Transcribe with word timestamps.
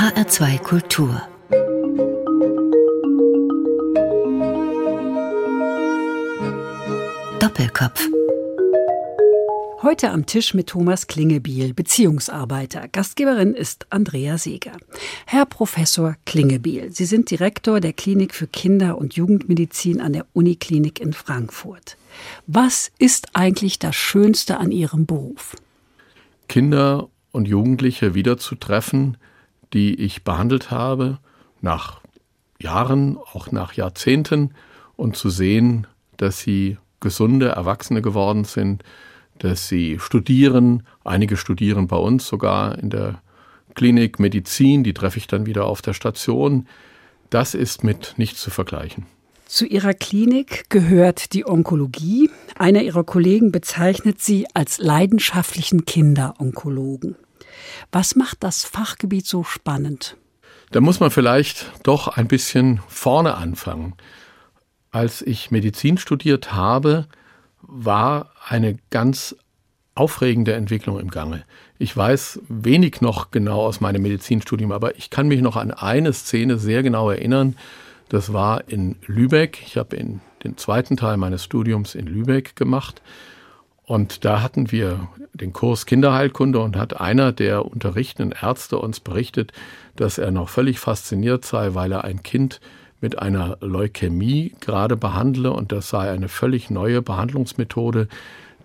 HR2 0.00 0.58
Kultur 0.60 1.20
Doppelkopf 7.38 8.08
Heute 9.82 10.10
am 10.10 10.24
Tisch 10.24 10.54
mit 10.54 10.68
Thomas 10.68 11.06
Klingebiel, 11.06 11.74
Beziehungsarbeiter. 11.74 12.88
Gastgeberin 12.88 13.52
ist 13.52 13.88
Andrea 13.90 14.38
Seeger. 14.38 14.78
Herr 15.26 15.44
Professor 15.44 16.16
Klingebiel, 16.24 16.90
Sie 16.90 17.04
sind 17.04 17.30
Direktor 17.30 17.80
der 17.80 17.92
Klinik 17.92 18.34
für 18.34 18.46
Kinder- 18.46 18.96
und 18.96 19.16
Jugendmedizin 19.16 20.00
an 20.00 20.14
der 20.14 20.24
Uniklinik 20.32 20.98
in 20.98 21.12
Frankfurt. 21.12 21.98
Was 22.46 22.90
ist 22.98 23.36
eigentlich 23.36 23.78
das 23.78 23.96
Schönste 23.96 24.56
an 24.56 24.72
Ihrem 24.72 25.04
Beruf? 25.04 25.58
Kinder 26.48 27.10
und 27.32 27.48
Jugendliche 27.48 28.14
wiederzutreffen, 28.14 29.18
die 29.72 29.94
ich 29.94 30.24
behandelt 30.24 30.70
habe, 30.70 31.18
nach 31.60 32.00
Jahren, 32.60 33.16
auch 33.16 33.52
nach 33.52 33.72
Jahrzehnten, 33.74 34.54
und 34.96 35.16
zu 35.16 35.30
sehen, 35.30 35.86
dass 36.18 36.40
sie 36.40 36.76
gesunde 37.00 37.48
Erwachsene 37.48 38.02
geworden 38.02 38.44
sind, 38.44 38.84
dass 39.38 39.68
sie 39.68 39.98
studieren. 39.98 40.82
Einige 41.04 41.36
studieren 41.36 41.88
bei 41.88 41.96
uns 41.96 42.26
sogar 42.26 42.78
in 42.78 42.90
der 42.90 43.22
Klinik 43.74 44.18
Medizin, 44.18 44.84
die 44.84 44.92
treffe 44.92 45.18
ich 45.18 45.26
dann 45.26 45.46
wieder 45.46 45.64
auf 45.64 45.80
der 45.80 45.94
Station. 45.94 46.66
Das 47.30 47.54
ist 47.54 47.82
mit 47.84 48.14
nichts 48.18 48.42
zu 48.42 48.50
vergleichen. 48.50 49.06
Zu 49.46 49.66
Ihrer 49.66 49.94
Klinik 49.94 50.66
gehört 50.68 51.32
die 51.32 51.48
Onkologie. 51.48 52.30
Einer 52.56 52.82
Ihrer 52.82 53.02
Kollegen 53.02 53.50
bezeichnet 53.50 54.20
Sie 54.20 54.46
als 54.54 54.78
leidenschaftlichen 54.78 55.86
Kinderonkologen. 55.86 57.16
Was 57.92 58.16
macht 58.16 58.42
das 58.42 58.64
Fachgebiet 58.64 59.26
so 59.26 59.44
spannend? 59.44 60.16
Da 60.70 60.80
muss 60.80 61.00
man 61.00 61.10
vielleicht 61.10 61.72
doch 61.82 62.08
ein 62.08 62.28
bisschen 62.28 62.80
vorne 62.88 63.34
anfangen. 63.34 63.94
Als 64.92 65.22
ich 65.22 65.50
Medizin 65.50 65.98
studiert 65.98 66.52
habe, 66.52 67.06
war 67.62 68.32
eine 68.46 68.78
ganz 68.90 69.36
aufregende 69.94 70.54
Entwicklung 70.54 70.98
im 70.98 71.10
Gange. 71.10 71.44
Ich 71.78 71.96
weiß 71.96 72.40
wenig 72.48 73.00
noch 73.00 73.30
genau 73.30 73.62
aus 73.62 73.80
meinem 73.80 74.02
Medizinstudium, 74.02 74.72
aber 74.72 74.96
ich 74.96 75.10
kann 75.10 75.28
mich 75.28 75.40
noch 75.40 75.56
an 75.56 75.70
eine 75.70 76.12
Szene 76.12 76.58
sehr 76.58 76.82
genau 76.82 77.10
erinnern. 77.10 77.56
Das 78.08 78.32
war 78.32 78.68
in 78.68 78.96
Lübeck. 79.06 79.62
Ich 79.66 79.76
habe 79.76 79.96
den 79.96 80.56
zweiten 80.56 80.96
Teil 80.96 81.16
meines 81.16 81.44
Studiums 81.44 81.94
in 81.94 82.06
Lübeck 82.06 82.56
gemacht. 82.56 83.02
Und 83.90 84.24
da 84.24 84.40
hatten 84.40 84.70
wir 84.70 85.08
den 85.34 85.52
Kurs 85.52 85.84
Kinderheilkunde 85.84 86.60
und 86.60 86.76
hat 86.76 87.00
einer 87.00 87.32
der 87.32 87.66
unterrichtenden 87.66 88.32
Ärzte 88.40 88.78
uns 88.78 89.00
berichtet, 89.00 89.52
dass 89.96 90.16
er 90.16 90.30
noch 90.30 90.48
völlig 90.48 90.78
fasziniert 90.78 91.44
sei, 91.44 91.74
weil 91.74 91.90
er 91.90 92.04
ein 92.04 92.22
Kind 92.22 92.60
mit 93.00 93.18
einer 93.18 93.58
Leukämie 93.60 94.54
gerade 94.60 94.96
behandle 94.96 95.50
und 95.50 95.72
das 95.72 95.88
sei 95.88 96.08
eine 96.08 96.28
völlig 96.28 96.70
neue 96.70 97.02
Behandlungsmethode, 97.02 98.06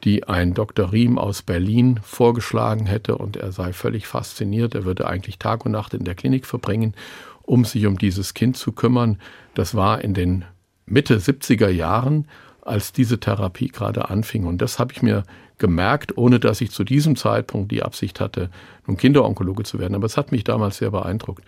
die 0.04 0.26
ein 0.26 0.54
Dr. 0.54 0.92
Riem 0.92 1.18
aus 1.18 1.42
Berlin 1.42 2.00
vorgeschlagen 2.04 2.86
hätte 2.86 3.18
und 3.18 3.36
er 3.36 3.52
sei 3.52 3.74
völlig 3.74 4.06
fasziniert. 4.06 4.76
Er 4.76 4.86
würde 4.86 5.08
eigentlich 5.08 5.40
Tag 5.40 5.66
und 5.66 5.72
Nacht 5.72 5.96
in 5.96 6.04
der 6.04 6.14
Klinik 6.14 6.46
verbringen, 6.46 6.94
um 7.42 7.66
sich 7.66 7.88
um 7.88 7.98
dieses 7.98 8.36
Kind 8.36 8.58
zu 8.58 8.74
kümmern. 8.74 9.18
Das 9.56 9.74
war 9.74 10.02
in 10.02 10.14
den 10.14 10.46
Mitte 10.86 11.18
70er 11.18 11.70
Jahren, 11.70 12.28
als 12.66 12.92
diese 12.92 13.20
Therapie 13.20 13.70
gerade 13.70 14.10
anfing. 14.10 14.46
Und 14.46 14.62
das 14.62 14.80
habe 14.80 14.92
ich 14.92 15.02
mir 15.02 15.24
gemerkt, 15.58 16.18
ohne 16.18 16.40
dass 16.40 16.60
ich 16.60 16.72
zu 16.72 16.84
diesem 16.84 17.16
Zeitpunkt 17.16 17.72
die 17.72 17.84
Absicht 17.84 18.20
hatte, 18.20 18.50
nun 18.86 18.98
Kinderonkologe 18.98 19.64
zu 19.64 19.80
werden. 19.80 19.96
Aber 19.96 20.06
es 20.06 20.18
hat 20.18 20.32
mich 20.32 20.44
damals 20.44 20.78
sehr 20.78 20.92
beeindruckt. 20.92 21.44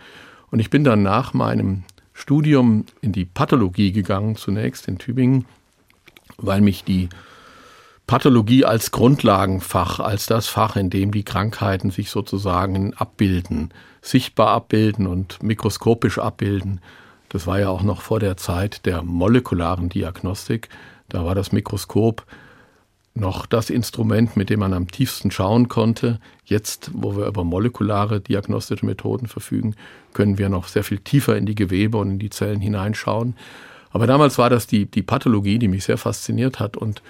Und 0.50 0.60
ich 0.60 0.70
bin 0.70 0.84
dann 0.84 1.02
nach 1.02 1.34
meinem 1.34 1.82
Studium 2.14 2.86
in 3.00 3.12
die 3.12 3.26
Pathologie 3.26 3.92
gegangen, 3.92 4.36
zunächst 4.36 4.88
in 4.88 4.98
Tübingen, 4.98 5.44
weil 6.38 6.60
mich 6.60 6.84
die 6.84 7.08
Pathologie 8.06 8.64
als 8.64 8.90
Grundlagenfach, 8.90 10.00
als 10.00 10.26
das 10.26 10.48
Fach, 10.48 10.76
in 10.76 10.88
dem 10.88 11.12
die 11.12 11.24
Krankheiten 11.24 11.90
sich 11.90 12.10
sozusagen 12.10 12.94
abbilden, 12.94 13.74
sichtbar 14.00 14.48
abbilden 14.48 15.06
und 15.06 15.42
mikroskopisch 15.42 16.18
abbilden. 16.18 16.80
Das 17.28 17.46
war 17.46 17.60
ja 17.60 17.68
auch 17.68 17.82
noch 17.82 18.00
vor 18.00 18.18
der 18.18 18.38
Zeit 18.38 18.86
der 18.86 19.02
molekularen 19.02 19.90
Diagnostik. 19.90 20.70
Da 21.08 21.24
war 21.24 21.34
das 21.34 21.52
Mikroskop 21.52 22.26
noch 23.14 23.46
das 23.46 23.70
Instrument, 23.70 24.36
mit 24.36 24.50
dem 24.50 24.60
man 24.60 24.72
am 24.72 24.88
tiefsten 24.88 25.30
schauen 25.30 25.68
konnte. 25.68 26.20
Jetzt, 26.44 26.90
wo 26.94 27.16
wir 27.16 27.26
über 27.26 27.44
molekulare 27.44 28.20
diagnostische 28.20 28.86
Methoden 28.86 29.26
verfügen, 29.26 29.74
können 30.12 30.38
wir 30.38 30.48
noch 30.48 30.68
sehr 30.68 30.84
viel 30.84 30.98
tiefer 30.98 31.36
in 31.36 31.46
die 31.46 31.54
Gewebe 31.54 31.98
und 31.98 32.10
in 32.10 32.18
die 32.18 32.30
Zellen 32.30 32.60
hineinschauen. 32.60 33.34
Aber 33.90 34.06
damals 34.06 34.38
war 34.38 34.50
das 34.50 34.66
die, 34.66 34.86
die 34.86 35.02
Pathologie, 35.02 35.58
die 35.58 35.68
mich 35.68 35.84
sehr 35.84 35.98
fasziniert 35.98 36.60
hat. 36.60 36.76
Und 36.76 37.02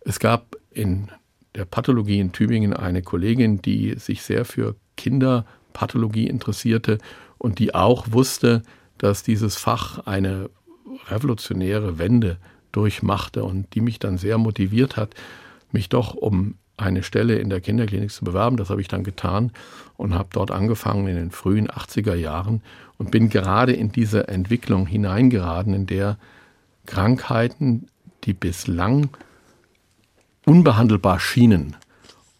es 0.00 0.18
gab 0.18 0.56
in 0.70 1.08
der 1.54 1.64
Pathologie 1.64 2.20
in 2.20 2.32
Tübingen 2.32 2.72
eine 2.72 3.02
Kollegin, 3.02 3.60
die 3.60 3.94
sich 3.98 4.22
sehr 4.22 4.44
für 4.44 4.74
Kinderpathologie 4.96 6.26
interessierte 6.26 6.98
und 7.38 7.58
die 7.58 7.74
auch 7.74 8.06
wusste, 8.10 8.62
dass 8.98 9.22
dieses 9.22 9.56
Fach 9.56 10.06
eine 10.06 10.48
revolutionäre 11.08 11.98
Wende 11.98 12.38
durchmachte 12.72 13.44
und 13.44 13.74
die 13.74 13.80
mich 13.80 13.98
dann 13.98 14.18
sehr 14.18 14.38
motiviert 14.38 14.96
hat, 14.96 15.14
mich 15.70 15.88
doch 15.88 16.14
um 16.14 16.56
eine 16.76 17.02
Stelle 17.02 17.36
in 17.36 17.50
der 17.50 17.60
Kinderklinik 17.60 18.10
zu 18.10 18.24
bewerben. 18.24 18.56
Das 18.56 18.70
habe 18.70 18.80
ich 18.80 18.88
dann 18.88 19.04
getan 19.04 19.52
und 19.96 20.14
habe 20.14 20.28
dort 20.32 20.50
angefangen 20.50 21.06
in 21.06 21.16
den 21.16 21.30
frühen 21.30 21.68
80er 21.68 22.14
Jahren 22.14 22.62
und 22.98 23.10
bin 23.10 23.28
gerade 23.28 23.72
in 23.72 23.92
diese 23.92 24.28
Entwicklung 24.28 24.86
hineingeraten, 24.86 25.74
in 25.74 25.86
der 25.86 26.18
Krankheiten, 26.86 27.86
die 28.24 28.34
bislang 28.34 29.10
unbehandelbar 30.44 31.20
schienen 31.20 31.76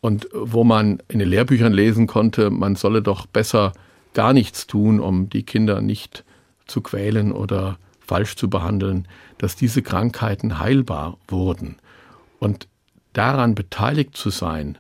und 0.03 0.29
wo 0.35 0.65
man 0.65 1.01
in 1.09 1.21
den 1.21 1.29
Lehrbüchern 1.29 1.73
lesen 1.73 2.09
konnte, 2.09 2.51
man 2.51 2.75
solle 2.75 3.03
doch 3.03 3.27
besser 3.27 3.73
gar 4.15 4.33
nichts 4.33 4.67
tun, 4.67 4.99
um 4.99 5.31
die 5.31 5.45
Kinder 5.45 5.81
nicht 5.81 6.25
zu 6.67 6.81
quälen 6.81 7.33
oder 7.33 7.79
falsch 8.07 8.37
zu 8.37 8.49
behandeln, 8.51 9.09
dass 9.39 9.57
diese 9.57 9.83
Krankheiten 9.83 10.59
heilbar 10.59 11.19
wurden. 11.29 11.77
Und 12.39 12.69
daran 13.13 13.55
beteiligt 13.55 14.17
zu 14.17 14.31
sein, 14.31 14.79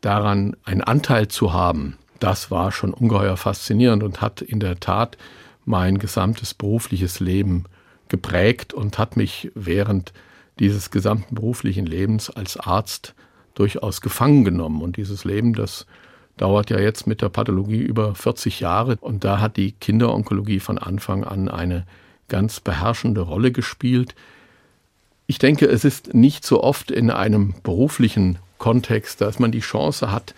daran 0.00 0.56
einen 0.64 0.82
Anteil 0.82 1.28
zu 1.28 1.52
haben, 1.52 1.98
das 2.18 2.50
war 2.50 2.70
schon 2.70 2.92
ungeheuer 2.92 3.36
faszinierend 3.36 4.02
und 4.02 4.20
hat 4.20 4.42
in 4.42 4.60
der 4.60 4.78
Tat 4.78 5.16
mein 5.64 5.98
gesamtes 5.98 6.54
berufliches 6.54 7.20
Leben 7.20 7.64
geprägt 8.08 8.74
und 8.74 8.98
hat 8.98 9.16
mich 9.16 9.50
während 9.54 10.12
dieses 10.58 10.90
gesamten 10.90 11.34
beruflichen 11.34 11.86
Lebens 11.86 12.28
als 12.28 12.58
Arzt 12.58 13.14
durchaus 13.54 14.00
gefangen 14.00 14.44
genommen. 14.44 14.82
Und 14.82 14.96
dieses 14.96 15.24
Leben, 15.24 15.54
das 15.54 15.86
dauert 16.36 16.70
ja 16.70 16.78
jetzt 16.78 17.06
mit 17.06 17.22
der 17.22 17.30
Pathologie 17.30 17.80
über 17.80 18.14
40 18.14 18.60
Jahre. 18.60 18.96
Und 19.00 19.24
da 19.24 19.40
hat 19.40 19.56
die 19.56 19.72
Kinderonkologie 19.72 20.60
von 20.60 20.78
Anfang 20.78 21.24
an 21.24 21.48
eine 21.48 21.86
ganz 22.30 22.60
beherrschende 22.60 23.20
Rolle 23.20 23.52
gespielt. 23.52 24.14
Ich 25.26 25.38
denke, 25.38 25.66
es 25.66 25.84
ist 25.84 26.14
nicht 26.14 26.46
so 26.46 26.62
oft 26.64 26.90
in 26.90 27.10
einem 27.10 27.54
beruflichen 27.62 28.38
Kontext, 28.56 29.20
dass 29.20 29.38
man 29.38 29.52
die 29.52 29.60
Chance 29.60 30.10
hat, 30.10 30.34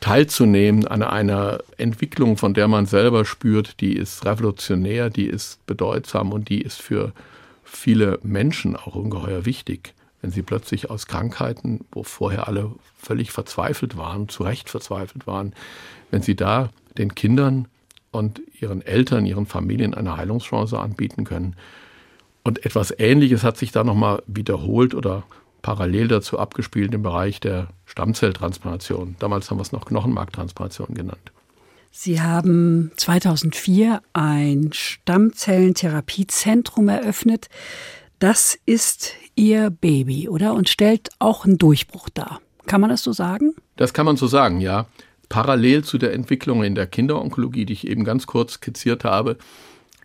teilzunehmen 0.00 0.86
an 0.86 1.02
einer 1.02 1.60
Entwicklung, 1.78 2.36
von 2.36 2.54
der 2.54 2.68
man 2.68 2.86
selber 2.86 3.24
spürt, 3.24 3.80
die 3.80 3.94
ist 3.96 4.24
revolutionär, 4.24 5.10
die 5.10 5.26
ist 5.26 5.64
bedeutsam 5.66 6.32
und 6.32 6.48
die 6.48 6.62
ist 6.62 6.82
für 6.82 7.12
viele 7.64 8.18
Menschen 8.22 8.76
auch 8.76 8.94
ungeheuer 8.94 9.44
wichtig. 9.44 9.94
Wenn 10.22 10.30
sie 10.30 10.42
plötzlich 10.42 10.90
aus 10.90 11.06
Krankheiten, 11.06 11.84
wo 11.92 12.02
vorher 12.02 12.48
alle 12.48 12.72
völlig 12.98 13.30
verzweifelt 13.32 13.96
waren, 13.96 14.28
zu 14.28 14.42
Recht 14.42 14.68
verzweifelt 14.68 15.26
waren, 15.26 15.52
wenn 16.10 16.22
sie 16.22 16.34
da 16.34 16.70
den 16.98 17.14
Kindern 17.14 17.68
und 18.16 18.40
ihren 18.60 18.82
Eltern, 18.82 19.26
ihren 19.26 19.46
Familien 19.46 19.94
eine 19.94 20.16
Heilungschance 20.16 20.78
anbieten 20.78 21.24
können, 21.24 21.56
und 22.46 22.64
etwas 22.64 22.94
Ähnliches 22.96 23.42
hat 23.42 23.56
sich 23.56 23.72
da 23.72 23.82
nochmal 23.82 24.22
wiederholt 24.28 24.94
oder 24.94 25.24
parallel 25.62 26.06
dazu 26.06 26.38
abgespielt 26.38 26.94
im 26.94 27.02
Bereich 27.02 27.40
der 27.40 27.70
Stammzelltransplantation. 27.86 29.16
Damals 29.18 29.50
haben 29.50 29.58
wir 29.58 29.62
es 29.62 29.72
noch 29.72 29.86
Knochenmarktransplantation 29.86 30.94
genannt. 30.94 31.32
Sie 31.90 32.20
haben 32.20 32.92
2004 32.96 34.00
ein 34.12 34.70
Stammzellentherapiezentrum 34.72 36.88
eröffnet. 36.88 37.48
Das 38.20 38.56
ist 38.64 39.14
Ihr 39.34 39.70
Baby, 39.70 40.28
oder? 40.28 40.54
Und 40.54 40.68
stellt 40.68 41.08
auch 41.18 41.46
einen 41.46 41.58
Durchbruch 41.58 42.08
dar. 42.10 42.40
Kann 42.66 42.80
man 42.80 42.90
das 42.90 43.02
so 43.02 43.12
sagen? 43.12 43.56
Das 43.74 43.92
kann 43.92 44.06
man 44.06 44.16
so 44.16 44.28
sagen, 44.28 44.60
ja. 44.60 44.86
Parallel 45.28 45.84
zu 45.84 45.98
der 45.98 46.12
Entwicklung 46.12 46.62
in 46.62 46.74
der 46.74 46.86
Kinderonkologie, 46.86 47.66
die 47.66 47.72
ich 47.72 47.86
eben 47.86 48.04
ganz 48.04 48.26
kurz 48.26 48.54
skizziert 48.54 49.04
habe, 49.04 49.36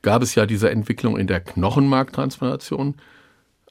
gab 0.01 0.21
es 0.21 0.35
ja 0.35 0.45
diese 0.45 0.71
Entwicklung 0.71 1.18
in 1.18 1.27
der 1.27 1.39
Knochenmarktransplantation. 1.41 2.95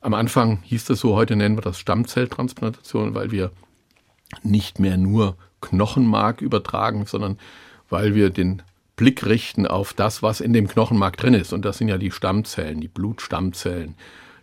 Am 0.00 0.14
Anfang 0.14 0.62
hieß 0.62 0.84
das 0.86 1.00
so, 1.00 1.14
heute 1.14 1.36
nennen 1.36 1.56
wir 1.56 1.62
das 1.62 1.78
Stammzelltransplantation, 1.78 3.14
weil 3.14 3.30
wir 3.30 3.50
nicht 4.42 4.78
mehr 4.78 4.96
nur 4.96 5.36
Knochenmark 5.60 6.40
übertragen, 6.40 7.04
sondern 7.06 7.38
weil 7.88 8.14
wir 8.14 8.30
den 8.30 8.62
Blick 8.96 9.26
richten 9.26 9.66
auf 9.66 9.92
das, 9.92 10.22
was 10.22 10.40
in 10.40 10.52
dem 10.52 10.68
Knochenmark 10.68 11.16
drin 11.16 11.34
ist. 11.34 11.52
Und 11.52 11.64
das 11.64 11.78
sind 11.78 11.88
ja 11.88 11.98
die 11.98 12.10
Stammzellen, 12.10 12.80
die 12.80 12.88
Blutstammzellen, 12.88 13.94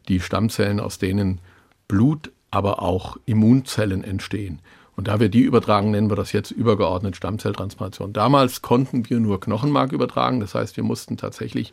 die 0.08 0.20
Stammzellen, 0.20 0.80
aus 0.80 0.98
denen 0.98 1.40
Blut, 1.88 2.32
aber 2.52 2.82
auch 2.82 3.18
Immunzellen 3.26 4.04
entstehen. 4.04 4.60
Und 4.98 5.08
da 5.08 5.20
wir 5.20 5.30
die 5.30 5.42
übertragen, 5.42 5.92
nennen 5.92 6.10
wir 6.10 6.16
das 6.16 6.32
jetzt 6.32 6.50
übergeordnet 6.50 7.16
Stammzelltransplantation. 7.16 8.14
Damals 8.14 8.64
konnten 8.64 9.08
wir 9.08 9.20
nur 9.20 9.40
Knochenmark 9.40 9.92
übertragen. 9.92 10.40
Das 10.40 10.56
heißt, 10.56 10.76
wir 10.76 10.84
mussten 10.84 11.18
tatsächlich 11.18 11.72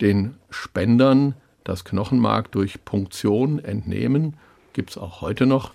den 0.00 0.36
Spendern 0.50 1.34
das 1.64 1.84
Knochenmark 1.84 2.52
durch 2.52 2.84
Punktion 2.84 3.58
entnehmen. 3.58 4.36
Gibt 4.72 4.90
es 4.90 4.98
auch 4.98 5.20
heute 5.20 5.46
noch. 5.46 5.72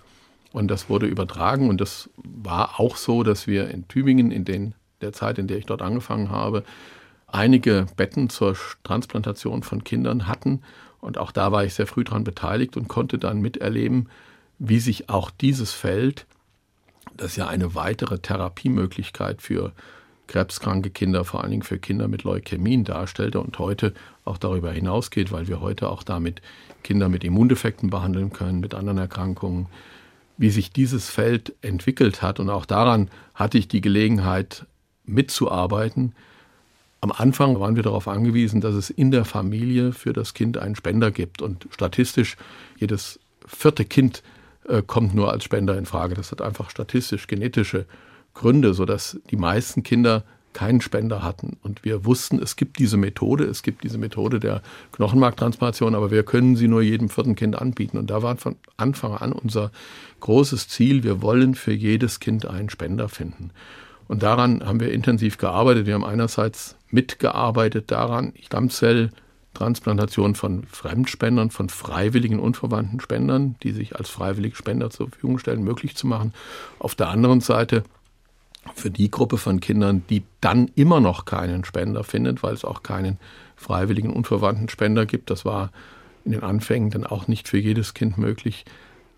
Und 0.52 0.68
das 0.68 0.88
wurde 0.88 1.06
übertragen. 1.06 1.68
Und 1.68 1.82
das 1.82 2.08
war 2.16 2.80
auch 2.80 2.96
so, 2.96 3.24
dass 3.24 3.46
wir 3.46 3.68
in 3.68 3.86
Tübingen 3.86 4.30
in 4.30 4.46
den, 4.46 4.74
der 5.02 5.12
Zeit, 5.12 5.38
in 5.38 5.48
der 5.48 5.58
ich 5.58 5.66
dort 5.66 5.82
angefangen 5.82 6.30
habe, 6.30 6.64
einige 7.26 7.86
Betten 7.96 8.30
zur 8.30 8.56
Transplantation 8.84 9.62
von 9.62 9.84
Kindern 9.84 10.26
hatten. 10.26 10.62
Und 11.02 11.18
auch 11.18 11.30
da 11.30 11.52
war 11.52 11.62
ich 11.62 11.74
sehr 11.74 11.86
früh 11.86 12.04
daran 12.04 12.24
beteiligt 12.24 12.78
und 12.78 12.88
konnte 12.88 13.18
dann 13.18 13.42
miterleben, 13.42 14.08
wie 14.58 14.80
sich 14.80 15.10
auch 15.10 15.30
dieses 15.30 15.72
Feld 15.72 16.26
das 17.20 17.36
ja 17.36 17.46
eine 17.46 17.74
weitere 17.74 18.18
Therapiemöglichkeit 18.18 19.42
für 19.42 19.72
krebskranke 20.26 20.90
Kinder, 20.90 21.24
vor 21.24 21.42
allen 21.42 21.50
Dingen 21.50 21.62
für 21.62 21.78
Kinder 21.78 22.08
mit 22.08 22.22
Leukämien 22.22 22.84
darstellte 22.84 23.40
und 23.40 23.58
heute 23.58 23.92
auch 24.24 24.38
darüber 24.38 24.72
hinausgeht, 24.72 25.32
weil 25.32 25.48
wir 25.48 25.60
heute 25.60 25.90
auch 25.90 26.02
damit 26.02 26.40
Kinder 26.84 27.08
mit 27.08 27.24
Immundefekten 27.24 27.90
behandeln 27.90 28.32
können, 28.32 28.60
mit 28.60 28.74
anderen 28.74 28.98
Erkrankungen, 28.98 29.66
wie 30.38 30.50
sich 30.50 30.72
dieses 30.72 31.10
Feld 31.10 31.54
entwickelt 31.62 32.22
hat. 32.22 32.40
Und 32.40 32.48
auch 32.48 32.64
daran 32.64 33.10
hatte 33.34 33.58
ich 33.58 33.68
die 33.68 33.80
Gelegenheit 33.80 34.66
mitzuarbeiten. 35.04 36.14
Am 37.00 37.12
Anfang 37.12 37.58
waren 37.58 37.76
wir 37.76 37.82
darauf 37.82 38.08
angewiesen, 38.08 38.60
dass 38.60 38.74
es 38.74 38.88
in 38.88 39.10
der 39.10 39.24
Familie 39.24 39.92
für 39.92 40.12
das 40.12 40.32
Kind 40.32 40.58
einen 40.58 40.76
Spender 40.76 41.10
gibt. 41.10 41.42
Und 41.42 41.66
statistisch 41.72 42.36
jedes 42.78 43.18
vierte 43.46 43.84
Kind 43.84 44.22
äh, 44.70 44.82
kommt 44.86 45.14
nur 45.14 45.32
als 45.32 45.44
Spender 45.44 45.76
in 45.76 45.86
Frage. 45.86 46.14
Das 46.14 46.30
hat 46.30 46.42
einfach 46.42 46.70
statistisch 46.70 47.26
genetische 47.26 47.86
Gründe, 48.34 48.74
sodass 48.74 49.18
die 49.30 49.36
meisten 49.36 49.82
Kinder 49.82 50.24
keinen 50.52 50.80
Spender 50.80 51.22
hatten. 51.22 51.56
Und 51.62 51.84
wir 51.84 52.04
wussten, 52.04 52.40
es 52.40 52.56
gibt 52.56 52.78
diese 52.78 52.96
Methode, 52.96 53.44
es 53.44 53.62
gibt 53.62 53.84
diese 53.84 53.98
Methode 53.98 54.40
der 54.40 54.62
Knochenmarktransplantation, 54.92 55.94
aber 55.94 56.10
wir 56.10 56.24
können 56.24 56.56
sie 56.56 56.68
nur 56.68 56.82
jedem 56.82 57.08
vierten 57.08 57.36
Kind 57.36 57.56
anbieten. 57.56 57.98
Und 57.98 58.10
da 58.10 58.22
war 58.22 58.36
von 58.36 58.56
Anfang 58.76 59.14
an 59.14 59.32
unser 59.32 59.70
großes 60.20 60.68
Ziel, 60.68 61.04
wir 61.04 61.22
wollen 61.22 61.54
für 61.54 61.72
jedes 61.72 62.20
Kind 62.20 62.46
einen 62.46 62.70
Spender 62.70 63.08
finden. 63.08 63.50
Und 64.08 64.24
daran 64.24 64.66
haben 64.66 64.80
wir 64.80 64.92
intensiv 64.92 65.38
gearbeitet. 65.38 65.86
Wir 65.86 65.94
haben 65.94 66.04
einerseits 66.04 66.76
mitgearbeitet 66.90 67.92
daran, 67.92 68.32
Stammzell 68.42 69.10
Transplantation 69.60 70.34
von 70.34 70.64
Fremdspendern, 70.64 71.50
von 71.50 71.68
freiwilligen 71.68 72.40
unverwandten 72.40 72.98
Spendern, 72.98 73.56
die 73.62 73.72
sich 73.72 73.94
als 73.94 74.08
freiwillige 74.08 74.56
Spender 74.56 74.88
zur 74.88 75.10
Verfügung 75.10 75.38
stellen, 75.38 75.62
möglich 75.62 75.94
zu 75.96 76.06
machen. 76.06 76.32
Auf 76.78 76.94
der 76.94 77.08
anderen 77.08 77.42
Seite 77.42 77.84
für 78.74 78.90
die 78.90 79.10
Gruppe 79.10 79.36
von 79.36 79.60
Kindern, 79.60 80.02
die 80.08 80.22
dann 80.40 80.70
immer 80.76 81.00
noch 81.00 81.26
keinen 81.26 81.66
Spender 81.66 82.04
findet, 82.04 82.42
weil 82.42 82.54
es 82.54 82.64
auch 82.64 82.82
keinen 82.82 83.18
freiwilligen 83.54 84.14
unverwandten 84.14 84.70
Spender 84.70 85.04
gibt, 85.04 85.28
das 85.28 85.44
war 85.44 85.72
in 86.24 86.32
den 86.32 86.42
Anfängen 86.42 86.88
dann 86.88 87.04
auch 87.04 87.28
nicht 87.28 87.46
für 87.46 87.58
jedes 87.58 87.92
Kind 87.92 88.16
möglich, 88.16 88.64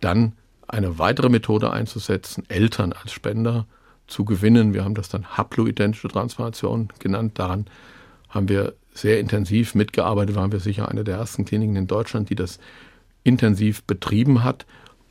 dann 0.00 0.32
eine 0.66 0.98
weitere 0.98 1.28
Methode 1.28 1.72
einzusetzen, 1.72 2.42
Eltern 2.48 2.92
als 2.92 3.12
Spender 3.12 3.66
zu 4.08 4.24
gewinnen. 4.24 4.74
Wir 4.74 4.84
haben 4.84 4.96
das 4.96 5.08
dann 5.08 5.24
haploidentische 5.24 6.08
Transplantation 6.08 6.88
genannt. 6.98 7.38
Daran 7.38 7.66
haben 8.28 8.48
wir 8.48 8.74
sehr 8.94 9.20
intensiv 9.20 9.74
mitgearbeitet, 9.74 10.36
waren 10.36 10.52
wir 10.52 10.60
sicher 10.60 10.88
eine 10.88 11.04
der 11.04 11.16
ersten 11.16 11.44
Kliniken 11.44 11.76
in 11.76 11.86
Deutschland, 11.86 12.30
die 12.30 12.34
das 12.34 12.58
intensiv 13.24 13.82
betrieben 13.84 14.44
hat. 14.44 14.66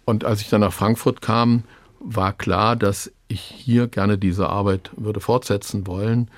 Und 0.05 0.25
als 0.25 0.41
ich 0.41 0.49
dann 0.49 0.61
nach 0.61 0.73
Frankfurt 0.73 1.21
kam, 1.21 1.63
war 1.99 2.33
klar, 2.33 2.75
dass 2.75 3.11
ich 3.27 3.41
hier 3.41 3.87
gerne 3.87 4.17
diese 4.17 4.49
Arbeit 4.49 4.91
würde 4.95 5.19
fortsetzen 5.19 5.87
wollen. 5.87 6.29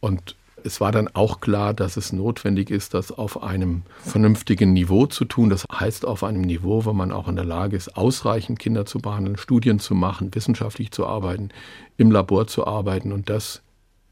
Und 0.00 0.34
es 0.64 0.80
war 0.80 0.92
dann 0.92 1.08
auch 1.08 1.40
klar, 1.40 1.72
dass 1.74 1.96
es 1.96 2.12
notwendig 2.12 2.70
ist, 2.70 2.94
das 2.94 3.12
auf 3.12 3.42
einem 3.42 3.82
vernünftigen 4.00 4.72
Niveau 4.72 5.06
zu 5.06 5.24
tun. 5.24 5.50
Das 5.50 5.64
heißt 5.72 6.04
auf 6.04 6.24
einem 6.24 6.42
Niveau, 6.42 6.84
wo 6.84 6.92
man 6.92 7.12
auch 7.12 7.28
in 7.28 7.36
der 7.36 7.44
Lage 7.44 7.76
ist, 7.76 7.96
ausreichend 7.96 8.58
Kinder 8.58 8.84
zu 8.84 8.98
behandeln, 8.98 9.36
Studien 9.36 9.78
zu 9.78 9.94
machen, 9.94 10.34
wissenschaftlich 10.34 10.90
zu 10.90 11.06
arbeiten, 11.06 11.50
im 11.96 12.10
Labor 12.10 12.46
zu 12.46 12.66
arbeiten. 12.66 13.12
Und 13.12 13.30
das 13.30 13.62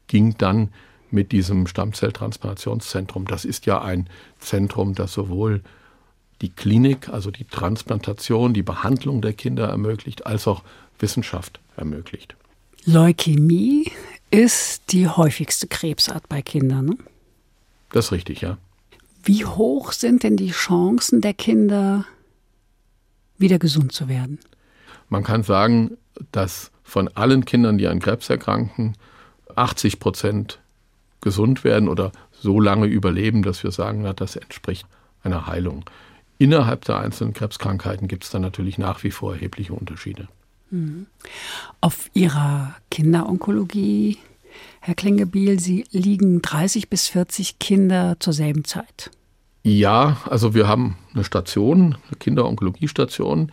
ging 0.07 0.37
dann 0.37 0.69
mit 1.11 1.31
diesem 1.31 1.67
Stammzelltransplantationszentrum. 1.67 3.25
Das 3.25 3.45
ist 3.45 3.65
ja 3.65 3.81
ein 3.81 4.09
Zentrum, 4.39 4.95
das 4.95 5.13
sowohl 5.13 5.61
die 6.41 6.49
Klinik, 6.49 7.09
also 7.09 7.31
die 7.31 7.45
Transplantation, 7.45 8.53
die 8.53 8.63
Behandlung 8.63 9.21
der 9.21 9.33
Kinder 9.33 9.67
ermöglicht, 9.69 10.25
als 10.25 10.47
auch 10.47 10.63
Wissenschaft 10.99 11.59
ermöglicht. 11.75 12.35
Leukämie 12.85 13.91
ist 14.31 14.91
die 14.91 15.07
häufigste 15.07 15.67
Krebsart 15.67 16.29
bei 16.29 16.41
Kindern. 16.41 16.85
Ne? 16.85 16.97
Das 17.91 18.05
ist 18.05 18.11
richtig, 18.11 18.41
ja. 18.41 18.57
Wie 19.23 19.45
hoch 19.45 19.91
sind 19.91 20.23
denn 20.23 20.37
die 20.37 20.51
Chancen 20.51 21.21
der 21.21 21.33
Kinder, 21.33 22.05
wieder 23.37 23.59
gesund 23.59 23.91
zu 23.91 24.07
werden? 24.07 24.39
Man 25.09 25.23
kann 25.23 25.43
sagen, 25.43 25.97
dass 26.31 26.71
von 26.83 27.09
allen 27.09 27.45
Kindern, 27.45 27.77
die 27.77 27.87
an 27.87 27.99
Krebs 27.99 28.29
erkranken, 28.29 28.95
80 29.55 29.99
Prozent 29.99 30.59
gesund 31.27 31.65
werden 31.65 31.89
oder 31.89 32.13
so 32.31 32.61
lange 32.61 32.85
überleben, 32.85 33.43
dass 33.43 33.61
wir 33.61 33.71
sagen, 33.71 34.03
na, 34.03 34.13
das 34.13 34.37
entspricht 34.37 34.87
einer 35.23 35.45
Heilung. 35.45 35.83
Innerhalb 36.37 36.85
der 36.85 36.99
einzelnen 36.99 37.33
Krebskrankheiten 37.33 38.07
gibt 38.07 38.23
es 38.23 38.29
dann 38.29 38.43
natürlich 38.43 38.77
nach 38.77 39.03
wie 39.03 39.11
vor 39.11 39.33
erhebliche 39.33 39.73
Unterschiede. 39.73 40.29
Mhm. 40.69 41.07
Auf 41.81 42.09
Ihrer 42.13 42.75
Kinderonkologie, 42.89 44.19
Herr 44.79 44.95
Klingebiel, 44.95 45.59
Sie 45.59 45.83
liegen 45.91 46.41
30 46.41 46.89
bis 46.89 47.09
40 47.09 47.59
Kinder 47.59 48.15
zur 48.21 48.31
selben 48.31 48.63
Zeit. 48.63 49.11
Ja, 49.63 50.15
also 50.29 50.53
wir 50.53 50.65
haben 50.69 50.95
eine 51.13 51.25
Station, 51.25 51.97
eine 52.07 52.17
Kinderonkologiestation, 52.19 53.51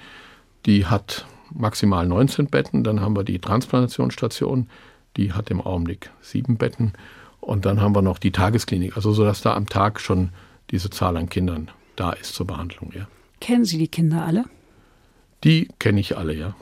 die 0.64 0.86
hat 0.86 1.26
maximal 1.52 2.06
19 2.06 2.46
Betten. 2.46 2.84
Dann 2.84 3.00
haben 3.00 3.16
wir 3.16 3.24
die 3.24 3.40
Transplantationsstation, 3.40 4.68
die 5.16 5.32
hat 5.32 5.50
im 5.50 5.60
Augenblick 5.60 6.10
sieben 6.20 6.56
Betten. 6.56 6.92
Und 7.44 7.66
dann 7.66 7.80
haben 7.80 7.94
wir 7.94 8.02
noch 8.02 8.18
die 8.18 8.32
Tagesklinik, 8.32 8.96
also 8.96 9.12
so 9.12 9.24
dass 9.24 9.42
da 9.42 9.54
am 9.54 9.68
Tag 9.68 10.00
schon 10.00 10.30
diese 10.70 10.90
Zahl 10.90 11.16
an 11.16 11.28
Kindern 11.28 11.70
da 11.96 12.10
ist 12.10 12.34
zur 12.34 12.46
Behandlung. 12.46 12.92
Ja. 12.94 13.06
Kennen 13.40 13.64
Sie 13.64 13.78
die 13.78 13.88
Kinder 13.88 14.24
alle? 14.24 14.44
Die 15.44 15.68
kenne 15.78 16.00
ich 16.00 16.16
alle, 16.16 16.34
ja. 16.34 16.56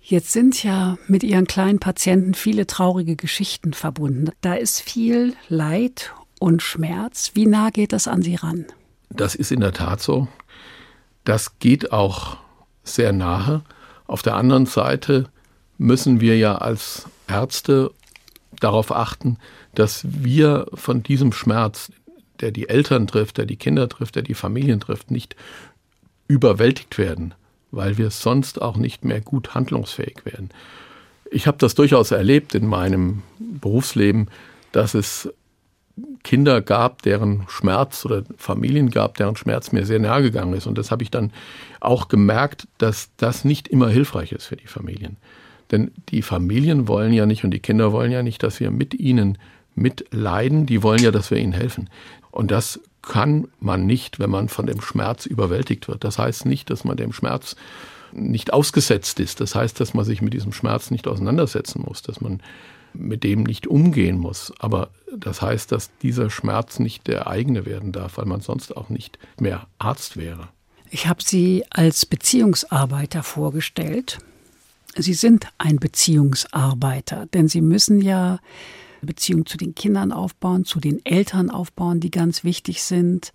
Jetzt 0.00 0.32
sind 0.32 0.62
ja 0.62 0.96
mit 1.06 1.22
Ihren 1.22 1.46
kleinen 1.46 1.80
Patienten 1.80 2.34
viele 2.34 2.66
traurige 2.66 3.16
Geschichten 3.16 3.74
verbunden. 3.74 4.30
Da 4.40 4.54
ist 4.54 4.80
viel 4.80 5.34
Leid 5.48 6.14
und 6.38 6.62
Schmerz. 6.62 7.32
Wie 7.34 7.46
nah 7.46 7.70
geht 7.70 7.92
das 7.92 8.08
an 8.08 8.22
Sie 8.22 8.36
ran? 8.36 8.66
Das 9.10 9.34
ist 9.34 9.52
in 9.52 9.60
der 9.60 9.72
Tat 9.72 10.00
so. 10.00 10.28
Das 11.24 11.58
geht 11.58 11.92
auch 11.92 12.38
sehr 12.84 13.12
nahe. 13.12 13.62
Auf 14.06 14.22
der 14.22 14.36
anderen 14.36 14.66
Seite 14.66 15.28
müssen 15.76 16.20
wir 16.20 16.38
ja 16.38 16.56
als 16.56 17.06
Ärzte 17.26 17.90
darauf 18.60 18.92
achten, 18.92 19.36
dass 19.78 20.04
wir 20.08 20.66
von 20.74 21.04
diesem 21.04 21.32
Schmerz, 21.32 21.92
der 22.40 22.50
die 22.50 22.68
Eltern 22.68 23.06
trifft, 23.06 23.38
der 23.38 23.46
die 23.46 23.56
Kinder 23.56 23.88
trifft, 23.88 24.16
der 24.16 24.24
die 24.24 24.34
Familien 24.34 24.80
trifft, 24.80 25.12
nicht 25.12 25.36
überwältigt 26.26 26.98
werden, 26.98 27.34
weil 27.70 27.96
wir 27.96 28.10
sonst 28.10 28.60
auch 28.60 28.76
nicht 28.76 29.04
mehr 29.04 29.20
gut 29.20 29.54
handlungsfähig 29.54 30.24
werden. 30.24 30.50
Ich 31.30 31.46
habe 31.46 31.58
das 31.58 31.76
durchaus 31.76 32.10
erlebt 32.10 32.56
in 32.56 32.66
meinem 32.66 33.22
Berufsleben, 33.38 34.28
dass 34.72 34.94
es 34.94 35.32
Kinder 36.24 36.60
gab, 36.60 37.02
deren 37.02 37.44
Schmerz 37.48 38.04
oder 38.04 38.24
Familien 38.36 38.90
gab, 38.90 39.16
deren 39.16 39.36
Schmerz 39.36 39.70
mir 39.70 39.86
sehr 39.86 40.00
nahe 40.00 40.22
gegangen 40.22 40.54
ist. 40.54 40.66
Und 40.66 40.76
das 40.76 40.90
habe 40.90 41.04
ich 41.04 41.10
dann 41.12 41.32
auch 41.78 42.08
gemerkt, 42.08 42.66
dass 42.78 43.10
das 43.16 43.44
nicht 43.44 43.68
immer 43.68 43.90
hilfreich 43.90 44.32
ist 44.32 44.46
für 44.46 44.56
die 44.56 44.66
Familien. 44.66 45.18
Denn 45.70 45.92
die 46.08 46.22
Familien 46.22 46.88
wollen 46.88 47.12
ja 47.12 47.26
nicht 47.26 47.44
und 47.44 47.52
die 47.52 47.60
Kinder 47.60 47.92
wollen 47.92 48.10
ja 48.10 48.24
nicht, 48.24 48.42
dass 48.42 48.58
wir 48.58 48.72
mit 48.72 48.94
ihnen 48.94 49.38
mitleiden, 49.80 50.66
die 50.66 50.82
wollen 50.82 51.02
ja, 51.02 51.10
dass 51.10 51.30
wir 51.30 51.38
ihnen 51.38 51.52
helfen. 51.52 51.88
Und 52.30 52.50
das 52.50 52.80
kann 53.02 53.48
man 53.60 53.86
nicht, 53.86 54.18
wenn 54.18 54.30
man 54.30 54.48
von 54.48 54.66
dem 54.66 54.80
Schmerz 54.80 55.26
überwältigt 55.26 55.88
wird. 55.88 56.04
Das 56.04 56.18
heißt 56.18 56.46
nicht, 56.46 56.70
dass 56.70 56.84
man 56.84 56.96
dem 56.96 57.12
Schmerz 57.12 57.56
nicht 58.12 58.52
ausgesetzt 58.52 59.20
ist. 59.20 59.40
Das 59.40 59.54
heißt, 59.54 59.80
dass 59.80 59.94
man 59.94 60.04
sich 60.04 60.22
mit 60.22 60.34
diesem 60.34 60.52
Schmerz 60.52 60.90
nicht 60.90 61.06
auseinandersetzen 61.06 61.82
muss, 61.86 62.02
dass 62.02 62.20
man 62.20 62.40
mit 62.94 63.22
dem 63.22 63.42
nicht 63.42 63.66
umgehen 63.66 64.18
muss. 64.18 64.52
Aber 64.58 64.90
das 65.16 65.42
heißt, 65.42 65.72
dass 65.72 65.90
dieser 65.98 66.30
Schmerz 66.30 66.78
nicht 66.78 67.06
der 67.06 67.26
eigene 67.28 67.66
werden 67.66 67.92
darf, 67.92 68.18
weil 68.18 68.26
man 68.26 68.40
sonst 68.40 68.76
auch 68.76 68.88
nicht 68.88 69.18
mehr 69.38 69.66
Arzt 69.78 70.16
wäre. 70.16 70.48
Ich 70.90 71.06
habe 71.06 71.22
Sie 71.22 71.64
als 71.70 72.06
Beziehungsarbeiter 72.06 73.22
vorgestellt. 73.22 74.18
Sie 74.96 75.14
sind 75.14 75.46
ein 75.58 75.76
Beziehungsarbeiter, 75.76 77.26
denn 77.26 77.48
Sie 77.48 77.60
müssen 77.60 78.00
ja 78.00 78.38
Beziehung 79.02 79.46
zu 79.46 79.56
den 79.56 79.74
Kindern 79.74 80.12
aufbauen, 80.12 80.64
zu 80.64 80.80
den 80.80 81.04
Eltern 81.04 81.50
aufbauen, 81.50 82.00
die 82.00 82.10
ganz 82.10 82.44
wichtig 82.44 82.82
sind 82.82 83.32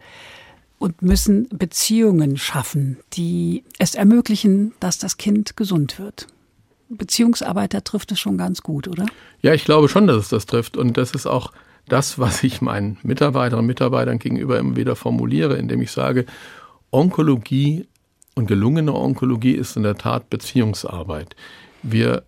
und 0.79 1.01
müssen 1.01 1.48
Beziehungen 1.50 2.38
schaffen, 2.38 2.98
die 3.13 3.63
es 3.79 3.96
ermöglichen, 3.96 4.74
dass 4.79 4.98
das 4.98 5.17
Kind 5.17 5.55
gesund 5.55 6.00
wird. 6.00 6.27
Beziehungsarbeiter 6.89 7.84
trifft 7.84 8.12
es 8.12 8.20
schon 8.20 8.38
ganz 8.38 8.62
gut, 8.62 8.88
oder? 8.88 9.05
Ja, 9.41 9.53
ich 9.53 9.65
glaube 9.65 9.89
schon, 9.89 10.08
dass 10.08 10.17
es 10.17 10.29
das 10.29 10.46
trifft. 10.46 10.77
Und 10.77 10.98
das 10.98 11.12
ist 11.12 11.25
auch 11.25 11.51
das, 11.88 12.20
was 12.20 12.43
ich 12.43 12.62
meinen 12.62 12.98
Mitarbeiterinnen 13.03 13.63
und 13.63 13.67
Mitarbeitern 13.67 14.20
gegenüber 14.20 14.60
immer 14.60 14.75
wieder 14.75 14.96
formuliere, 14.96 15.58
indem 15.58 15.82
ich 15.82 15.91
sage, 15.91 16.25
Onkologie 16.91 17.88
und 18.36 18.48
gelungene 18.48 18.93
Onkologie 18.93 19.53
ist 19.53 19.75
in 19.77 19.84
der 19.84 19.96
Tat 19.96 20.29
Beziehungsarbeit. 20.29 21.36
Wir 21.82 22.24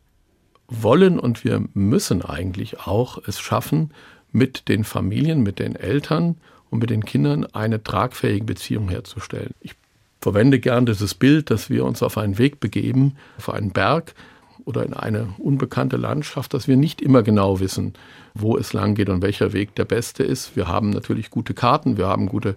wollen 0.68 1.20
und 1.20 1.44
wir 1.44 1.64
müssen 1.74 2.24
eigentlich 2.24 2.80
auch 2.82 3.20
es 3.28 3.40
schaffen, 3.40 3.92
mit 4.32 4.68
den 4.68 4.84
Familien, 4.84 5.44
mit 5.44 5.60
den 5.60 5.76
Eltern 5.76 6.36
und 6.70 6.80
mit 6.80 6.90
den 6.90 7.06
Kindern 7.06 7.46
eine 7.54 7.82
tragfähige 7.82 8.46
Beziehung 8.46 8.90
herzustellen. 8.90 9.52
Ich 9.62 9.76
verwende 10.22 10.60
gern 10.60 10.86
dieses 10.86 11.14
Bild, 11.14 11.50
dass 11.52 11.70
wir 11.70 11.86
uns 11.86 12.04
auf 12.04 12.18
einen 12.18 12.38
Weg 12.38 12.60
begeben, 12.60 13.16
auf 13.38 13.50
einen 13.50 13.72
Berg 13.72 14.14
oder 14.66 14.84
in 14.84 14.94
eine 14.94 15.28
unbekannte 15.38 15.98
Landschaft, 15.98 16.54
dass 16.54 16.68
wir 16.68 16.76
nicht 16.76 17.02
immer 17.02 17.24
genau 17.24 17.60
wissen, 17.60 17.94
wo 18.34 18.58
es 18.58 18.74
lang 18.74 18.96
geht 18.96 19.10
und 19.10 19.22
welcher 19.22 19.54
Weg 19.54 19.76
der 19.76 19.86
beste 19.86 20.24
ist. 20.24 20.56
Wir 20.56 20.68
haben 20.68 20.90
natürlich 20.90 21.30
gute 21.30 21.54
Karten, 21.54 21.98
wir 21.98 22.08
haben 22.08 22.28
gute 22.28 22.56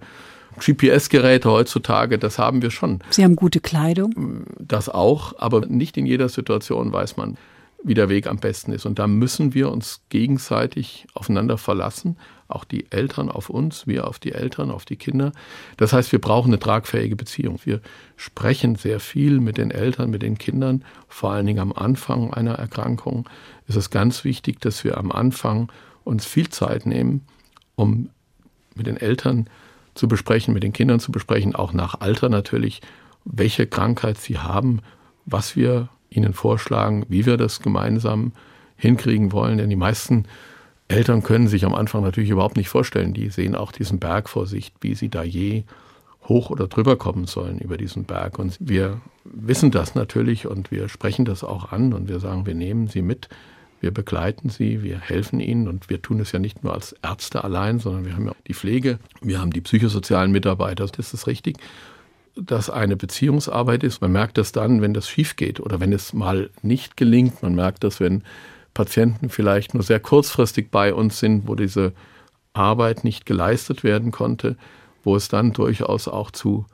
GPS-Geräte 0.59 1.51
heutzutage, 1.51 2.19
das 2.19 2.39
haben 2.39 2.63
wir 2.63 2.71
schon. 2.71 3.01
Sie 3.11 3.23
haben 3.23 3.37
gute 3.37 3.61
Kleidung? 3.61 4.45
Das 4.59 4.89
auch, 4.89 5.39
aber 5.39 5.67
nicht 5.67 5.97
in 5.97 6.07
jeder 6.07 6.29
Situation 6.29 6.93
weiß 6.93 7.17
man, 7.17 7.37
wie 7.83 7.95
der 7.95 8.09
Weg 8.09 8.27
am 8.27 8.39
besten 8.39 8.73
ist. 8.73 8.87
Und 8.87 8.99
da 8.99 9.07
müssen 9.07 9.55
wir 9.55 9.71
uns 9.71 10.03
gegenseitig 10.09 11.07
aufeinander 11.15 11.59
verlassen, 11.59 12.17
auch 12.49 12.65
die 12.65 12.91
Eltern 12.91 13.31
auf 13.31 13.51
uns, 13.51 13.87
wir 13.87 14.09
auf 14.09 14.19
die 14.19 14.33
Eltern, 14.33 14.71
auf 14.71 14.85
die 14.85 14.97
Kinder. 14.97 15.33
Das 15.77 15.93
heißt, 15.93 16.11
wir 16.13 16.21
brauchen 16.21 16.49
eine 16.49 16.59
tragfähige 16.59 17.15
Beziehung. 17.15 17.61
Wir 17.65 17.81
sprechen 18.17 18.75
sehr 18.75 19.01
viel 19.01 19.39
mit 19.39 19.59
den 19.59 19.71
Eltern, 19.71 20.11
mit 20.11 20.23
den 20.23 20.39
Kindern, 20.39 20.85
vor 21.09 21.33
allen 21.33 21.47
Dingen 21.47 21.61
am 21.61 21.73
Anfang 21.73 22.33
einer 22.33 22.55
Erkrankung 22.55 23.29
ist 23.67 23.77
es 23.77 23.91
ganz 23.91 24.25
wichtig, 24.25 24.61
dass 24.61 24.83
wir 24.83 24.97
am 24.97 25.13
Anfang 25.13 25.71
uns 26.05 26.25
viel 26.25 26.49
Zeit 26.49 26.87
nehmen, 26.87 27.27
um 27.77 28.09
mit 28.75 28.87
den 28.87 28.97
Eltern 28.97 29.49
zu 29.95 30.09
besprechen, 30.09 30.55
mit 30.55 30.63
den 30.63 30.73
Kindern 30.73 31.01
zu 31.01 31.13
besprechen, 31.13 31.55
auch 31.55 31.73
nach 31.73 32.01
Alter 32.01 32.31
natürlich, 32.31 32.81
welche 33.25 33.67
Krankheit 33.67 34.17
sie 34.17 34.39
haben, 34.39 34.81
was 35.27 35.55
wir 35.55 35.91
ihnen 36.11 36.33
vorschlagen, 36.33 37.05
wie 37.09 37.27
wir 37.27 37.37
das 37.37 37.61
gemeinsam 37.61 38.33
hinkriegen 38.77 39.33
wollen. 39.33 39.59
Denn 39.59 39.71
die 39.71 39.77
meisten 39.77 40.25
Eltern 40.89 41.23
können 41.23 41.49
sich 41.49 41.65
am 41.65 41.75
Anfang 41.75 42.03
natürlich 42.03 42.31
überhaupt 42.31 42.57
nicht 42.57 42.69
vorstellen. 42.69 43.15
Die 43.15 43.29
sehen 43.29 43.55
auch 43.55 43.73
diesen 43.73 43.99
Berg 43.99 44.29
vor 44.29 44.47
sich, 44.47 44.73
wie 44.81 44.95
sie 44.95 45.09
da 45.09 45.23
je 45.23 45.65
hoch 46.29 46.51
oder 46.51 46.67
drüber 46.67 46.97
kommen 46.97 47.27
sollen 47.27 47.59
über 47.59 47.77
diesen 47.77 48.05
Berg. 48.05 48.39
Und 48.39 48.57
wir 48.61 49.01
wissen 49.25 49.71
das 49.71 49.95
natürlich 49.95 50.47
und 50.47 50.71
wir 50.71 50.89
sprechen 50.89 51.25
das 51.25 51.45
auch 51.45 51.73
an 51.73 51.93
und 51.93 52.09
wir 52.09 52.21
sagen, 52.21 52.47
wir 52.47 52.55
nehmen 52.55 52.89
sie 52.89 53.03
mit, 53.03 53.29
wir 53.81 53.93
begleiten 53.93 54.49
sie, 54.49 54.83
wir 54.83 54.99
helfen 54.99 55.41
ihnen 55.41 55.69
und 55.69 55.89
wir 55.89 56.03
tun 56.03 56.21
es 56.21 56.33
ja 56.33 56.39
nicht 56.39 56.65
nur 56.65 56.75
als 56.75 56.95
Ärzte 57.03 57.45
allein, 57.45 57.79
sondern 57.79 58.05
wir 58.05 58.15
haben 58.15 58.27
ja 58.27 58.35
die 58.47 58.55
Pflege, 58.55 58.99
wir 59.21 59.41
haben 59.41 59.53
die 59.53 59.61
psychosozialen 59.61 60.33
Mitarbeiter. 60.33 60.87
Das 60.87 61.15
ist 61.15 61.27
richtig 61.27 61.57
das 62.41 62.71
eine 62.71 62.97
Beziehungsarbeit 62.97 63.83
ist. 63.83 64.01
Man 64.01 64.13
merkt 64.13 64.39
das 64.39 64.53
dann, 64.53 64.81
wenn 64.81 64.95
das 64.95 65.09
schief 65.09 65.37
geht 65.37 65.61
oder 65.61 65.81
wenn 65.81 65.93
es 65.93 66.13
mal 66.13 66.51
nicht 66.63 66.97
gelingt. 66.97 67.43
Man 67.43 67.55
merkt 67.55 67.85
das, 67.85 68.01
wenn 68.01 68.23
Patienten 68.75 69.29
vielleicht 69.29 69.75
nur 69.75 69.83
sehr 69.83 70.01
kurzfristig 70.01 70.71
bei 70.71 70.95
uns 70.95 71.19
sind, 71.19 71.49
wo 71.49 71.55
diese 71.55 71.93
Arbeit 72.53 73.05
nicht 73.05 73.27
geleistet 73.27 73.85
werden 73.85 74.11
konnte, 74.11 74.57
wo 75.05 75.17
es 75.17 75.29
dann 75.29 75.53
durchaus 75.53 76.09
auch 76.09 76.31
zu 76.31 76.67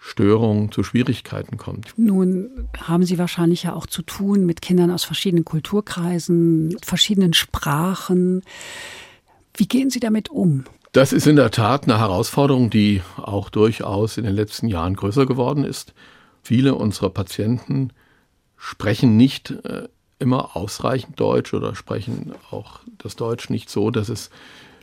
Störungen, 0.00 0.70
zu 0.70 0.82
Schwierigkeiten 0.82 1.56
kommt. 1.56 1.92
Nun 1.96 2.68
haben 2.80 3.04
Sie 3.04 3.18
wahrscheinlich 3.18 3.64
ja 3.64 3.74
auch 3.74 3.86
zu 3.86 4.02
tun 4.02 4.46
mit 4.46 4.62
Kindern 4.62 4.90
aus 4.90 5.04
verschiedenen 5.04 5.44
Kulturkreisen, 5.44 6.76
verschiedenen 6.82 7.34
Sprachen. 7.34 8.42
Wie 9.54 9.66
gehen 9.66 9.90
Sie 9.90 10.00
damit 10.00 10.28
um? 10.28 10.64
Das 10.98 11.12
ist 11.12 11.28
in 11.28 11.36
der 11.36 11.52
Tat 11.52 11.84
eine 11.84 12.00
Herausforderung, 12.00 12.70
die 12.70 13.02
auch 13.18 13.50
durchaus 13.50 14.16
in 14.16 14.24
den 14.24 14.34
letzten 14.34 14.66
Jahren 14.66 14.96
größer 14.96 15.26
geworden 15.26 15.62
ist. 15.62 15.94
Viele 16.42 16.74
unserer 16.74 17.10
Patienten 17.10 17.92
sprechen 18.56 19.16
nicht 19.16 19.52
äh, 19.62 19.86
immer 20.18 20.56
ausreichend 20.56 21.20
Deutsch 21.20 21.54
oder 21.54 21.76
sprechen 21.76 22.32
auch 22.50 22.80
das 22.98 23.14
Deutsch 23.14 23.48
nicht 23.48 23.70
so, 23.70 23.92
dass 23.92 24.08
es 24.08 24.30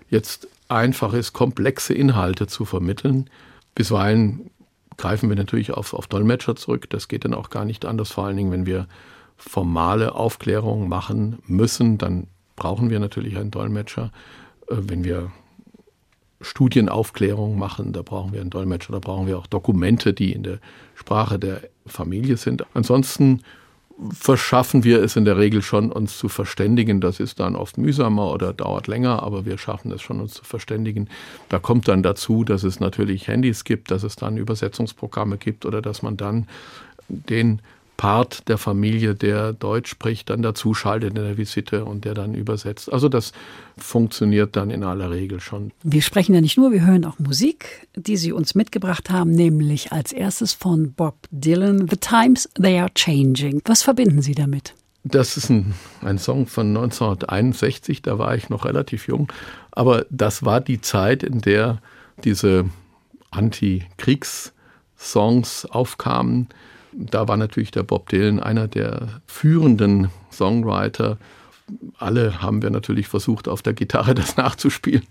jetzt 0.09 0.47
einfach 0.69 1.11
ist, 1.11 1.33
komplexe 1.33 1.93
Inhalte 1.93 2.47
zu 2.47 2.63
vermitteln. 2.63 3.29
Bisweilen 3.75 4.49
greifen 4.95 5.27
wir 5.27 5.35
natürlich 5.35 5.73
auf, 5.73 5.93
auf 5.93 6.07
Dolmetscher 6.07 6.55
zurück. 6.55 6.89
Das 6.91 7.09
geht 7.09 7.25
dann 7.25 7.33
auch 7.33 7.49
gar 7.49 7.65
nicht 7.65 7.83
anders. 7.83 8.13
Vor 8.13 8.27
allen 8.27 8.37
Dingen, 8.37 8.53
wenn 8.53 8.65
wir 8.65 8.87
formale 9.35 10.15
Aufklärungen 10.15 10.87
machen 10.87 11.39
müssen, 11.45 11.97
dann 11.97 12.27
brauchen 12.55 12.89
wir 12.89 13.01
natürlich 13.01 13.35
einen 13.35 13.51
Dolmetscher. 13.51 14.13
Äh, 14.69 14.75
wenn 14.77 15.03
wir 15.03 15.33
Studienaufklärung 16.45 17.57
machen, 17.57 17.91
da 17.91 18.01
brauchen 18.01 18.33
wir 18.33 18.41
einen 18.41 18.49
Dolmetscher, 18.49 18.93
da 18.93 18.99
brauchen 18.99 19.27
wir 19.27 19.37
auch 19.37 19.47
Dokumente, 19.47 20.13
die 20.13 20.31
in 20.31 20.43
der 20.43 20.59
Sprache 20.95 21.39
der 21.39 21.61
Familie 21.85 22.37
sind. 22.37 22.65
Ansonsten 22.73 23.41
verschaffen 24.11 24.83
wir 24.83 25.01
es 25.01 25.15
in 25.15 25.25
der 25.25 25.37
Regel 25.37 25.61
schon, 25.61 25.91
uns 25.91 26.17
zu 26.17 26.27
verständigen. 26.27 27.01
Das 27.01 27.19
ist 27.19 27.39
dann 27.39 27.55
oft 27.55 27.77
mühsamer 27.77 28.31
oder 28.31 28.53
dauert 28.53 28.87
länger, 28.87 29.23
aber 29.23 29.45
wir 29.45 29.57
schaffen 29.57 29.91
es 29.91 30.01
schon, 30.01 30.19
uns 30.19 30.33
zu 30.33 30.43
verständigen. 30.43 31.09
Da 31.49 31.59
kommt 31.59 31.87
dann 31.87 32.03
dazu, 32.03 32.43
dass 32.43 32.63
es 32.63 32.79
natürlich 32.79 33.27
Handys 33.27 33.63
gibt, 33.63 33.91
dass 33.91 34.03
es 34.03 34.15
dann 34.15 34.37
Übersetzungsprogramme 34.37 35.37
gibt 35.37 35.65
oder 35.65 35.81
dass 35.81 36.01
man 36.01 36.17
dann 36.17 36.47
den 37.07 37.61
Part 37.97 38.47
der 38.49 38.57
Familie, 38.57 39.15
der 39.15 39.53
Deutsch 39.53 39.89
spricht, 39.89 40.29
dann 40.29 40.41
dazuschaltet 40.41 41.17
in 41.17 41.23
der 41.23 41.37
Visite 41.37 41.85
und 41.85 42.05
der 42.05 42.13
dann 42.13 42.33
übersetzt. 42.33 42.91
Also 42.91 43.09
das 43.09 43.31
funktioniert 43.77 44.55
dann 44.55 44.69
in 44.69 44.83
aller 44.83 45.11
Regel 45.11 45.39
schon. 45.39 45.71
Wir 45.83 46.01
sprechen 46.01 46.33
ja 46.33 46.41
nicht 46.41 46.57
nur, 46.57 46.71
wir 46.71 46.85
hören 46.85 47.05
auch 47.05 47.19
Musik, 47.19 47.87
die 47.95 48.17
Sie 48.17 48.31
uns 48.31 48.55
mitgebracht 48.55 49.09
haben, 49.09 49.31
nämlich 49.31 49.91
als 49.91 50.11
erstes 50.11 50.53
von 50.53 50.93
Bob 50.93 51.15
Dylan, 51.31 51.87
The 51.89 51.97
Times 51.97 52.49
They 52.61 52.79
Are 52.79 52.93
Changing. 52.93 53.61
Was 53.65 53.83
verbinden 53.83 54.21
Sie 54.21 54.35
damit? 54.35 54.73
Das 55.03 55.37
ist 55.37 55.49
ein, 55.49 55.75
ein 56.01 56.17
Song 56.17 56.47
von 56.47 56.69
1961, 56.69 58.01
da 58.01 58.17
war 58.17 58.35
ich 58.35 58.49
noch 58.49 58.65
relativ 58.65 59.07
jung, 59.07 59.31
aber 59.71 60.07
das 60.09 60.43
war 60.43 60.61
die 60.61 60.81
Zeit, 60.81 61.21
in 61.21 61.41
der 61.41 61.79
diese 62.23 62.65
Anti-Kriegs-Songs 63.29 65.65
aufkamen 65.65 66.47
da 66.97 67.27
war 67.27 67.37
natürlich 67.37 67.71
der 67.71 67.83
Bob 67.83 68.09
Dylan 68.09 68.39
einer 68.39 68.67
der 68.67 69.21
führenden 69.27 70.09
Songwriter. 70.31 71.17
Alle 71.97 72.41
haben 72.41 72.61
wir 72.61 72.69
natürlich 72.69 73.07
versucht, 73.07 73.47
auf 73.47 73.61
der 73.61 73.73
Gitarre 73.73 74.13
das 74.15 74.37
nachzuspielen. 74.37 75.05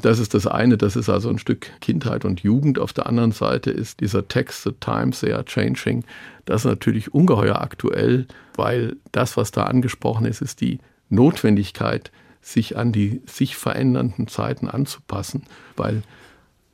Das 0.00 0.18
ist 0.18 0.34
das 0.34 0.46
eine, 0.46 0.78
das 0.78 0.96
ist 0.96 1.08
also 1.08 1.28
ein 1.28 1.38
Stück 1.38 1.70
Kindheit 1.80 2.24
und 2.24 2.40
Jugend. 2.40 2.78
Auf 2.78 2.92
der 2.92 3.06
anderen 3.06 3.32
Seite 3.32 3.70
ist 3.70 4.00
dieser 4.00 4.28
Text, 4.28 4.62
The 4.62 4.72
Times 4.80 5.20
They 5.20 5.32
Are 5.32 5.44
Changing, 5.44 6.04
das 6.44 6.64
ist 6.64 6.70
natürlich 6.70 7.12
ungeheuer 7.12 7.60
aktuell, 7.60 8.26
weil 8.54 8.96
das, 9.12 9.36
was 9.36 9.50
da 9.50 9.64
angesprochen 9.64 10.24
ist, 10.24 10.40
ist 10.40 10.60
die 10.60 10.78
Notwendigkeit, 11.10 12.10
sich 12.40 12.78
an 12.78 12.92
die 12.92 13.20
sich 13.26 13.56
verändernden 13.56 14.28
Zeiten 14.28 14.68
anzupassen, 14.68 15.42
weil 15.76 16.02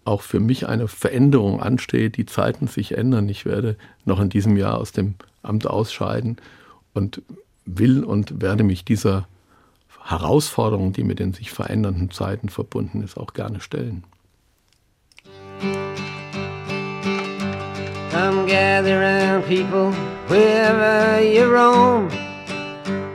auch 0.05 0.23
für 0.23 0.41
mich 0.41 0.67
eine 0.67 0.89
Veränderung 0.89 1.61
ansteht, 1.61 2.17
die 2.17 2.27
Zeiten 2.27 2.67
sich 2.67 2.97
ändern. 2.97 3.29
Ich 3.29 3.45
werde 3.45 3.77
noch 4.05 4.21
in 4.21 4.29
diesem 4.29 4.57
Jahr 4.57 4.79
aus 4.79 4.93
dem 4.93 5.15
Amt 5.43 5.67
ausscheiden 5.67 6.37
und 6.93 7.23
will 7.65 8.05
und 8.05 8.43
werde 8.43 8.65
mich 8.65 8.85
dieser 8.85 9.27
Herausforderung, 10.03 10.93
die 10.93 11.05
mit 11.05 11.19
den 11.19 11.33
sich 11.33 11.51
verändernden 11.51 12.11
Zeiten 12.11 12.51
verbunden 12.51 13.03
ist, 13.03 13.17
auch 13.17 13.33
gerne 13.33 13.61
stellen. 13.61 14.05
Come 18.11 18.47
gather 18.47 19.01
round 19.01 19.45
people 19.47 19.93
wherever 20.29 21.21
you 21.21 21.45
roam 21.45 22.09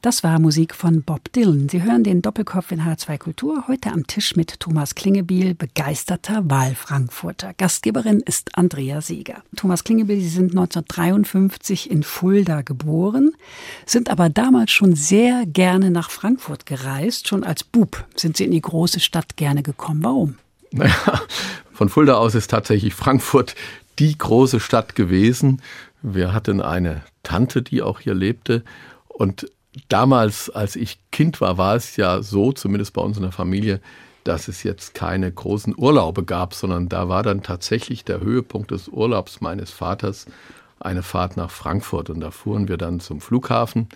Das 0.00 0.22
war 0.22 0.38
Musik 0.38 0.76
von 0.76 1.02
Bob 1.02 1.32
Dylan. 1.32 1.68
Sie 1.68 1.82
hören 1.82 2.04
den 2.04 2.22
Doppelkopf 2.22 2.70
in 2.70 2.82
H2 2.82 3.18
Kultur 3.18 3.64
heute 3.66 3.90
am 3.90 4.06
Tisch 4.06 4.36
mit 4.36 4.60
Thomas 4.60 4.94
Klingebiel, 4.94 5.56
begeisterter 5.56 6.48
Wahlfrankfurter. 6.48 7.52
Gastgeberin 7.58 8.20
ist 8.20 8.56
Andrea 8.56 9.00
Seeger. 9.00 9.42
Thomas 9.56 9.82
Klingebiel, 9.82 10.20
Sie 10.20 10.28
sind 10.28 10.52
1953 10.52 11.90
in 11.90 12.04
Fulda 12.04 12.62
geboren, 12.62 13.32
sind 13.86 14.08
aber 14.08 14.28
damals 14.28 14.70
schon 14.70 14.94
sehr 14.94 15.46
gerne 15.46 15.90
nach 15.90 16.10
Frankfurt 16.10 16.64
gereist. 16.64 17.26
Schon 17.26 17.42
als 17.42 17.64
Bub 17.64 18.06
sind 18.14 18.36
Sie 18.36 18.44
in 18.44 18.52
die 18.52 18.62
große 18.62 19.00
Stadt 19.00 19.36
gerne 19.36 19.64
gekommen. 19.64 20.04
Warum? 20.04 20.36
Naja, 20.70 21.22
von 21.72 21.88
Fulda 21.88 22.14
aus 22.14 22.36
ist 22.36 22.52
tatsächlich 22.52 22.94
Frankfurt 22.94 23.56
die 23.98 24.16
große 24.16 24.60
Stadt 24.60 24.94
gewesen. 24.94 25.60
Wir 26.02 26.32
hatten 26.32 26.60
eine 26.62 27.02
Tante, 27.24 27.62
die 27.62 27.82
auch 27.82 27.98
hier 27.98 28.14
lebte. 28.14 28.62
Und 29.08 29.50
damals, 29.88 30.50
als 30.50 30.76
ich 30.76 30.98
Kind 31.10 31.40
war, 31.40 31.58
war 31.58 31.76
es 31.76 31.96
ja 31.96 32.22
so, 32.22 32.52
zumindest 32.52 32.92
bei 32.92 33.02
uns 33.02 33.16
in 33.16 33.22
der 33.22 33.32
Familie, 33.32 33.80
dass 34.24 34.48
es 34.48 34.62
jetzt 34.62 34.94
keine 34.94 35.30
großen 35.32 35.74
Urlaube 35.76 36.24
gab, 36.24 36.54
sondern 36.54 36.88
da 36.88 37.08
war 37.08 37.22
dann 37.22 37.42
tatsächlich 37.42 38.04
der 38.04 38.20
Höhepunkt 38.20 38.70
des 38.70 38.88
Urlaubs 38.88 39.40
meines 39.40 39.70
Vaters 39.70 40.26
eine 40.80 41.02
Fahrt 41.02 41.36
nach 41.36 41.50
Frankfurt. 41.50 42.10
Und 42.10 42.20
da 42.20 42.30
fuhren 42.30 42.68
wir 42.68 42.76
dann 42.76 43.00
zum 43.00 43.20
Flughafen, 43.20 43.88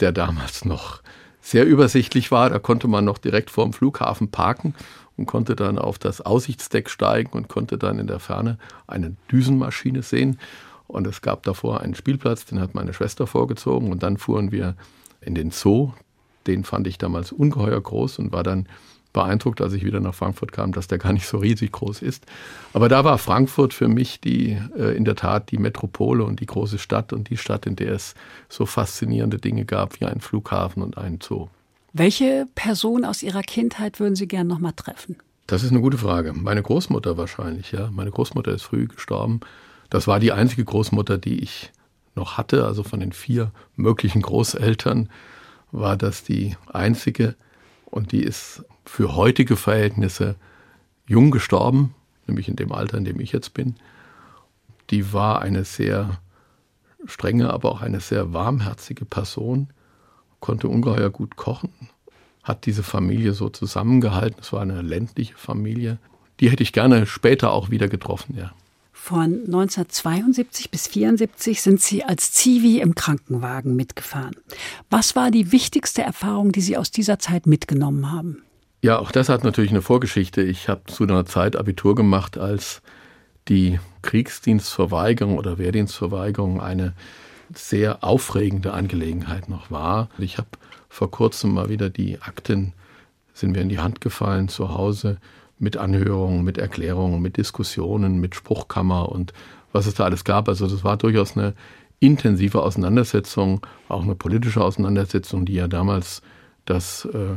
der 0.00 0.12
damals 0.12 0.64
noch 0.64 1.02
sehr 1.40 1.66
übersichtlich 1.66 2.30
war. 2.30 2.50
Da 2.50 2.58
konnte 2.58 2.88
man 2.88 3.04
noch 3.04 3.18
direkt 3.18 3.50
vor 3.50 3.64
dem 3.64 3.72
Flughafen 3.72 4.30
parken 4.30 4.74
und 5.16 5.26
konnte 5.26 5.56
dann 5.56 5.78
auf 5.78 5.98
das 5.98 6.20
Aussichtsdeck 6.20 6.88
steigen 6.88 7.30
und 7.32 7.48
konnte 7.48 7.78
dann 7.78 7.98
in 7.98 8.06
der 8.06 8.20
Ferne 8.20 8.58
eine 8.86 9.16
Düsenmaschine 9.30 10.02
sehen. 10.02 10.38
Und 10.86 11.06
es 11.06 11.20
gab 11.20 11.42
davor 11.42 11.82
einen 11.82 11.94
Spielplatz, 11.94 12.46
den 12.46 12.60
hat 12.60 12.74
meine 12.74 12.94
Schwester 12.94 13.26
vorgezogen. 13.26 13.92
Und 13.92 14.02
dann 14.02 14.16
fuhren 14.16 14.52
wir 14.52 14.74
in 15.28 15.34
den 15.34 15.52
Zoo. 15.52 15.92
Den 16.46 16.64
fand 16.64 16.86
ich 16.86 16.98
damals 16.98 17.30
ungeheuer 17.30 17.80
groß 17.80 18.18
und 18.18 18.32
war 18.32 18.42
dann 18.42 18.66
beeindruckt, 19.12 19.60
als 19.60 19.72
ich 19.72 19.84
wieder 19.84 20.00
nach 20.00 20.14
Frankfurt 20.14 20.52
kam, 20.52 20.72
dass 20.72 20.86
der 20.86 20.98
gar 20.98 21.12
nicht 21.12 21.26
so 21.26 21.38
riesig 21.38 21.72
groß 21.72 22.02
ist. 22.02 22.24
Aber 22.72 22.88
da 22.88 23.04
war 23.04 23.18
Frankfurt 23.18 23.74
für 23.74 23.88
mich 23.88 24.20
die 24.20 24.58
äh, 24.76 24.96
in 24.96 25.04
der 25.04 25.16
Tat 25.16 25.50
die 25.50 25.58
Metropole 25.58 26.24
und 26.24 26.40
die 26.40 26.46
große 26.46 26.78
Stadt 26.78 27.12
und 27.12 27.30
die 27.30 27.36
Stadt, 27.36 27.66
in 27.66 27.76
der 27.76 27.92
es 27.92 28.14
so 28.48 28.66
faszinierende 28.66 29.38
Dinge 29.38 29.64
gab 29.64 30.00
wie 30.00 30.04
einen 30.04 30.20
Flughafen 30.20 30.82
und 30.82 30.98
einen 30.98 31.20
Zoo. 31.20 31.48
Welche 31.92 32.46
Person 32.54 33.04
aus 33.04 33.22
Ihrer 33.22 33.42
Kindheit 33.42 33.98
würden 33.98 34.14
Sie 34.14 34.28
gerne 34.28 34.48
noch 34.48 34.58
mal 34.58 34.72
treffen? 34.72 35.16
Das 35.46 35.62
ist 35.62 35.70
eine 35.70 35.80
gute 35.80 35.96
Frage. 35.96 36.34
Meine 36.34 36.62
Großmutter 36.62 37.16
wahrscheinlich, 37.16 37.72
ja. 37.72 37.90
Meine 37.90 38.10
Großmutter 38.10 38.52
ist 38.52 38.62
früh 38.62 38.86
gestorben. 38.86 39.40
Das 39.88 40.06
war 40.06 40.20
die 40.20 40.32
einzige 40.32 40.64
Großmutter, 40.64 41.16
die 41.16 41.42
ich 41.42 41.72
noch 42.18 42.36
hatte, 42.36 42.66
also 42.66 42.82
von 42.82 43.00
den 43.00 43.12
vier 43.12 43.52
möglichen 43.76 44.22
Großeltern, 44.22 45.08
war 45.72 45.96
das 45.96 46.24
die 46.24 46.56
einzige 46.72 47.36
und 47.86 48.12
die 48.12 48.22
ist 48.22 48.64
für 48.84 49.14
heutige 49.14 49.56
Verhältnisse 49.56 50.36
jung 51.06 51.30
gestorben, 51.30 51.94
nämlich 52.26 52.48
in 52.48 52.56
dem 52.56 52.72
Alter, 52.72 52.98
in 52.98 53.04
dem 53.04 53.20
ich 53.20 53.32
jetzt 53.32 53.54
bin. 53.54 53.76
Die 54.90 55.12
war 55.12 55.42
eine 55.42 55.64
sehr 55.64 56.20
strenge, 57.06 57.52
aber 57.52 57.70
auch 57.72 57.82
eine 57.82 58.00
sehr 58.00 58.32
warmherzige 58.32 59.04
Person, 59.04 59.68
konnte 60.40 60.68
ungeheuer 60.68 61.10
gut 61.10 61.36
kochen, 61.36 61.70
hat 62.42 62.66
diese 62.66 62.82
Familie 62.82 63.32
so 63.32 63.48
zusammengehalten. 63.48 64.40
Es 64.40 64.52
war 64.52 64.62
eine 64.62 64.82
ländliche 64.82 65.36
Familie. 65.36 65.98
Die 66.40 66.50
hätte 66.50 66.62
ich 66.62 66.72
gerne 66.72 67.06
später 67.06 67.52
auch 67.52 67.70
wieder 67.70 67.88
getroffen, 67.88 68.36
ja. 68.36 68.52
Von 69.00 69.44
1972 69.46 70.70
bis 70.70 70.88
1974 70.88 71.62
sind 71.62 71.80
Sie 71.80 72.04
als 72.04 72.32
Zivi 72.32 72.80
im 72.80 72.94
Krankenwagen 72.94 73.74
mitgefahren. 73.74 74.36
Was 74.90 75.16
war 75.16 75.30
die 75.30 75.50
wichtigste 75.50 76.02
Erfahrung, 76.02 76.52
die 76.52 76.60
Sie 76.60 76.76
aus 76.76 76.90
dieser 76.90 77.18
Zeit 77.18 77.46
mitgenommen 77.46 78.12
haben? 78.12 78.42
Ja, 78.82 78.98
auch 78.98 79.10
das 79.10 79.30
hat 79.30 79.44
natürlich 79.44 79.70
eine 79.70 79.80
Vorgeschichte. 79.80 80.42
Ich 80.42 80.68
habe 80.68 80.82
zu 80.88 81.04
einer 81.04 81.24
Zeit 81.24 81.56
Abitur 81.56 81.94
gemacht, 81.94 82.36
als 82.36 82.82
die 83.48 83.80
Kriegsdienstverweigerung 84.02 85.38
oder 85.38 85.56
Wehrdienstverweigerung 85.56 86.60
eine 86.60 86.92
sehr 87.54 88.04
aufregende 88.04 88.74
Angelegenheit 88.74 89.48
noch 89.48 89.70
war. 89.70 90.10
Ich 90.18 90.36
habe 90.36 90.48
vor 90.90 91.10
kurzem 91.10 91.54
mal 91.54 91.70
wieder 91.70 91.88
die 91.88 92.20
Akten, 92.20 92.74
sind 93.32 93.52
mir 93.52 93.62
in 93.62 93.70
die 93.70 93.78
Hand 93.78 94.02
gefallen 94.02 94.48
zu 94.48 94.74
Hause 94.74 95.18
mit 95.58 95.76
Anhörungen, 95.76 96.44
mit 96.44 96.58
Erklärungen, 96.58 97.20
mit 97.20 97.36
Diskussionen, 97.36 98.20
mit 98.20 98.34
Spruchkammer 98.34 99.08
und 99.10 99.32
was 99.72 99.86
es 99.86 99.94
da 99.94 100.04
alles 100.04 100.24
gab. 100.24 100.48
Also 100.48 100.66
das 100.66 100.84
war 100.84 100.96
durchaus 100.96 101.36
eine 101.36 101.54
intensive 102.00 102.62
Auseinandersetzung, 102.62 103.66
auch 103.88 104.02
eine 104.02 104.14
politische 104.14 104.62
Auseinandersetzung, 104.62 105.44
die 105.44 105.54
ja 105.54 105.68
damals, 105.68 106.22
das 106.64 107.06
äh, 107.06 107.36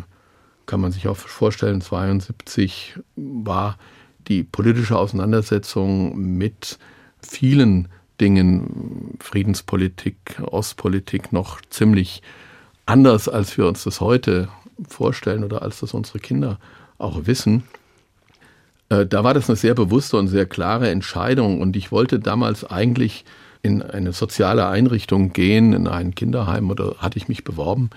kann 0.65 0.81
man 0.81 0.91
sich 0.91 1.07
auch 1.07 1.17
vorstellen, 1.17 1.81
72 1.81 2.99
war 3.15 3.77
die 4.27 4.43
politische 4.43 4.97
Auseinandersetzung 4.97 6.15
mit 6.37 6.77
vielen 7.21 7.87
Dingen, 8.19 9.17
Friedenspolitik, 9.19 10.41
Ostpolitik 10.43 11.33
noch 11.33 11.59
ziemlich 11.69 12.21
anders, 12.85 13.27
als 13.27 13.57
wir 13.57 13.65
uns 13.65 13.83
das 13.83 13.99
heute 13.99 14.47
vorstellen 14.87 15.43
oder 15.43 15.63
als 15.63 15.79
das 15.79 15.93
unsere 15.93 16.19
Kinder 16.19 16.59
auch 16.99 17.25
wissen. 17.25 17.63
Äh, 18.91 19.07
da 19.07 19.23
war 19.23 19.33
das 19.33 19.49
eine 19.49 19.55
sehr 19.55 19.73
bewusste 19.73 20.17
und 20.17 20.27
sehr 20.27 20.45
klare 20.45 20.89
Entscheidung. 20.89 21.61
Und 21.61 21.75
ich 21.75 21.91
wollte 21.91 22.19
damals 22.19 22.65
eigentlich 22.65 23.23
in 23.63 23.81
eine 23.81 24.11
soziale 24.11 24.67
Einrichtung 24.67 25.33
gehen, 25.33 25.73
in 25.73 25.87
ein 25.87 26.13
Kinderheim 26.13 26.69
oder 26.69 26.95
hatte 26.97 27.17
ich 27.17 27.27
mich 27.27 27.43
beworben 27.43 27.89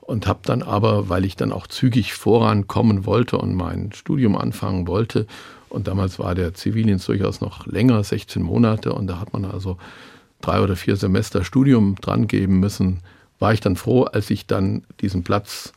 und 0.00 0.26
habe 0.26 0.40
dann 0.44 0.62
aber, 0.62 1.08
weil 1.08 1.24
ich 1.24 1.36
dann 1.36 1.52
auch 1.52 1.66
zügig 1.66 2.14
vorankommen 2.14 3.06
wollte 3.06 3.36
und 3.38 3.54
mein 3.54 3.92
Studium 3.92 4.36
anfangen 4.36 4.86
wollte, 4.86 5.26
und 5.68 5.86
damals 5.86 6.18
war 6.18 6.34
der 6.34 6.52
Zivildienst 6.52 7.06
durchaus 7.06 7.40
noch 7.40 7.64
länger, 7.64 8.02
16 8.02 8.42
Monate, 8.42 8.92
und 8.92 9.06
da 9.06 9.20
hat 9.20 9.32
man 9.32 9.44
also 9.44 9.78
drei 10.40 10.60
oder 10.60 10.74
vier 10.74 10.96
Semester 10.96 11.44
Studium 11.44 11.94
dran 12.00 12.26
geben 12.26 12.58
müssen, 12.58 12.98
war 13.38 13.52
ich 13.52 13.60
dann 13.60 13.76
froh, 13.76 14.02
als 14.02 14.30
ich 14.30 14.48
dann 14.48 14.82
diesen 15.00 15.22
Platz 15.22 15.72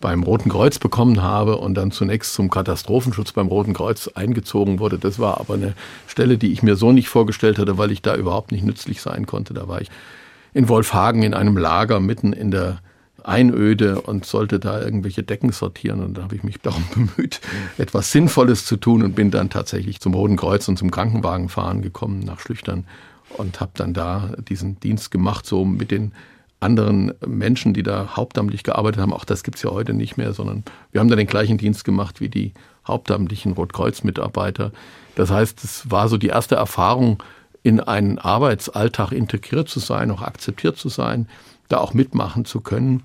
beim 0.00 0.22
Roten 0.22 0.50
Kreuz 0.50 0.78
bekommen 0.78 1.22
habe 1.22 1.56
und 1.56 1.74
dann 1.74 1.90
zunächst 1.90 2.34
zum 2.34 2.50
Katastrophenschutz 2.50 3.32
beim 3.32 3.46
Roten 3.46 3.72
Kreuz 3.72 4.08
eingezogen 4.08 4.78
wurde. 4.78 4.98
Das 4.98 5.18
war 5.18 5.40
aber 5.40 5.54
eine 5.54 5.74
Stelle, 6.06 6.36
die 6.36 6.52
ich 6.52 6.62
mir 6.62 6.76
so 6.76 6.92
nicht 6.92 7.08
vorgestellt 7.08 7.58
hatte, 7.58 7.78
weil 7.78 7.90
ich 7.90 8.02
da 8.02 8.14
überhaupt 8.14 8.52
nicht 8.52 8.64
nützlich 8.64 9.00
sein 9.00 9.26
konnte. 9.26 9.54
Da 9.54 9.68
war 9.68 9.80
ich 9.80 9.88
in 10.52 10.68
Wolfhagen 10.68 11.22
in 11.22 11.34
einem 11.34 11.56
Lager 11.56 12.00
mitten 12.00 12.32
in 12.32 12.50
der 12.50 12.80
Einöde 13.24 14.00
und 14.02 14.24
sollte 14.24 14.60
da 14.60 14.80
irgendwelche 14.80 15.22
Decken 15.22 15.50
sortieren. 15.50 16.02
Und 16.02 16.18
da 16.18 16.22
habe 16.22 16.36
ich 16.36 16.42
mich 16.42 16.60
darum 16.60 16.84
bemüht, 16.94 17.40
etwas 17.78 18.12
Sinnvolles 18.12 18.66
zu 18.66 18.76
tun 18.76 19.02
und 19.02 19.14
bin 19.14 19.30
dann 19.30 19.50
tatsächlich 19.50 20.00
zum 20.00 20.14
Roten 20.14 20.36
Kreuz 20.36 20.68
und 20.68 20.78
zum 20.78 20.90
Krankenwagenfahren 20.90 21.82
gekommen 21.82 22.20
nach 22.20 22.38
Schlüchtern 22.38 22.86
und 23.36 23.60
habe 23.60 23.72
dann 23.74 23.94
da 23.94 24.32
diesen 24.48 24.78
Dienst 24.78 25.10
gemacht, 25.10 25.46
so 25.46 25.64
mit 25.64 25.90
den 25.90 26.12
anderen 26.60 27.12
Menschen, 27.26 27.74
die 27.74 27.82
da 27.82 28.16
hauptamtlich 28.16 28.62
gearbeitet 28.62 29.00
haben. 29.00 29.12
Auch 29.12 29.24
das 29.24 29.42
gibt 29.42 29.56
es 29.56 29.62
ja 29.62 29.70
heute 29.70 29.92
nicht 29.92 30.16
mehr, 30.16 30.32
sondern 30.32 30.64
wir 30.90 31.00
haben 31.00 31.08
da 31.08 31.16
den 31.16 31.26
gleichen 31.26 31.58
Dienst 31.58 31.84
gemacht 31.84 32.20
wie 32.20 32.28
die 32.28 32.54
hauptamtlichen 32.86 33.52
Rotkreuz-Mitarbeiter. 33.52 34.72
Das 35.16 35.30
heißt, 35.30 35.62
es 35.64 35.90
war 35.90 36.08
so 36.08 36.16
die 36.16 36.28
erste 36.28 36.56
Erfahrung, 36.56 37.22
in 37.62 37.80
einen 37.80 38.18
Arbeitsalltag 38.18 39.10
integriert 39.10 39.68
zu 39.68 39.80
sein, 39.80 40.12
auch 40.12 40.22
akzeptiert 40.22 40.76
zu 40.76 40.88
sein, 40.88 41.28
da 41.68 41.78
auch 41.78 41.94
mitmachen 41.94 42.44
zu 42.44 42.60
können. 42.60 43.02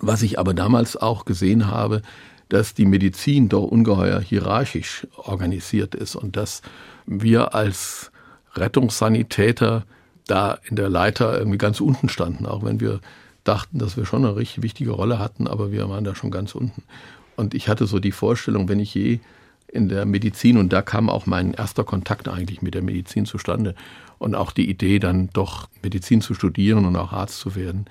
Was 0.00 0.22
ich 0.22 0.38
aber 0.38 0.54
damals 0.54 0.96
auch 0.96 1.26
gesehen 1.26 1.66
habe, 1.66 2.00
dass 2.48 2.74
die 2.74 2.86
Medizin 2.86 3.48
doch 3.48 3.64
ungeheuer 3.64 4.20
hierarchisch 4.20 5.06
organisiert 5.16 5.94
ist 5.94 6.16
und 6.16 6.36
dass 6.36 6.62
wir 7.06 7.54
als 7.54 8.12
Rettungssanitäter 8.54 9.84
da 10.26 10.58
in 10.64 10.76
der 10.76 10.88
Leiter 10.88 11.38
irgendwie 11.38 11.58
ganz 11.58 11.80
unten 11.80 12.08
standen, 12.08 12.46
auch 12.46 12.64
wenn 12.64 12.80
wir 12.80 13.00
dachten, 13.44 13.78
dass 13.78 13.96
wir 13.96 14.04
schon 14.04 14.24
eine 14.24 14.36
richtig 14.36 14.62
wichtige 14.62 14.90
Rolle 14.90 15.18
hatten, 15.18 15.46
aber 15.46 15.70
wir 15.70 15.88
waren 15.88 16.04
da 16.04 16.14
schon 16.14 16.30
ganz 16.30 16.54
unten. 16.54 16.82
Und 17.36 17.54
ich 17.54 17.68
hatte 17.68 17.86
so 17.86 18.00
die 18.00 18.12
Vorstellung, 18.12 18.68
wenn 18.68 18.80
ich 18.80 18.94
je 18.94 19.20
in 19.68 19.88
der 19.88 20.04
Medizin, 20.04 20.58
und 20.58 20.72
da 20.72 20.82
kam 20.82 21.08
auch 21.10 21.26
mein 21.26 21.52
erster 21.52 21.84
Kontakt 21.84 22.28
eigentlich 22.28 22.62
mit 22.62 22.74
der 22.74 22.82
Medizin 22.82 23.26
zustande 23.26 23.74
und 24.18 24.34
auch 24.34 24.52
die 24.52 24.68
Idee, 24.68 24.98
dann 24.98 25.28
doch 25.32 25.68
Medizin 25.82 26.20
zu 26.20 26.34
studieren 26.34 26.84
und 26.84 26.96
auch 26.96 27.12
Arzt 27.12 27.38
zu 27.38 27.54
werden. 27.54 27.86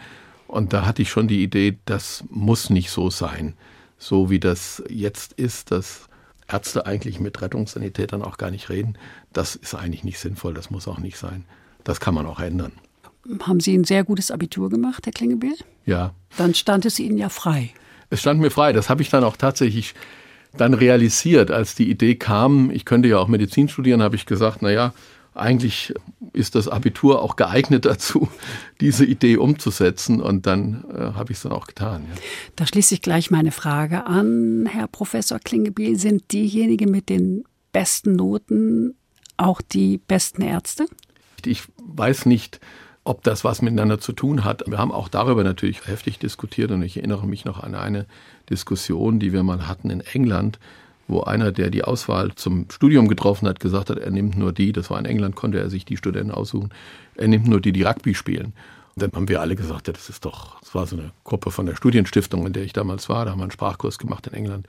Und 0.47 0.73
da 0.73 0.85
hatte 0.85 1.01
ich 1.01 1.09
schon 1.09 1.27
die 1.27 1.43
Idee, 1.43 1.77
das 1.85 2.23
muss 2.29 2.69
nicht 2.69 2.89
so 2.89 3.09
sein, 3.09 3.53
so 3.97 4.29
wie 4.29 4.39
das 4.39 4.83
jetzt 4.89 5.33
ist, 5.33 5.71
dass 5.71 6.07
Ärzte 6.47 6.85
eigentlich 6.85 7.19
mit 7.19 7.41
Rettungssanitätern 7.41 8.21
auch 8.21 8.37
gar 8.37 8.51
nicht 8.51 8.69
reden. 8.69 8.97
Das 9.33 9.55
ist 9.55 9.75
eigentlich 9.75 10.03
nicht 10.03 10.19
sinnvoll, 10.19 10.53
das 10.53 10.69
muss 10.69 10.87
auch 10.87 10.99
nicht 10.99 11.17
sein. 11.17 11.45
Das 11.85 12.01
kann 12.01 12.13
man 12.13 12.25
auch 12.25 12.41
ändern. 12.41 12.73
Haben 13.41 13.61
Sie 13.61 13.75
ein 13.75 13.85
sehr 13.85 14.03
gutes 14.03 14.29
Abitur 14.29 14.69
gemacht, 14.69 15.05
Herr 15.05 15.13
Klingebill? 15.13 15.55
Ja. 15.85 16.13
Dann 16.37 16.53
stand 16.53 16.85
es 16.85 16.99
Ihnen 16.99 17.17
ja 17.17 17.29
frei. 17.29 17.71
Es 18.09 18.19
stand 18.19 18.41
mir 18.41 18.51
frei. 18.51 18.73
Das 18.73 18.89
habe 18.89 19.01
ich 19.01 19.09
dann 19.09 19.23
auch 19.23 19.37
tatsächlich 19.37 19.95
dann 20.57 20.73
realisiert, 20.73 21.51
als 21.51 21.75
die 21.75 21.89
Idee 21.89 22.15
kam, 22.15 22.71
ich 22.71 22.85
könnte 22.85 23.07
ja 23.09 23.17
auch 23.17 23.27
Medizin 23.27 23.67
studieren, 23.67 24.01
habe 24.01 24.15
ich 24.15 24.25
gesagt, 24.25 24.61
na 24.61 24.71
ja, 24.71 24.93
eigentlich 25.33 25.93
ist 26.33 26.55
das 26.55 26.67
Abitur 26.67 27.21
auch 27.21 27.35
geeignet 27.35 27.85
dazu, 27.85 28.29
diese 28.81 29.05
Idee 29.05 29.37
umzusetzen. 29.37 30.21
Und 30.21 30.47
dann 30.47 30.85
äh, 30.91 31.13
habe 31.13 31.31
ich 31.31 31.37
es 31.37 31.43
dann 31.43 31.51
auch 31.51 31.67
getan. 31.67 32.03
Ja. 32.09 32.21
Da 32.55 32.65
schließe 32.65 32.95
ich 32.95 33.01
gleich 33.01 33.31
meine 33.31 33.51
Frage 33.51 34.05
an, 34.05 34.67
Herr 34.71 34.87
Professor 34.87 35.39
Klingebiel. 35.39 35.97
Sind 35.97 36.31
diejenigen 36.31 36.89
mit 36.89 37.09
den 37.09 37.43
besten 37.73 38.15
Noten 38.15 38.95
auch 39.37 39.61
die 39.61 39.97
besten 39.97 40.41
Ärzte? 40.41 40.85
Ich 41.45 41.63
weiß 41.87 42.25
nicht, 42.25 42.59
ob 43.03 43.23
das 43.23 43.43
was 43.43 43.61
miteinander 43.61 43.99
zu 43.99 44.13
tun 44.13 44.43
hat. 44.43 44.63
Wir 44.67 44.79
haben 44.79 44.91
auch 44.91 45.07
darüber 45.07 45.43
natürlich 45.43 45.85
heftig 45.87 46.17
diskutiert 46.19 46.71
und 46.71 46.81
ich 46.81 46.97
erinnere 46.97 47.27
mich 47.27 47.45
noch 47.45 47.61
an 47.61 47.75
eine 47.75 48.05
Diskussion, 48.49 49.19
die 49.19 49.31
wir 49.31 49.43
mal 49.43 49.67
hatten 49.67 49.91
in 49.91 50.01
England, 50.01 50.59
wo 51.07 51.21
einer, 51.21 51.51
der 51.51 51.69
die 51.69 51.83
Auswahl 51.83 52.33
zum 52.33 52.65
Studium 52.71 53.07
getroffen 53.07 53.47
hat, 53.47 53.59
gesagt 53.59 53.91
hat, 53.91 53.99
er 53.99 54.09
nimmt 54.09 54.37
nur 54.37 54.51
die, 54.51 54.71
das 54.71 54.89
war 54.89 54.97
in 54.97 55.05
England, 55.05 55.35
konnte 55.35 55.59
er 55.59 55.69
sich 55.69 55.85
die 55.85 55.97
Studenten 55.97 56.31
aussuchen, 56.31 56.69
er 57.15 57.27
nimmt 57.27 57.47
nur 57.47 57.61
die, 57.61 57.71
die 57.71 57.83
Rugby 57.83 58.15
spielen. 58.15 58.53
Und 58.95 59.01
dann 59.03 59.11
haben 59.13 59.29
wir 59.29 59.39
alle 59.41 59.55
gesagt, 59.55 59.87
ja, 59.87 59.93
das 59.93 60.09
ist 60.09 60.25
doch, 60.25 60.59
das 60.61 60.73
war 60.73 60.87
so 60.87 60.95
eine 60.97 61.11
Gruppe 61.23 61.51
von 61.51 61.67
der 61.67 61.75
Studienstiftung, 61.75 62.47
in 62.47 62.53
der 62.53 62.63
ich 62.63 62.73
damals 62.73 63.07
war, 63.07 63.25
da 63.25 63.31
haben 63.31 63.39
wir 63.39 63.43
einen 63.43 63.51
Sprachkurs 63.51 63.99
gemacht 63.99 64.25
in 64.25 64.33
England. 64.33 64.67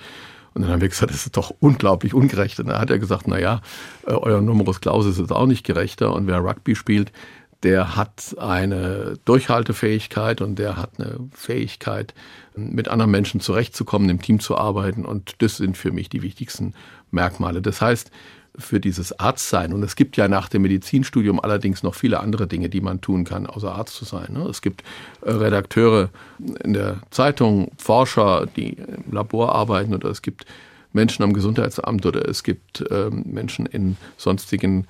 Und 0.57 0.62
dann 0.62 0.71
haben 0.71 0.81
wir 0.81 0.88
gesagt, 0.88 1.11
das 1.11 1.27
ist 1.27 1.37
doch 1.37 1.53
unglaublich 1.61 2.14
ungerecht. 2.14 2.59
Und 2.61 2.69
dann 2.69 2.79
hat 2.79 2.88
er 2.88 2.99
gesagt, 2.99 3.29
na 3.29 3.38
ja, 3.38 3.61
äh, 4.07 4.12
euer 4.12 4.40
Numerus 4.40 4.81
Clausus 4.81 5.19
ist 5.19 5.31
auch 5.31 5.45
nicht 5.45 5.66
gerechter. 5.66 6.14
Und 6.14 6.27
wer 6.27 6.38
Rugby 6.38 6.75
spielt, 6.75 7.12
der 7.62 7.95
hat 7.95 8.35
eine 8.38 9.19
Durchhaltefähigkeit 9.27 10.40
und 10.40 10.59
der 10.59 10.79
hat 10.79 10.92
eine 10.99 11.19
Fähigkeit, 11.33 12.14
mit 12.55 12.88
anderen 12.88 13.11
Menschen 13.11 13.40
zurechtzukommen, 13.40 14.09
im 14.09 14.23
Team 14.23 14.40
zu 14.40 14.57
arbeiten. 14.57 15.05
Und 15.05 15.42
das 15.42 15.59
sind 15.59 15.77
für 15.77 15.92
mich 15.92 16.09
die 16.09 16.23
wichtigsten 16.23 16.73
Merkmale. 17.11 17.61
Das 17.61 17.83
heißt, 17.83 18.11
für 18.59 18.81
dieses 18.81 19.19
Arztsein. 19.19 19.73
Und 19.73 19.83
es 19.83 19.97
gibt 19.97 20.16
ja 20.16 20.29
nach 20.29 20.49
dem 20.49 20.62
Medizinstudium 20.62 21.40
allerdings 21.40 21.83
noch 21.83 21.95
viele 21.95 22.21
andere 22.21 22.47
Dinge, 22.47 22.69
die 22.69 22.81
man 22.81 23.01
tun 23.01 23.25
kann, 23.25 23.47
außer 23.47 23.75
Arzt 23.75 23.95
zu 23.95 24.05
sein. 24.05 24.33
Ne? 24.33 24.47
Es 24.49 24.62
gibt 24.62 24.83
äh, 25.23 25.31
Redakteure 25.31 26.11
in 26.62 26.73
der 26.73 26.99
Zeitung, 27.11 27.71
Forscher, 27.79 28.47
die 28.57 28.75
im 28.75 29.12
Labor 29.12 29.55
arbeiten 29.55 29.95
oder 29.95 30.11
es 30.11 30.23
gibt 30.23 30.47
Menschen 30.92 31.23
am 31.23 31.33
Gesundheitsamt 31.33 32.07
oder 32.07 32.29
es 32.29 32.42
gibt 32.42 32.85
ähm, 32.90 33.25
Menschen 33.27 33.66
in 33.66 33.97
sonstigen 34.16 34.87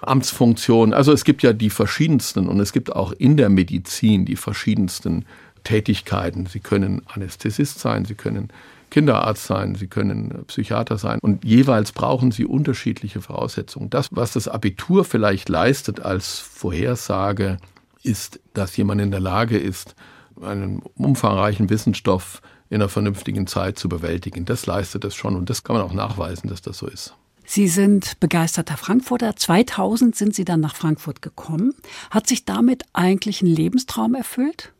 Amtsfunktionen. 0.00 0.94
Also 0.94 1.12
es 1.12 1.24
gibt 1.24 1.42
ja 1.42 1.52
die 1.52 1.70
verschiedensten 1.70 2.48
und 2.48 2.58
es 2.60 2.72
gibt 2.72 2.94
auch 2.94 3.12
in 3.12 3.36
der 3.36 3.48
Medizin 3.48 4.24
die 4.24 4.36
verschiedensten 4.36 5.26
Tätigkeiten. 5.64 6.46
Sie 6.46 6.60
können 6.60 7.02
Anästhesist 7.06 7.78
sein, 7.78 8.04
Sie 8.04 8.14
können 8.14 8.48
Kinderarzt 8.92 9.46
sein, 9.46 9.74
Sie 9.74 9.86
können 9.86 10.44
Psychiater 10.48 10.98
sein 10.98 11.18
und 11.20 11.44
jeweils 11.44 11.92
brauchen 11.92 12.30
Sie 12.30 12.44
unterschiedliche 12.44 13.22
Voraussetzungen. 13.22 13.88
Das, 13.88 14.10
was 14.12 14.34
das 14.34 14.48
Abitur 14.48 15.06
vielleicht 15.06 15.48
leistet 15.48 16.00
als 16.00 16.38
Vorhersage, 16.38 17.56
ist, 18.02 18.38
dass 18.52 18.76
jemand 18.76 19.00
in 19.00 19.10
der 19.10 19.20
Lage 19.20 19.56
ist, 19.56 19.94
einen 20.42 20.82
umfangreichen 20.94 21.70
Wissensstoff 21.70 22.42
in 22.68 22.82
einer 22.82 22.90
vernünftigen 22.90 23.46
Zeit 23.46 23.78
zu 23.78 23.88
bewältigen. 23.88 24.44
Das 24.44 24.66
leistet 24.66 25.04
es 25.04 25.14
schon 25.14 25.36
und 25.36 25.48
das 25.48 25.64
kann 25.64 25.76
man 25.76 25.84
auch 25.86 25.94
nachweisen, 25.94 26.50
dass 26.50 26.60
das 26.60 26.76
so 26.76 26.86
ist. 26.86 27.14
Sie 27.46 27.68
sind 27.68 28.20
begeisterter 28.20 28.76
Frankfurter. 28.76 29.34
2000 29.36 30.14
sind 30.14 30.34
Sie 30.34 30.44
dann 30.44 30.60
nach 30.60 30.76
Frankfurt 30.76 31.22
gekommen. 31.22 31.72
Hat 32.10 32.26
sich 32.26 32.44
damit 32.44 32.84
eigentlich 32.92 33.40
ein 33.40 33.46
Lebenstraum 33.46 34.14
erfüllt? 34.14 34.72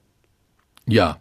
Ja, 0.86 1.16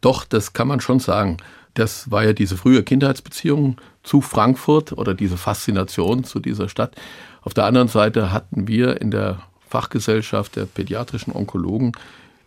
doch, 0.00 0.24
das 0.24 0.52
kann 0.52 0.68
man 0.68 0.80
schon 0.80 1.00
sagen. 1.00 1.38
Das 1.76 2.10
war 2.10 2.24
ja 2.24 2.32
diese 2.32 2.56
frühe 2.56 2.82
Kindheitsbeziehung 2.82 3.76
zu 4.02 4.22
Frankfurt 4.22 4.92
oder 4.92 5.12
diese 5.12 5.36
Faszination 5.36 6.24
zu 6.24 6.40
dieser 6.40 6.70
Stadt. 6.70 6.96
Auf 7.42 7.52
der 7.52 7.66
anderen 7.66 7.88
Seite 7.88 8.32
hatten 8.32 8.66
wir 8.66 9.02
in 9.02 9.10
der 9.10 9.42
Fachgesellschaft 9.68 10.56
der 10.56 10.64
pädiatrischen 10.64 11.34
Onkologen 11.34 11.92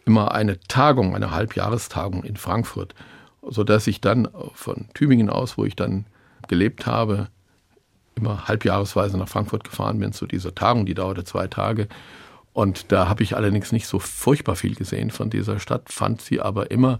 immer 0.03 0.31
eine 0.31 0.59
Tagung, 0.61 1.15
eine 1.15 1.29
Halbjahrestagung 1.29 2.23
in 2.23 2.37
Frankfurt, 2.37 2.95
sodass 3.47 3.85
ich 3.85 4.01
dann 4.01 4.27
von 4.55 4.87
Tübingen 4.95 5.29
aus, 5.29 5.59
wo 5.59 5.65
ich 5.65 5.75
dann 5.75 6.07
gelebt 6.47 6.87
habe, 6.87 7.27
immer 8.15 8.47
halbjahresweise 8.47 9.15
nach 9.15 9.29
Frankfurt 9.29 9.63
gefahren 9.63 9.99
bin 9.99 10.11
zu 10.11 10.25
dieser 10.25 10.55
Tagung, 10.55 10.87
die 10.87 10.95
dauerte 10.95 11.23
zwei 11.23 11.45
Tage. 11.45 11.87
Und 12.51 12.91
da 12.91 13.07
habe 13.07 13.21
ich 13.21 13.35
allerdings 13.35 13.71
nicht 13.71 13.85
so 13.85 13.99
furchtbar 13.99 14.55
viel 14.55 14.73
gesehen 14.73 15.11
von 15.11 15.29
dieser 15.29 15.59
Stadt, 15.59 15.93
fand 15.93 16.19
sie 16.19 16.41
aber 16.41 16.71
immer 16.71 16.99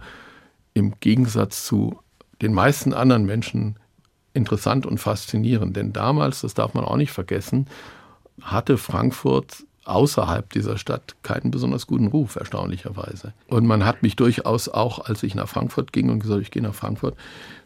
im 0.76 0.94
Gegensatz 1.00 1.66
zu 1.66 2.00
den 2.42 2.54
meisten 2.54 2.94
anderen 2.94 3.26
Menschen 3.26 3.78
interessant 4.34 4.86
und 4.86 5.00
faszinierend. 5.00 5.76
Denn 5.76 5.94
damals, 5.94 6.42
das 6.42 6.54
darf 6.54 6.74
man 6.74 6.86
auch 6.86 6.98
nicht 6.98 7.12
vergessen, 7.12 7.68
hatte 8.42 8.78
Frankfurt 8.78 9.66
außerhalb 9.86 10.52
dieser 10.54 10.78
Stadt 10.78 11.16
keinen 11.24 11.52
besonders 11.52 11.88
guten 11.88 12.08
Ruf, 12.08 12.36
erstaunlicherweise. 12.36 13.34
Und 13.48 13.66
man 13.66 13.86
hat 13.86 14.04
mich 14.04 14.16
durchaus 14.16 14.70
auch, 14.70 15.06
als 15.06 15.24
ich 15.24 15.36
nach 15.36 15.50
Frankfurt 15.50 15.92
ging 15.92 16.10
und 16.10 16.20
gesagt, 16.20 16.42
ich 16.42 16.52
gehe 16.52 16.62
nach 16.62 16.76
Frankfurt, 16.76 17.16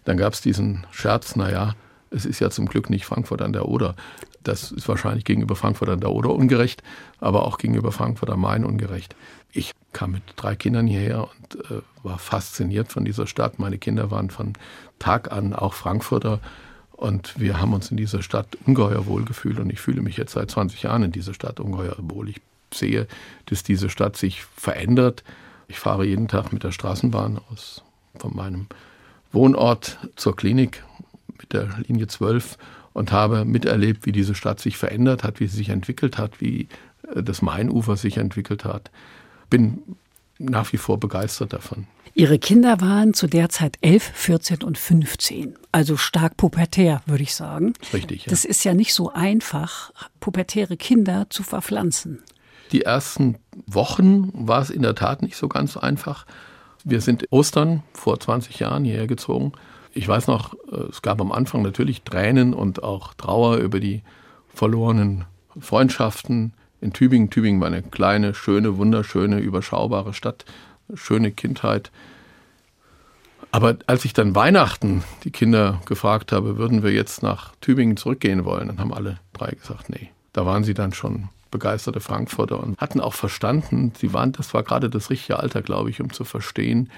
dann 0.06 0.18
gab 0.18 0.34
es 0.34 0.42
diesen 0.42 0.86
Scherz, 0.92 1.36
naja, 1.36 1.76
es 2.10 2.26
ist 2.26 2.40
ja 2.40 2.50
zum 2.50 2.68
Glück 2.68 2.90
nicht 2.90 3.06
Frankfurt 3.06 3.42
an 3.42 3.54
der 3.54 3.68
Oder. 3.68 3.96
Das 4.44 4.72
ist 4.72 4.88
wahrscheinlich 4.88 5.26
gegenüber 5.26 5.56
Frankfurt 5.56 5.90
an 5.90 6.00
der 6.00 6.12
Oder 6.12 6.30
ungerecht, 6.30 6.84
aber 7.20 7.46
auch 7.46 7.58
gegenüber 7.58 7.92
Frankfurt 7.92 8.30
am 8.30 8.42
Main 8.42 8.66
ungerecht. 8.66 9.16
Ich 9.52 9.74
kam 9.94 10.12
mit 10.12 10.24
drei 10.36 10.56
Kindern 10.56 10.88
hierher 10.88 11.30
und 11.30 11.72
äh, 11.72 11.82
war 12.04 12.20
fasziniert 12.20 12.92
von 12.92 13.06
dieser 13.06 13.28
Stadt. 13.28 13.60
Meine 13.60 13.78
Kinder 13.78 14.12
waren 14.12 14.30
von 14.30 14.54
Tag 15.00 15.32
an 15.32 15.54
auch 15.54 15.74
Frankfurter 15.74 16.40
und 16.92 17.40
wir 17.40 17.60
haben 17.60 17.74
uns 17.74 17.92
in 17.92 17.98
dieser 17.98 18.22
Stadt 18.22 18.58
ungeheuer 18.66 19.06
wohl 19.06 19.24
gefühlt 19.24 19.60
und 19.60 19.70
ich 19.72 19.80
fühle 19.80 20.02
mich 20.02 20.18
jetzt 20.18 20.34
seit 20.34 20.52
20 20.52 20.84
Jahren 20.84 21.04
in 21.04 21.12
dieser 21.12 21.34
Stadt 21.34 21.60
ungeheuer 21.60 21.96
wohl. 22.00 22.30
Ich 22.30 22.42
sehe, 22.74 23.08
dass 23.46 23.64
diese 23.64 23.90
Stadt 23.90 24.18
sich 24.18 24.44
verändert. 24.44 25.24
Ich 25.68 25.80
fahre 25.80 26.06
jeden 26.06 26.28
Tag 26.28 26.52
mit 26.52 26.64
der 26.64 26.72
Straßenbahn 26.72 27.40
aus 27.52 27.84
von 28.18 28.36
meinem 28.36 28.68
Wohnort 29.32 29.98
zur 30.16 30.36
Klinik 30.36 30.84
mit 31.40 31.54
der 31.54 31.70
Linie 31.88 32.08
12 32.08 32.58
und 32.94 33.12
habe 33.12 33.44
miterlebt, 33.44 34.06
wie 34.06 34.12
diese 34.12 34.36
Stadt 34.36 34.60
sich 34.60 34.78
verändert 34.78 35.24
hat, 35.24 35.40
wie 35.40 35.48
sie 35.48 35.58
sich 35.58 35.70
entwickelt 35.70 36.18
hat, 36.18 36.42
wie 36.42 36.68
äh, 37.14 37.24
das 37.24 37.42
Mainufer 37.42 37.98
sich 37.98 38.18
entwickelt 38.18 38.66
hat. 38.66 38.92
Bin 39.54 39.98
nach 40.40 40.74
wie 40.74 40.78
vor 40.78 41.00
begeistert 41.00 41.54
davon. 41.54 41.88
Ihre 42.16 42.38
Kinder 42.38 42.82
waren 42.82 43.14
zu 43.14 43.28
der 43.28 43.50
Zeit 43.50 43.78
11, 43.82 44.12
14 44.14 44.64
und 44.64 44.78
15, 44.78 45.56
also 45.72 45.98
stark 45.98 46.38
pubertär, 46.38 47.02
würde 47.06 47.24
ich 47.24 47.34
sagen. 47.34 47.74
Richtig. 47.94 48.26
Ja. 48.26 48.30
Das 48.30 48.46
ist 48.46 48.64
ja 48.64 48.74
nicht 48.74 48.94
so 48.94 49.12
einfach, 49.12 49.92
pubertäre 50.20 50.78
Kinder 50.78 51.28
zu 51.30 51.44
verpflanzen. 51.44 52.22
Die 52.72 52.82
ersten 52.82 53.38
Wochen 53.66 54.32
war 54.34 54.62
es 54.62 54.70
in 54.70 54.82
der 54.82 54.96
Tat 54.96 55.22
nicht 55.22 55.38
so 55.38 55.48
ganz 55.48 55.78
einfach. 55.78 56.26
Wir 56.84 57.02
sind 57.02 57.28
Ostern 57.32 57.84
vor 57.94 58.20
20 58.20 58.60
Jahren 58.60 58.84
hierher 58.84 59.08
gezogen 59.08 59.54
ich 59.94 60.08
weiß 60.08 60.28
noch, 60.28 60.54
äh, 60.72 60.90
es 60.90 61.02
gab 61.02 61.22
am 61.22 61.32
Anfang 61.32 61.62
natürlich 61.62 62.02
Tränen 62.02 62.54
und 62.54 62.84
auch 62.84 63.14
Trauer 63.14 63.58
über 63.58 63.80
die 63.80 64.04
verlorenen 64.54 65.26
Freundschaften 65.60 66.54
in 66.84 66.94
Tübingen. 66.94 67.30
Tübingen 67.30 67.62
war 67.62 67.68
eine 67.68 67.82
kleine, 67.82 68.34
schöne, 68.34 68.78
wunderschöne, 68.78 69.40
überschaubare 69.40 70.14
Stadt, 70.14 70.46
schöne 70.94 71.32
Kindheit. 71.32 71.92
Aber 73.52 73.78
als 73.88 74.04
ich 74.06 74.14
dann 74.14 74.36
Weihnachten 74.36 75.04
die 75.24 75.32
Kinder 75.32 75.82
gefragt 75.86 76.32
habe, 76.32 76.58
würden 76.58 76.84
wir 76.84 76.92
jetzt 76.92 77.24
nach 77.24 77.54
Tübingen 77.62 77.98
zurückgehen 77.98 78.46
wollen, 78.46 78.68
dann 78.68 78.80
haben 78.80 78.94
alle 78.94 79.20
drei 79.32 79.52
gesagt, 79.52 79.90
nee. 79.90 80.10
Da 80.34 80.46
waren 80.46 80.64
sie 80.64 80.74
dann 80.74 80.94
schon 80.94 81.30
begeisterte 81.52 82.00
Frankfurter 82.00 82.60
und 82.60 82.80
hatten 82.80 83.00
auch 83.00 83.14
verstanden, 83.14 83.94
sie 83.96 84.12
waren, 84.12 84.32
das 84.32 84.56
war 84.56 84.64
gerade 84.64 84.90
das 84.90 85.12
richtige 85.12 85.40
Alter, 85.40 85.62
glaube 85.62 85.92
ich, 85.92 86.02
um 86.02 86.12
zu 86.12 86.24
verstehen, 86.24 86.90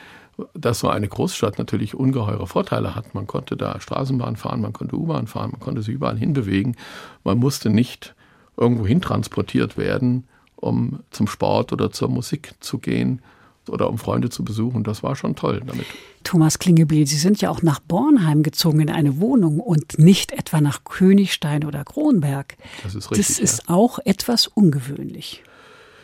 dass 0.53 0.79
so 0.79 0.87
eine 0.87 1.09
Großstadt 1.09 1.57
natürlich 1.57 1.93
ungeheure 1.95 2.47
Vorteile 2.47 2.95
hat. 2.95 3.13
Man 3.13 3.27
konnte 3.27 3.57
da 3.57 3.79
Straßenbahn 3.79 4.37
fahren, 4.37 4.61
man 4.61 4.73
konnte 4.73 4.95
U-Bahn 4.95 5.27
fahren, 5.27 5.51
man 5.51 5.59
konnte 5.59 5.81
sich 5.81 5.93
überall 5.93 6.17
hinbewegen. 6.17 6.77
Man 7.25 7.37
musste 7.37 7.69
nicht 7.69 8.14
irgendwo 8.57 8.85
hin 8.85 9.01
transportiert 9.01 9.77
werden, 9.77 10.25
um 10.55 10.99
zum 11.11 11.27
Sport 11.27 11.73
oder 11.73 11.91
zur 11.91 12.09
Musik 12.09 12.53
zu 12.59 12.79
gehen 12.79 13.21
oder 13.69 13.89
um 13.89 13.97
Freunde 13.97 14.29
zu 14.29 14.43
besuchen. 14.43 14.83
Das 14.83 15.03
war 15.03 15.15
schon 15.15 15.35
toll 15.35 15.61
damit. 15.65 15.85
Thomas 16.23 16.59
Klingebiel, 16.59 17.05
Sie 17.07 17.17
sind 17.17 17.41
ja 17.41 17.49
auch 17.49 17.61
nach 17.61 17.79
Bornheim 17.79 18.43
gezogen 18.43 18.79
in 18.79 18.89
eine 18.89 19.19
Wohnung 19.19 19.59
und 19.59 19.99
nicht 19.99 20.31
etwa 20.31 20.61
nach 20.61 20.83
Königstein 20.83 21.65
oder 21.65 21.83
Kronberg. 21.83 22.57
Das 22.83 22.95
ist 22.95 23.11
richtig. 23.11 23.27
Das 23.27 23.39
ist 23.39 23.63
ja. 23.67 23.75
auch 23.75 23.99
etwas 24.05 24.47
ungewöhnlich. 24.47 25.43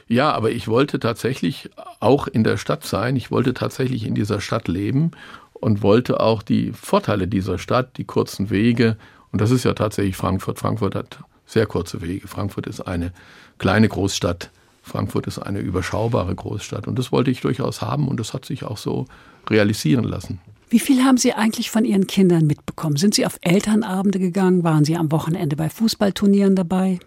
Ja, 0.08 0.32
aber 0.34 0.52
ich 0.52 0.68
wollte 0.68 1.00
tatsächlich 1.00 1.70
auch 2.00 2.28
in 2.28 2.44
der 2.44 2.58
Stadt 2.58 2.84
sein. 2.84 3.16
Ich 3.16 3.32
wollte 3.32 3.54
tatsächlich 3.54 4.06
in 4.06 4.14
dieser 4.14 4.42
Stadt 4.42 4.68
leben 4.68 5.12
und 5.54 5.82
wollte 5.82 6.20
auch 6.20 6.44
die 6.44 6.74
Vorteile 6.74 7.28
dieser 7.28 7.58
Stadt, 7.58 7.98
die 7.98 8.04
kurzen 8.04 8.50
Wege, 8.50 8.98
und 9.32 9.40
das 9.40 9.52
ist 9.52 9.64
ja 9.64 9.74
tatsächlich 9.74 10.18
Frankfurt. 10.18 10.60
Frankfurt 10.60 10.96
hat 10.96 11.20
sehr 11.52 11.66
kurze 11.66 12.02
Wege. 12.02 12.28
Frankfurt 12.28 12.68
ist 12.68 12.82
eine 12.82 13.12
kleine 13.58 13.90
Großstadt. 13.90 14.52
Frankfurt 14.82 15.28
ist 15.28 15.38
eine 15.38 15.60
überschaubare 15.60 16.34
Großstadt. 16.34 16.88
Und 16.88 16.98
das 16.98 17.12
wollte 17.12 17.30
ich 17.30 17.42
durchaus 17.42 17.82
haben 17.82 18.08
und 18.08 18.20
das 18.20 18.34
hat 18.34 18.46
sich 18.46 18.64
auch 18.64 18.78
so 18.78 19.06
realisieren 19.50 20.06
lassen. 20.06 20.40
Wie 20.70 20.80
viel 20.80 21.04
haben 21.04 21.18
Sie 21.18 21.34
eigentlich 21.34 21.70
von 21.70 21.84
Ihren 21.84 22.08
Kindern 22.08 22.48
mitbekommen? 22.48 22.96
Sind 22.96 23.14
Sie 23.14 23.26
auf 23.26 23.38
Elternabende 23.42 24.20
gegangen? 24.20 24.64
Waren 24.64 24.86
Sie 24.86 24.96
am 24.96 25.12
Wochenende 25.12 25.58
bei 25.58 25.70
Fußballturnieren 25.70 26.56
dabei? 26.56 27.00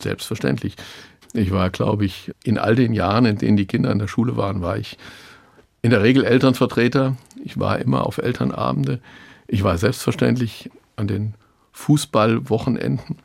Selbstverständlich. 0.00 0.76
Ich 1.34 1.50
war, 1.50 1.68
glaube 1.68 2.06
ich, 2.06 2.32
in 2.42 2.56
all 2.56 2.74
den 2.74 2.94
Jahren, 2.94 3.26
in 3.26 3.36
denen 3.36 3.58
die 3.58 3.66
Kinder 3.66 3.92
in 3.92 3.98
der 3.98 4.08
Schule 4.08 4.36
waren, 4.38 4.62
war 4.62 4.78
ich 4.78 4.96
in 5.82 5.90
der 5.90 6.02
Regel 6.02 6.24
Elternvertreter. 6.24 7.16
Ich 7.44 7.58
war 7.58 7.78
immer 7.78 8.06
auf 8.06 8.16
Elternabende. 8.16 9.00
Ich 9.46 9.62
war 9.62 9.76
selbstverständlich 9.76 10.70
an 10.96 11.06
den 11.06 11.34
Fußballwochenenden, 11.72 13.18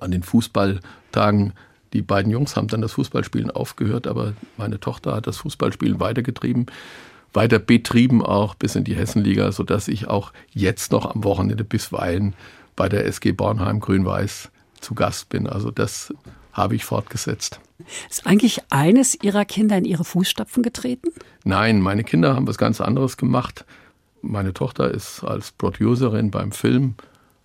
an 0.00 0.10
den 0.10 0.22
Fußballtagen. 0.22 1.52
Die 1.92 2.02
beiden 2.02 2.32
Jungs 2.32 2.56
haben 2.56 2.68
dann 2.68 2.80
das 2.80 2.92
Fußballspielen 2.92 3.50
aufgehört, 3.50 4.06
aber 4.06 4.32
meine 4.56 4.80
Tochter 4.80 5.14
hat 5.14 5.26
das 5.26 5.38
Fußballspielen 5.38 6.00
weitergetrieben, 6.00 6.66
weiter 7.34 7.58
betrieben 7.58 8.22
auch 8.22 8.54
bis 8.54 8.76
in 8.76 8.84
die 8.84 8.94
Hessenliga, 8.94 9.52
sodass 9.52 9.88
ich 9.88 10.08
auch 10.08 10.32
jetzt 10.52 10.92
noch 10.92 11.14
am 11.14 11.24
Wochenende 11.24 11.64
bisweilen 11.64 12.34
bei 12.76 12.88
der 12.88 13.06
SG 13.06 13.32
Bornheim 13.32 13.80
Grün-Weiß 13.80 14.50
zu 14.80 14.94
Gast 14.94 15.28
bin. 15.28 15.46
Also 15.46 15.70
das 15.70 16.12
habe 16.52 16.74
ich 16.74 16.84
fortgesetzt. 16.84 17.60
Ist 18.10 18.26
eigentlich 18.26 18.60
eines 18.70 19.16
Ihrer 19.22 19.44
Kinder 19.44 19.76
in 19.78 19.84
Ihre 19.84 20.04
Fußstapfen 20.04 20.62
getreten? 20.62 21.08
Nein, 21.44 21.80
meine 21.80 22.04
Kinder 22.04 22.34
haben 22.36 22.46
was 22.46 22.58
ganz 22.58 22.80
anderes 22.80 23.16
gemacht. 23.16 23.64
Meine 24.20 24.52
Tochter 24.52 24.90
ist 24.90 25.24
als 25.24 25.52
Producerin 25.52 26.30
beim 26.30 26.52
Film. 26.52 26.94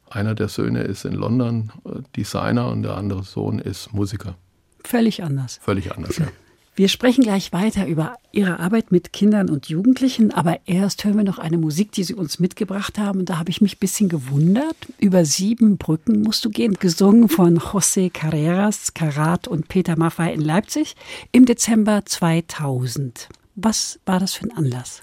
Einer 0.09 0.35
der 0.35 0.47
Söhne 0.47 0.81
ist 0.81 1.05
in 1.05 1.13
London 1.13 1.71
Designer 2.15 2.69
und 2.69 2.83
der 2.83 2.95
andere 2.95 3.23
Sohn 3.23 3.59
ist 3.59 3.93
Musiker. 3.93 4.35
Völlig 4.83 5.23
anders. 5.23 5.59
Völlig 5.61 5.95
anders, 5.95 6.17
ja. 6.17 6.27
Wir 6.77 6.89
sprechen 6.89 7.23
gleich 7.23 7.53
weiter 7.53 7.87
über 7.87 8.17
Ihre 8.31 8.59
Arbeit 8.59 8.91
mit 8.91 9.11
Kindern 9.11 9.49
und 9.49 9.67
Jugendlichen, 9.67 10.31
aber 10.31 10.59
erst 10.67 11.03
hören 11.03 11.17
wir 11.17 11.23
noch 11.23 11.39
eine 11.39 11.57
Musik, 11.57 11.91
die 11.91 12.03
Sie 12.03 12.13
uns 12.13 12.37
mitgebracht 12.37 12.99
haben. 12.99 13.21
Und 13.21 13.31
da 13.31 13.39
habe 13.39 13.49
ich 13.49 13.61
mich 13.61 13.77
ein 13.77 13.79
bisschen 13.79 14.09
gewundert. 14.09 14.75
Über 14.99 15.25
sieben 15.25 15.79
Brücken 15.79 16.21
musst 16.21 16.45
du 16.45 16.51
gehen, 16.51 16.75
gesungen 16.75 17.29
von 17.29 17.57
José 17.57 18.11
Carreras, 18.13 18.93
Karat 18.93 19.47
und 19.47 19.69
Peter 19.69 19.97
Maffay 19.97 20.31
in 20.31 20.41
Leipzig 20.41 20.95
im 21.31 21.47
Dezember 21.47 22.05
2000. 22.05 23.27
Was 23.55 23.99
war 24.05 24.19
das 24.19 24.35
für 24.35 24.43
ein 24.43 24.55
Anlass? 24.55 25.01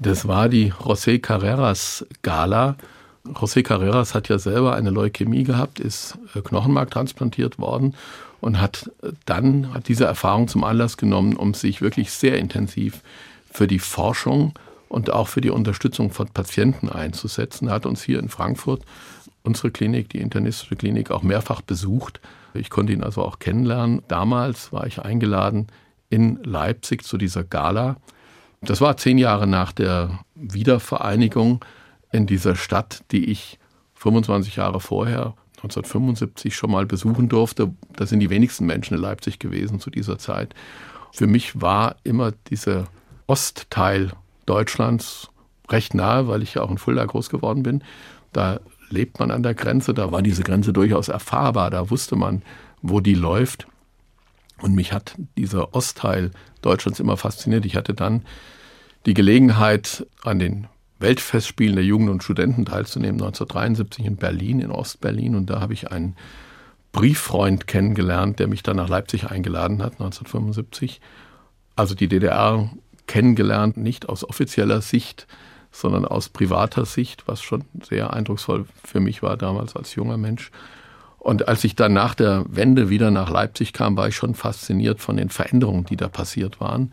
Das 0.00 0.26
war 0.26 0.48
die 0.48 0.72
José 0.72 1.20
Carreras 1.20 2.04
Gala. 2.22 2.76
José 3.34 3.62
Carreras 3.62 4.14
hat 4.14 4.28
ja 4.28 4.38
selber 4.38 4.74
eine 4.74 4.90
Leukämie 4.90 5.44
gehabt, 5.44 5.80
ist 5.80 6.18
äh, 6.34 6.40
Knochenmark 6.40 6.90
transplantiert 6.90 7.58
worden 7.58 7.94
und 8.40 8.60
hat 8.60 8.90
dann 9.24 9.74
hat 9.74 9.88
diese 9.88 10.04
Erfahrung 10.04 10.48
zum 10.48 10.64
Anlass 10.64 10.96
genommen, 10.96 11.36
um 11.36 11.54
sich 11.54 11.80
wirklich 11.80 12.10
sehr 12.12 12.38
intensiv 12.38 13.02
für 13.50 13.66
die 13.66 13.78
Forschung 13.78 14.52
und 14.88 15.10
auch 15.10 15.28
für 15.28 15.40
die 15.40 15.50
Unterstützung 15.50 16.10
von 16.10 16.28
Patienten 16.28 16.88
einzusetzen. 16.88 17.68
Er 17.68 17.74
hat 17.74 17.86
uns 17.86 18.02
hier 18.02 18.18
in 18.18 18.28
Frankfurt 18.28 18.82
unsere 19.42 19.70
Klinik, 19.70 20.08
die 20.10 20.20
internistische 20.20 20.76
Klinik, 20.76 21.10
auch 21.10 21.22
mehrfach 21.22 21.62
besucht. 21.62 22.20
Ich 22.52 22.70
konnte 22.70 22.92
ihn 22.92 23.02
also 23.02 23.22
auch 23.22 23.38
kennenlernen. 23.38 24.02
Damals 24.08 24.72
war 24.72 24.86
ich 24.86 25.00
eingeladen 25.00 25.68
in 26.10 26.38
Leipzig 26.42 27.04
zu 27.04 27.16
dieser 27.16 27.44
Gala. 27.44 27.96
Das 28.60 28.80
war 28.80 28.96
zehn 28.96 29.18
Jahre 29.18 29.46
nach 29.46 29.72
der 29.72 30.20
Wiedervereinigung 30.34 31.64
in 32.16 32.26
dieser 32.26 32.56
Stadt, 32.56 33.02
die 33.12 33.26
ich 33.26 33.58
25 33.94 34.56
Jahre 34.56 34.80
vorher 34.80 35.34
1975 35.56 36.54
schon 36.54 36.70
mal 36.70 36.86
besuchen 36.86 37.28
durfte. 37.28 37.72
Da 37.94 38.06
sind 38.06 38.20
die 38.20 38.30
wenigsten 38.30 38.66
Menschen 38.66 38.94
in 38.94 39.00
Leipzig 39.00 39.38
gewesen 39.38 39.80
zu 39.80 39.90
dieser 39.90 40.18
Zeit. 40.18 40.54
Für 41.12 41.26
mich 41.26 41.60
war 41.60 41.96
immer 42.04 42.32
dieser 42.50 42.88
Ostteil 43.26 44.12
Deutschlands 44.44 45.30
recht 45.68 45.94
nahe, 45.94 46.28
weil 46.28 46.42
ich 46.42 46.54
ja 46.54 46.62
auch 46.62 46.70
in 46.70 46.78
Fulda 46.78 47.04
groß 47.04 47.30
geworden 47.30 47.62
bin. 47.62 47.82
Da 48.32 48.60
lebt 48.90 49.18
man 49.18 49.30
an 49.30 49.42
der 49.42 49.54
Grenze, 49.54 49.94
da 49.94 50.12
war 50.12 50.22
diese 50.22 50.42
Grenze 50.42 50.72
durchaus 50.72 51.08
erfahrbar, 51.08 51.70
da 51.70 51.90
wusste 51.90 52.16
man, 52.16 52.42
wo 52.82 53.00
die 53.00 53.14
läuft. 53.14 53.66
Und 54.62 54.74
mich 54.74 54.92
hat 54.92 55.16
dieser 55.36 55.74
Ostteil 55.74 56.30
Deutschlands 56.62 57.00
immer 57.00 57.16
fasziniert. 57.16 57.66
Ich 57.66 57.76
hatte 57.76 57.94
dann 57.94 58.22
die 59.04 59.14
Gelegenheit, 59.14 60.06
an 60.22 60.38
den 60.38 60.66
Weltfestspielen 60.98 61.76
der 61.76 61.84
Jugend 61.84 62.10
und 62.10 62.22
Studenten 62.22 62.64
teilzunehmen, 62.64 63.20
1973 63.20 64.04
in 64.04 64.16
Berlin, 64.16 64.60
in 64.60 64.70
Ostberlin. 64.70 65.36
Und 65.36 65.50
da 65.50 65.60
habe 65.60 65.74
ich 65.74 65.90
einen 65.90 66.16
Brieffreund 66.92 67.66
kennengelernt, 67.66 68.38
der 68.38 68.48
mich 68.48 68.62
dann 68.62 68.76
nach 68.76 68.88
Leipzig 68.88 69.30
eingeladen 69.30 69.82
hat, 69.82 69.92
1975. 69.92 71.00
Also 71.74 71.94
die 71.94 72.08
DDR 72.08 72.70
kennengelernt, 73.06 73.76
nicht 73.76 74.08
aus 74.08 74.28
offizieller 74.28 74.80
Sicht, 74.80 75.26
sondern 75.70 76.06
aus 76.06 76.30
privater 76.30 76.86
Sicht, 76.86 77.28
was 77.28 77.42
schon 77.42 77.64
sehr 77.82 78.14
eindrucksvoll 78.14 78.64
für 78.82 79.00
mich 79.00 79.22
war 79.22 79.36
damals 79.36 79.76
als 79.76 79.94
junger 79.94 80.16
Mensch. 80.16 80.50
Und 81.18 81.48
als 81.48 81.64
ich 81.64 81.74
dann 81.74 81.92
nach 81.92 82.14
der 82.14 82.44
Wende 82.48 82.88
wieder 82.88 83.10
nach 83.10 83.30
Leipzig 83.30 83.72
kam, 83.72 83.96
war 83.96 84.08
ich 84.08 84.16
schon 84.16 84.34
fasziniert 84.34 85.00
von 85.00 85.16
den 85.16 85.28
Veränderungen, 85.28 85.84
die 85.84 85.96
da 85.96 86.08
passiert 86.08 86.60
waren. 86.60 86.92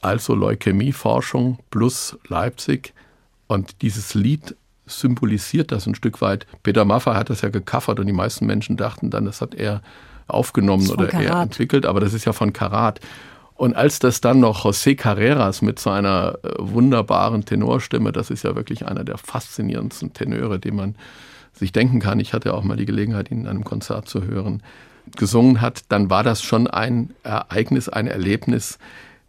Also 0.00 0.34
Leukämieforschung 0.34 1.58
plus 1.70 2.18
Leipzig. 2.28 2.94
Und 3.46 3.82
dieses 3.82 4.14
Lied 4.14 4.56
symbolisiert 4.86 5.72
das 5.72 5.86
ein 5.86 5.94
Stück 5.94 6.20
weit. 6.20 6.46
Peter 6.62 6.84
Maffay 6.84 7.14
hat 7.14 7.30
das 7.30 7.42
ja 7.42 7.48
gecovert 7.48 8.00
und 8.00 8.06
die 8.06 8.12
meisten 8.12 8.46
Menschen 8.46 8.76
dachten 8.76 9.10
dann, 9.10 9.24
das 9.24 9.40
hat 9.40 9.54
er 9.54 9.82
aufgenommen 10.26 10.88
oder 10.90 11.06
Karat. 11.06 11.26
er 11.26 11.42
entwickelt, 11.42 11.86
aber 11.86 12.00
das 12.00 12.14
ist 12.14 12.24
ja 12.24 12.32
von 12.32 12.52
Karat. 12.52 13.00
Und 13.54 13.76
als 13.76 13.98
das 13.98 14.20
dann 14.20 14.40
noch 14.40 14.64
José 14.64 14.96
Carreras 14.96 15.60
mit 15.60 15.78
seiner 15.78 16.38
äh, 16.42 16.48
wunderbaren 16.58 17.44
Tenorstimme, 17.44 18.10
das 18.10 18.30
ist 18.30 18.42
ja 18.42 18.56
wirklich 18.56 18.86
einer 18.86 19.04
der 19.04 19.18
faszinierendsten 19.18 20.14
Tenöre, 20.14 20.58
den 20.58 20.76
man 20.76 20.94
sich 21.52 21.72
denken 21.72 22.00
kann, 22.00 22.20
ich 22.20 22.32
hatte 22.32 22.54
auch 22.54 22.64
mal 22.64 22.76
die 22.76 22.86
Gelegenheit, 22.86 23.30
ihn 23.30 23.42
in 23.42 23.46
einem 23.46 23.64
Konzert 23.64 24.08
zu 24.08 24.24
hören, 24.24 24.62
gesungen 25.16 25.60
hat, 25.60 25.82
dann 25.88 26.08
war 26.08 26.22
das 26.22 26.42
schon 26.42 26.68
ein 26.68 27.10
Ereignis, 27.22 27.88
ein 27.88 28.06
Erlebnis, 28.06 28.78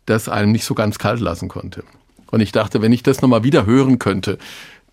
das 0.05 0.29
einem 0.29 0.51
nicht 0.51 0.65
so 0.65 0.73
ganz 0.73 0.97
kalt 0.99 1.19
lassen 1.19 1.47
konnte. 1.47 1.83
Und 2.31 2.39
ich 2.41 2.51
dachte, 2.51 2.81
wenn 2.81 2.93
ich 2.93 3.03
das 3.03 3.21
nochmal 3.21 3.43
wieder 3.43 3.65
hören 3.65 3.99
könnte, 3.99 4.37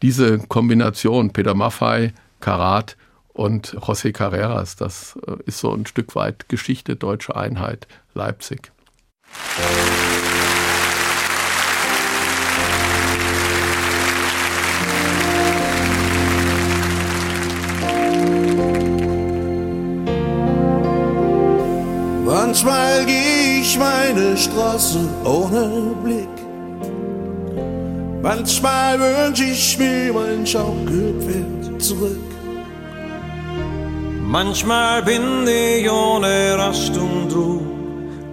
diese 0.03 0.39
Kombination 0.39 1.33
Peter 1.33 1.55
Maffay, 1.55 2.13
Karat 2.41 2.97
und 3.29 3.75
José 3.75 4.13
Carreras, 4.13 4.77
das 4.77 5.19
äh, 5.27 5.37
ist 5.47 5.61
so 5.61 5.73
ein 5.73 5.87
Stück 5.87 6.15
weit 6.15 6.49
Geschichte, 6.49 6.97
deutsche 6.97 7.37
Einheit, 7.37 7.87
Leipzig. 8.15 8.73
Meine 23.77 24.37
Straße 24.37 25.01
ohne 25.25 25.95
Blick. 26.05 26.29
Manchmal 28.23 28.99
wünsch 28.99 29.41
ich 29.41 29.79
mir 29.79 30.13
mein 30.13 30.47
Schaukelpferd 30.47 31.83
zurück. 31.83 32.31
Manchmal 34.25 35.03
bin 35.03 35.47
ich 35.47 35.91
ohne 35.91 36.57
Rast 36.57 36.97
und 36.97 37.35
Ruhe 37.35 37.61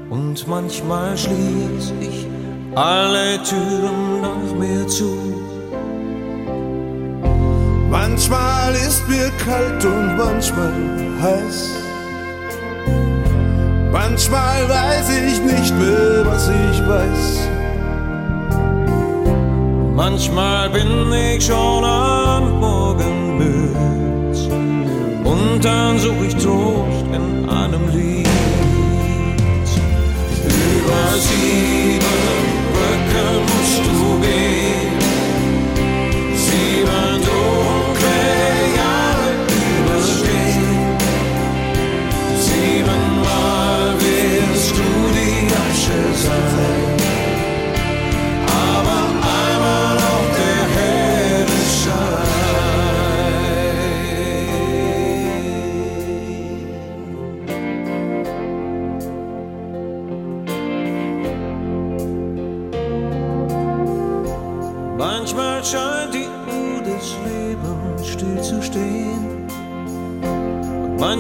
und 0.10 0.48
manchmal 0.48 1.18
schließ 1.18 1.94
ich 2.02 2.28
alle 2.76 3.42
Türen 3.44 4.22
nach 4.22 4.54
mir 4.60 4.88
zu. 4.88 5.18
Manchmal 7.90 8.74
ist 8.76 9.08
mir 9.08 9.32
kalt 9.46 9.86
und 9.86 10.18
manchmal 10.18 10.74
heiß. 11.22 11.85
Manchmal 13.96 14.68
weiß 14.68 15.10
ich 15.10 15.40
nicht 15.42 15.74
mehr, 15.80 16.26
was 16.26 16.50
ich 16.50 16.78
weiß. 16.86 17.48
Manchmal 19.96 20.70
bin 20.70 21.14
ich 21.14 21.46
schon 21.46 21.86
am 21.86 22.60
Morgen 22.60 23.38
müde 23.38 23.80
und 25.24 25.64
dann 25.64 25.98
such 25.98 26.22
ich 26.28 26.36
Trost 26.36 27.06
in 27.14 27.48
einem 27.48 27.88
Lied. 27.94 28.28
Über 30.44 31.06
sieben 31.28 32.36
Brücken 32.74 33.34
musst 33.48 33.82
du 33.88 34.20
gehen, 34.20 34.95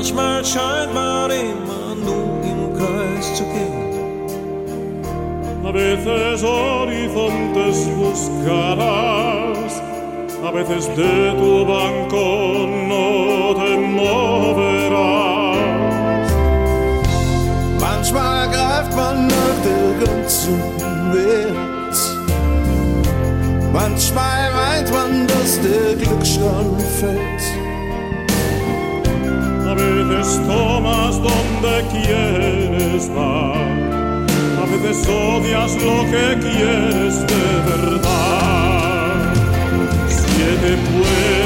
manchmal 0.06 0.46
scheint 0.46 0.94
man 0.94 1.32
immer 1.32 1.65
veces 5.96 6.44
horizontes 6.44 7.90
buscarás, 7.96 9.82
a 10.44 10.52
veces 10.52 10.88
de 10.96 11.32
tu 11.40 11.66
banco 11.66 12.68
no 12.88 13.56
te 13.56 13.78
moverás. 13.78 15.56
Manchmal 17.80 18.50
greift 18.50 18.96
man 18.96 19.28
nach 19.28 19.60
der 19.64 20.06
ganzen 20.06 20.60
Welt 21.14 21.66
Manchmal 23.76 24.52
meint 24.54 24.90
man, 24.90 25.28
dass 25.28 25.60
der 25.60 25.96
Glücksstern 25.96 26.80
fällt. 27.00 27.44
A 29.68 29.74
veces 29.76 30.40
tomas 30.48 31.16
donde 31.18 31.84
quieres 31.92 33.10
dar, 33.14 33.56
veces 34.86 35.08
odias 35.08 35.76
lo 35.76 36.04
que 36.12 36.38
quieres 36.40 37.20
de 37.28 37.46
verdad. 37.66 39.34
Siete 40.08 40.78
puentes 40.92 41.45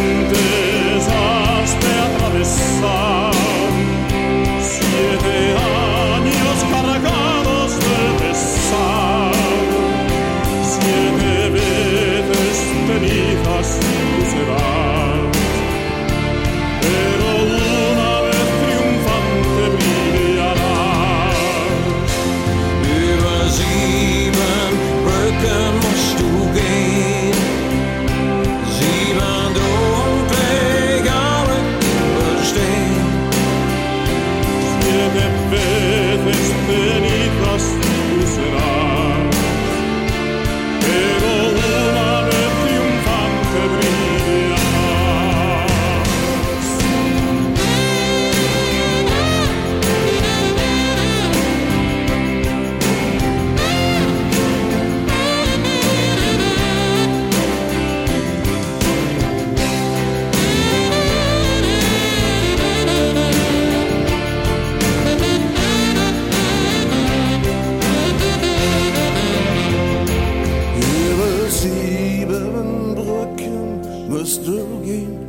Musst 74.30 74.46
du 74.46 74.62
gehen, 74.86 75.26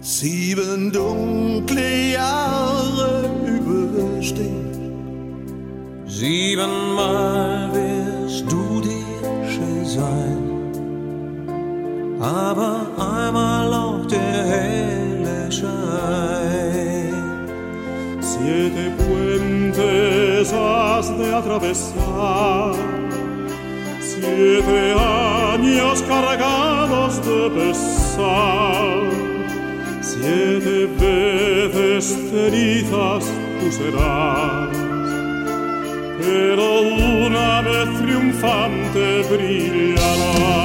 sieben 0.00 0.90
dunkle 0.90 2.14
Jahre 2.14 3.30
überstehen. 3.46 4.72
Siebenmal 6.04 7.70
wirst 7.72 8.50
du 8.50 8.80
die 8.80 9.06
Asche 9.24 9.86
sein, 9.88 10.42
aber 12.18 12.88
einmal 12.98 13.72
auch 13.72 14.04
der 14.08 14.42
helle 14.52 15.52
Schein. 15.52 17.14
Siete 18.18 18.90
puentes 18.98 20.52
has 20.52 21.16
de 21.16 21.32
atravesar, 21.32 22.74
siete 24.20 24.94
años 24.98 26.02
cargados 26.02 27.24
de 27.24 27.50
pesar, 27.50 29.10
Siete 30.02 30.86
veces 30.98 32.04
cenizas 32.30 33.24
tú 33.60 33.72
serás, 33.72 34.68
pero 36.20 36.80
una 36.82 37.62
vez 37.62 37.88
triunfante 38.00 39.22
brillarás. 39.30 40.60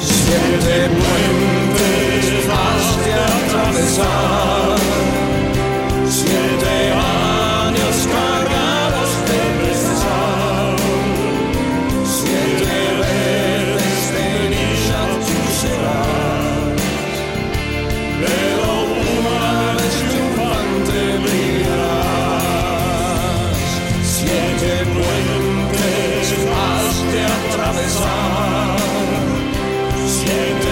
Siete 0.00 0.88
puentes 0.98 2.48
has 2.48 2.86
de 3.04 3.10
atravesar, 3.14 4.76
Siete 30.36 30.65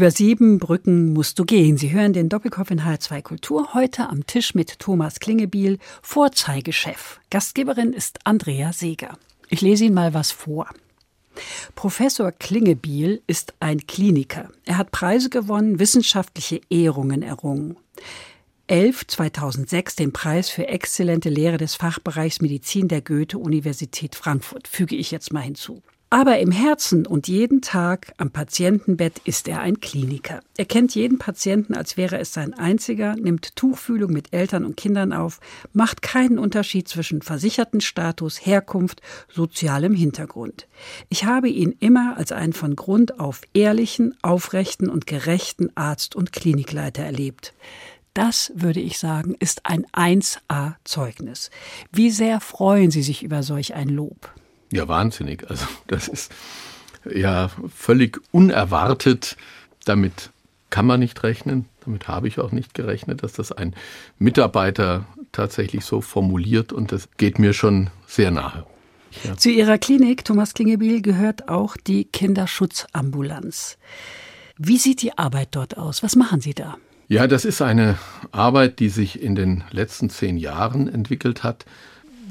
Über 0.00 0.10
sieben 0.10 0.58
Brücken 0.58 1.12
musst 1.12 1.38
du 1.38 1.44
gehen. 1.44 1.76
Sie 1.76 1.92
hören 1.92 2.14
den 2.14 2.30
Doppelkopf 2.30 2.70
in 2.70 2.80
H2 2.80 3.20
Kultur. 3.20 3.74
Heute 3.74 4.08
am 4.08 4.26
Tisch 4.26 4.54
mit 4.54 4.78
Thomas 4.78 5.20
Klingebiel, 5.20 5.78
Vorzeigechef. 6.00 7.20
Gastgeberin 7.28 7.92
ist 7.92 8.20
Andrea 8.24 8.72
Seeger. 8.72 9.18
Ich 9.50 9.60
lese 9.60 9.84
Ihnen 9.84 9.94
mal 9.94 10.14
was 10.14 10.32
vor. 10.32 10.70
Professor 11.74 12.32
Klingebiel 12.32 13.20
ist 13.26 13.52
ein 13.60 13.86
Kliniker. 13.86 14.48
Er 14.64 14.78
hat 14.78 14.90
Preise 14.90 15.28
gewonnen, 15.28 15.78
wissenschaftliche 15.78 16.62
Ehrungen 16.70 17.22
errungen. 17.22 17.76
11 18.68 19.06
2006 19.06 19.96
den 19.96 20.14
Preis 20.14 20.48
für 20.48 20.66
exzellente 20.66 21.28
Lehre 21.28 21.58
des 21.58 21.74
Fachbereichs 21.74 22.40
Medizin 22.40 22.88
der 22.88 23.02
Goethe-Universität 23.02 24.14
Frankfurt, 24.14 24.66
füge 24.66 24.96
ich 24.96 25.10
jetzt 25.10 25.30
mal 25.30 25.42
hinzu. 25.42 25.82
Aber 26.12 26.40
im 26.40 26.50
Herzen 26.50 27.06
und 27.06 27.28
jeden 27.28 27.62
Tag 27.62 28.14
am 28.16 28.32
Patientenbett 28.32 29.20
ist 29.26 29.46
er 29.46 29.60
ein 29.60 29.78
Kliniker. 29.78 30.40
Er 30.56 30.64
kennt 30.64 30.96
jeden 30.96 31.18
Patienten, 31.18 31.72
als 31.72 31.96
wäre 31.96 32.18
es 32.18 32.32
sein 32.34 32.52
einziger, 32.52 33.14
nimmt 33.14 33.54
Tuchfühlung 33.54 34.12
mit 34.12 34.32
Eltern 34.32 34.64
und 34.64 34.76
Kindern 34.76 35.12
auf, 35.12 35.38
macht 35.72 36.02
keinen 36.02 36.40
Unterschied 36.40 36.88
zwischen 36.88 37.22
versicherten 37.22 37.80
Status, 37.80 38.44
Herkunft, 38.44 39.02
sozialem 39.32 39.94
Hintergrund. 39.94 40.66
Ich 41.10 41.26
habe 41.26 41.48
ihn 41.48 41.76
immer 41.78 42.16
als 42.16 42.32
einen 42.32 42.54
von 42.54 42.74
Grund 42.74 43.20
auf 43.20 43.42
ehrlichen, 43.54 44.16
aufrechten 44.20 44.90
und 44.90 45.06
gerechten 45.06 45.70
Arzt 45.76 46.16
und 46.16 46.32
Klinikleiter 46.32 47.04
erlebt. 47.04 47.54
Das, 48.14 48.50
würde 48.56 48.80
ich 48.80 48.98
sagen, 48.98 49.36
ist 49.38 49.64
ein 49.64 49.86
1A-Zeugnis. 49.92 51.50
Wie 51.92 52.10
sehr 52.10 52.40
freuen 52.40 52.90
Sie 52.90 53.02
sich 53.02 53.22
über 53.22 53.44
solch 53.44 53.74
ein 53.74 53.88
Lob? 53.88 54.34
Ja, 54.72 54.88
wahnsinnig. 54.88 55.48
Also 55.50 55.66
das 55.86 56.08
ist 56.08 56.32
ja 57.12 57.50
völlig 57.74 58.20
unerwartet. 58.30 59.36
Damit 59.84 60.30
kann 60.70 60.86
man 60.86 61.00
nicht 61.00 61.22
rechnen. 61.22 61.66
Damit 61.84 62.08
habe 62.08 62.28
ich 62.28 62.38
auch 62.38 62.52
nicht 62.52 62.74
gerechnet, 62.74 63.22
dass 63.22 63.32
das 63.32 63.52
ein 63.52 63.74
Mitarbeiter 64.18 65.06
tatsächlich 65.32 65.84
so 65.84 66.00
formuliert 66.00 66.72
und 66.72 66.92
das 66.92 67.08
geht 67.16 67.38
mir 67.38 67.52
schon 67.52 67.90
sehr 68.06 68.30
nahe. 68.30 68.66
Ja. 69.24 69.36
Zu 69.36 69.50
Ihrer 69.50 69.78
Klinik, 69.78 70.24
Thomas 70.24 70.54
Klingebiel, 70.54 71.02
gehört 71.02 71.48
auch 71.48 71.76
die 71.76 72.04
Kinderschutzambulanz. 72.04 73.76
Wie 74.56 74.78
sieht 74.78 75.02
die 75.02 75.18
Arbeit 75.18 75.48
dort 75.52 75.76
aus? 75.78 76.02
Was 76.02 76.16
machen 76.16 76.40
Sie 76.40 76.54
da? 76.54 76.76
Ja, 77.08 77.26
das 77.26 77.44
ist 77.44 77.60
eine 77.60 77.98
Arbeit, 78.30 78.78
die 78.78 78.88
sich 78.88 79.20
in 79.20 79.34
den 79.34 79.64
letzten 79.72 80.10
zehn 80.10 80.36
Jahren 80.36 80.86
entwickelt 80.86 81.42
hat, 81.42 81.64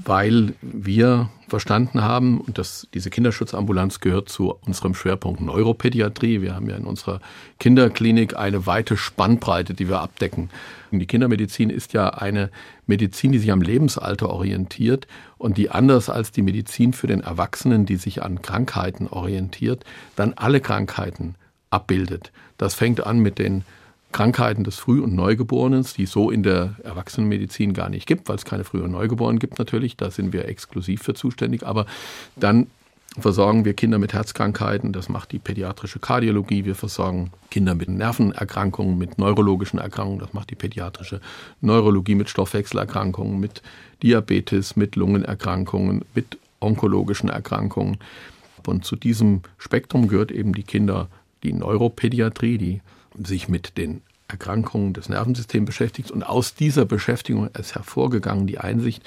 weil 0.06 0.54
wir 0.62 1.30
verstanden 1.50 2.02
haben, 2.02 2.42
und 2.42 2.58
das, 2.58 2.88
diese 2.94 3.10
Kinderschutzambulanz 3.10 4.00
gehört 4.00 4.30
zu 4.30 4.56
unserem 4.66 4.94
Schwerpunkt 4.94 5.42
Neuropädiatrie. 5.42 6.42
Wir 6.42 6.56
haben 6.56 6.70
ja 6.70 6.76
in 6.76 6.86
unserer 6.86 7.20
Kinderklinik 7.60 8.38
eine 8.38 8.66
weite 8.66 8.98
Spannbreite, 8.98 9.74
die 9.74 9.90
wir 9.90 10.00
abdecken. 10.00 10.50
Die 10.92 11.06
Kindermedizin 11.06 11.70
ist 11.70 11.94
ja 11.94 12.10
eine 12.10 12.50
Medizin, 12.88 13.32
die 13.32 13.40
sich 13.40 13.52
am 13.52 13.62
Lebensalter 13.62 14.30
orientiert 14.30 15.08
und 15.38 15.58
die 15.58 15.70
anders 15.70 16.10
als 16.10 16.32
die 16.32 16.42
Medizin 16.42 16.94
für 16.94 17.08
den 17.08 17.22
Erwachsenen, 17.22 17.86
die 17.86 17.98
sich 17.98 18.24
an 18.24 18.42
Krankheiten 18.42 19.08
orientiert, 19.08 19.84
dann 20.16 20.34
alle 20.36 20.62
Krankheiten 20.62 21.36
abbildet. 21.70 22.32
Das 22.58 22.74
fängt 22.74 23.06
an 23.06 23.20
mit 23.20 23.38
den 23.40 23.64
Krankheiten 24.12 24.64
des 24.64 24.78
Früh- 24.78 25.02
und 25.02 25.14
Neugeborenen, 25.14 25.86
die 25.98 26.04
es 26.04 26.12
so 26.12 26.32
in 26.32 26.44
der 26.44 26.76
Erwachsenenmedizin 26.84 27.74
gar 27.74 27.90
nicht 27.90 28.08
gibt, 28.08 28.28
weil 28.28 28.36
es 28.36 28.46
keine 28.46 28.64
Früh- 28.64 28.82
und 28.82 28.92
Neugeborenen 28.92 29.40
gibt 29.40 29.60
natürlich, 29.60 29.98
da 29.98 30.10
sind 30.10 30.34
wir 30.34 30.48
exklusiv 30.48 31.04
für 31.04 31.14
zuständig, 31.14 31.66
aber 31.66 31.86
dann 32.36 32.68
versorgen 33.18 33.66
wir 33.66 33.74
Kinder 33.74 33.98
mit 33.98 34.14
Herzkrankheiten, 34.14 34.94
das 34.94 35.10
macht 35.10 35.32
die 35.32 35.40
pädiatrische 35.40 36.00
Kardiologie, 36.00 36.66
wir 36.66 36.76
versorgen 36.76 37.32
Kinder 37.50 37.76
mit 37.76 37.90
Nervenerkrankungen, 37.90 38.98
mit 38.98 39.18
neurologischen 39.18 39.80
Erkrankungen, 39.80 40.20
das 40.20 40.34
macht 40.34 40.50
die 40.52 40.56
pädiatrische 40.56 41.20
Neurologie 41.62 42.16
mit 42.16 42.30
Stoffwechselerkrankungen, 42.30 43.40
mit 43.40 43.62
Diabetes, 44.04 44.76
mit 44.76 44.96
Lungenerkrankungen, 44.96 46.06
mit 46.14 46.38
onkologischen 46.60 47.30
Erkrankungen. 47.30 47.98
Und 48.66 48.86
zu 48.86 48.96
diesem 48.96 49.42
Spektrum 49.58 50.08
gehört 50.08 50.32
eben 50.32 50.54
die 50.54 50.64
Kinder, 50.64 51.08
die 51.44 51.54
Neuropädiatrie, 51.54 52.58
die 52.58 52.82
sich 53.24 53.48
mit 53.48 53.78
den 53.78 54.02
Erkrankungen 54.28 54.94
des 54.94 55.10
Nervensystems 55.10 55.66
beschäftigt. 55.66 56.12
Und 56.12 56.24
aus 56.24 56.54
dieser 56.54 56.86
Beschäftigung 56.86 57.48
ist 57.48 57.76
hervorgegangen 57.76 58.48
die 58.48 58.60
Einsicht, 58.60 59.04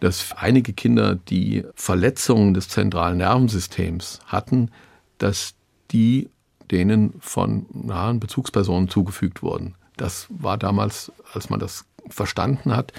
dass 0.00 0.32
einige 0.36 0.72
Kinder, 0.72 1.14
die 1.14 1.64
Verletzungen 1.74 2.54
des 2.54 2.68
zentralen 2.68 3.18
Nervensystems 3.18 4.20
hatten, 4.26 4.70
dass 5.18 5.54
die 5.90 6.30
denen 6.70 7.14
von 7.20 7.66
nahen 7.72 8.20
Bezugspersonen 8.20 8.88
zugefügt 8.88 9.42
wurden. 9.42 9.74
Das 9.96 10.26
war 10.30 10.56
damals, 10.56 11.12
als 11.32 11.50
man 11.50 11.60
das 11.60 11.84
verstanden 12.08 12.74
hat, 12.74 12.92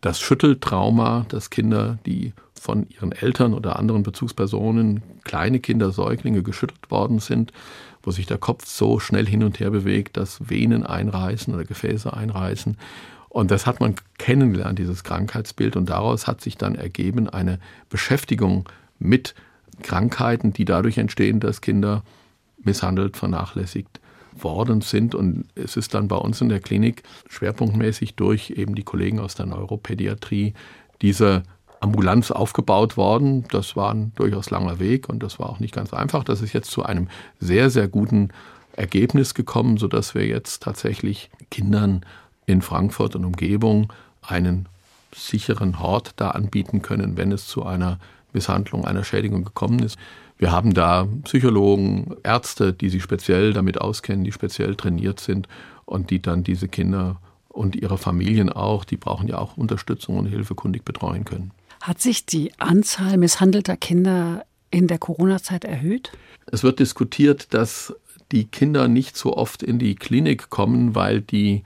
das 0.00 0.20
Schütteltrauma, 0.20 1.24
dass 1.28 1.50
Kinder, 1.50 1.98
die 2.04 2.32
von 2.54 2.86
ihren 2.88 3.12
Eltern 3.12 3.54
oder 3.54 3.78
anderen 3.78 4.02
Bezugspersonen, 4.02 5.02
kleine 5.24 5.60
Kinder, 5.60 5.92
Säuglinge 5.92 6.42
geschüttelt 6.42 6.90
worden 6.90 7.20
sind, 7.20 7.52
wo 8.06 8.12
sich 8.12 8.24
der 8.24 8.38
Kopf 8.38 8.64
so 8.66 9.00
schnell 9.00 9.26
hin 9.26 9.42
und 9.42 9.58
her 9.58 9.70
bewegt, 9.70 10.16
dass 10.16 10.48
Venen 10.48 10.86
einreißen 10.86 11.52
oder 11.52 11.64
Gefäße 11.64 12.12
einreißen. 12.12 12.78
Und 13.28 13.50
das 13.50 13.66
hat 13.66 13.80
man 13.80 13.96
kennengelernt, 14.16 14.78
dieses 14.78 15.02
Krankheitsbild. 15.02 15.76
Und 15.76 15.90
daraus 15.90 16.26
hat 16.26 16.40
sich 16.40 16.56
dann 16.56 16.76
ergeben 16.76 17.28
eine 17.28 17.58
Beschäftigung 17.90 18.68
mit 19.00 19.34
Krankheiten, 19.82 20.52
die 20.52 20.64
dadurch 20.64 20.98
entstehen, 20.98 21.40
dass 21.40 21.60
Kinder 21.60 22.04
misshandelt, 22.62 23.16
vernachlässigt 23.16 24.00
worden 24.32 24.82
sind. 24.82 25.16
Und 25.16 25.46
es 25.56 25.76
ist 25.76 25.92
dann 25.92 26.06
bei 26.06 26.16
uns 26.16 26.40
in 26.40 26.48
der 26.48 26.60
Klinik 26.60 27.02
schwerpunktmäßig 27.28 28.14
durch 28.14 28.50
eben 28.50 28.76
die 28.76 28.84
Kollegen 28.84 29.18
aus 29.18 29.34
der 29.34 29.46
Neuropädiatrie 29.46 30.54
diese 31.02 31.42
Ambulanz 31.80 32.30
aufgebaut 32.30 32.96
worden. 32.96 33.44
Das 33.50 33.76
war 33.76 33.92
ein 33.92 34.12
durchaus 34.16 34.50
langer 34.50 34.78
Weg 34.78 35.08
und 35.08 35.22
das 35.22 35.38
war 35.38 35.50
auch 35.50 35.60
nicht 35.60 35.74
ganz 35.74 35.92
einfach. 35.92 36.24
Das 36.24 36.42
ist 36.42 36.52
jetzt 36.52 36.70
zu 36.70 36.84
einem 36.84 37.08
sehr, 37.40 37.70
sehr 37.70 37.88
guten 37.88 38.30
Ergebnis 38.72 39.34
gekommen, 39.34 39.76
sodass 39.76 40.14
wir 40.14 40.26
jetzt 40.26 40.62
tatsächlich 40.62 41.30
Kindern 41.50 42.04
in 42.46 42.62
Frankfurt 42.62 43.16
und 43.16 43.24
Umgebung 43.24 43.92
einen 44.22 44.68
sicheren 45.14 45.80
Hort 45.80 46.12
da 46.16 46.30
anbieten 46.30 46.82
können, 46.82 47.16
wenn 47.16 47.32
es 47.32 47.46
zu 47.46 47.64
einer 47.64 47.98
Misshandlung, 48.32 48.84
einer 48.84 49.04
Schädigung 49.04 49.44
gekommen 49.44 49.80
ist. 49.80 49.98
Wir 50.38 50.52
haben 50.52 50.74
da 50.74 51.08
Psychologen, 51.24 52.14
Ärzte, 52.22 52.74
die 52.74 52.90
sich 52.90 53.02
speziell 53.02 53.54
damit 53.54 53.80
auskennen, 53.80 54.24
die 54.24 54.32
speziell 54.32 54.74
trainiert 54.74 55.18
sind 55.20 55.48
und 55.86 56.10
die 56.10 56.20
dann 56.20 56.44
diese 56.44 56.68
Kinder 56.68 57.16
und 57.48 57.74
ihre 57.74 57.96
Familien 57.96 58.52
auch, 58.52 58.84
die 58.84 58.98
brauchen 58.98 59.28
ja 59.28 59.38
auch 59.38 59.56
Unterstützung 59.56 60.18
und 60.18 60.26
Hilfe 60.26 60.54
kundig 60.54 60.84
betreuen 60.84 61.24
können. 61.24 61.52
Hat 61.86 62.00
sich 62.00 62.26
die 62.26 62.50
Anzahl 62.58 63.16
misshandelter 63.16 63.76
Kinder 63.76 64.44
in 64.72 64.88
der 64.88 64.98
Corona-Zeit 64.98 65.62
erhöht? 65.62 66.10
Es 66.46 66.64
wird 66.64 66.80
diskutiert, 66.80 67.54
dass 67.54 67.94
die 68.32 68.46
Kinder 68.46 68.88
nicht 68.88 69.16
so 69.16 69.36
oft 69.36 69.62
in 69.62 69.78
die 69.78 69.94
Klinik 69.94 70.50
kommen, 70.50 70.96
weil 70.96 71.20
die 71.20 71.62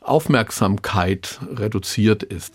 Aufmerksamkeit 0.00 1.38
reduziert 1.48 2.24
ist. 2.24 2.52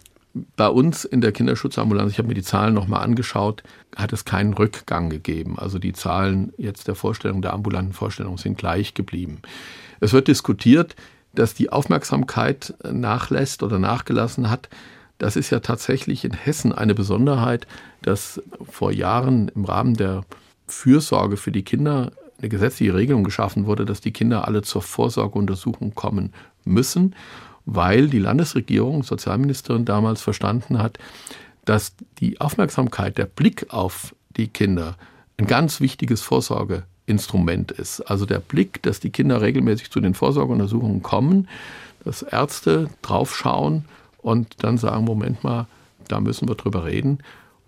Bei 0.57 0.67
uns 0.67 1.05
in 1.05 1.21
der 1.21 1.31
Kinderschutzambulanz, 1.31 2.11
ich 2.11 2.17
habe 2.17 2.27
mir 2.27 2.33
die 2.33 2.43
Zahlen 2.43 2.73
nochmal 2.73 3.01
angeschaut, 3.01 3.63
hat 3.95 4.11
es 4.11 4.25
keinen 4.25 4.53
Rückgang 4.53 5.09
gegeben. 5.09 5.57
Also 5.57 5.79
die 5.79 5.93
Zahlen 5.93 6.51
jetzt 6.57 6.89
der 6.89 6.95
Vorstellung, 6.95 7.41
der 7.41 7.53
ambulanten 7.53 7.93
Vorstellung 7.93 8.37
sind 8.37 8.57
gleich 8.57 8.93
geblieben. 8.93 9.41
Es 10.01 10.11
wird 10.11 10.27
diskutiert, 10.27 10.97
dass 11.33 11.53
die 11.53 11.71
Aufmerksamkeit 11.71 12.73
nachlässt 12.83 13.63
oder 13.63 13.79
nachgelassen 13.79 14.49
hat. 14.49 14.67
Das 15.19 15.35
ist 15.35 15.49
ja 15.51 15.59
tatsächlich 15.59 16.25
in 16.25 16.33
Hessen 16.33 16.71
eine 16.71 16.95
Besonderheit, 16.95 17.67
dass 18.01 18.41
vor 18.69 18.91
Jahren 18.91 19.49
im 19.49 19.65
Rahmen 19.65 19.93
der 19.93 20.23
Fürsorge 20.65 21.37
für 21.37 21.51
die 21.51 21.63
Kinder 21.63 22.13
eine 22.39 22.49
gesetzliche 22.49 22.95
Regelung 22.95 23.25
geschaffen 23.25 23.65
wurde, 23.65 23.85
dass 23.85 23.99
die 23.99 24.13
Kinder 24.13 24.47
alle 24.47 24.61
zur 24.61 24.81
Vorsorgeuntersuchung 24.81 25.93
kommen 25.93 26.33
müssen, 26.63 27.15
weil 27.65 28.07
die 28.07 28.19
Landesregierung, 28.19 29.03
Sozialministerin 29.03 29.83
damals 29.83 30.21
verstanden 30.21 30.79
hat, 30.79 30.97
dass 31.65 31.93
die 32.19 32.39
Aufmerksamkeit, 32.39 33.17
der 33.17 33.25
Blick 33.25 33.67
auf 33.69 34.15
die 34.37 34.47
Kinder 34.47 34.95
ein 35.37 35.47
ganz 35.47 35.81
wichtiges 35.81 36.21
Vorsorgeinstrument 36.21 37.73
ist. 37.73 38.01
Also 38.01 38.25
der 38.25 38.39
Blick, 38.39 38.81
dass 38.83 39.01
die 39.01 39.09
Kinder 39.09 39.41
regelmäßig 39.41 39.91
zu 39.91 39.99
den 39.99 40.13
Vorsorgeuntersuchungen 40.13 41.03
kommen, 41.03 41.49
dass 42.05 42.21
Ärzte 42.21 42.89
draufschauen 43.01 43.83
und 44.21 44.63
dann 44.63 44.77
sagen, 44.77 45.05
Moment 45.05 45.43
mal, 45.43 45.67
da 46.07 46.19
müssen 46.19 46.47
wir 46.47 46.55
drüber 46.55 46.85
reden. 46.85 47.19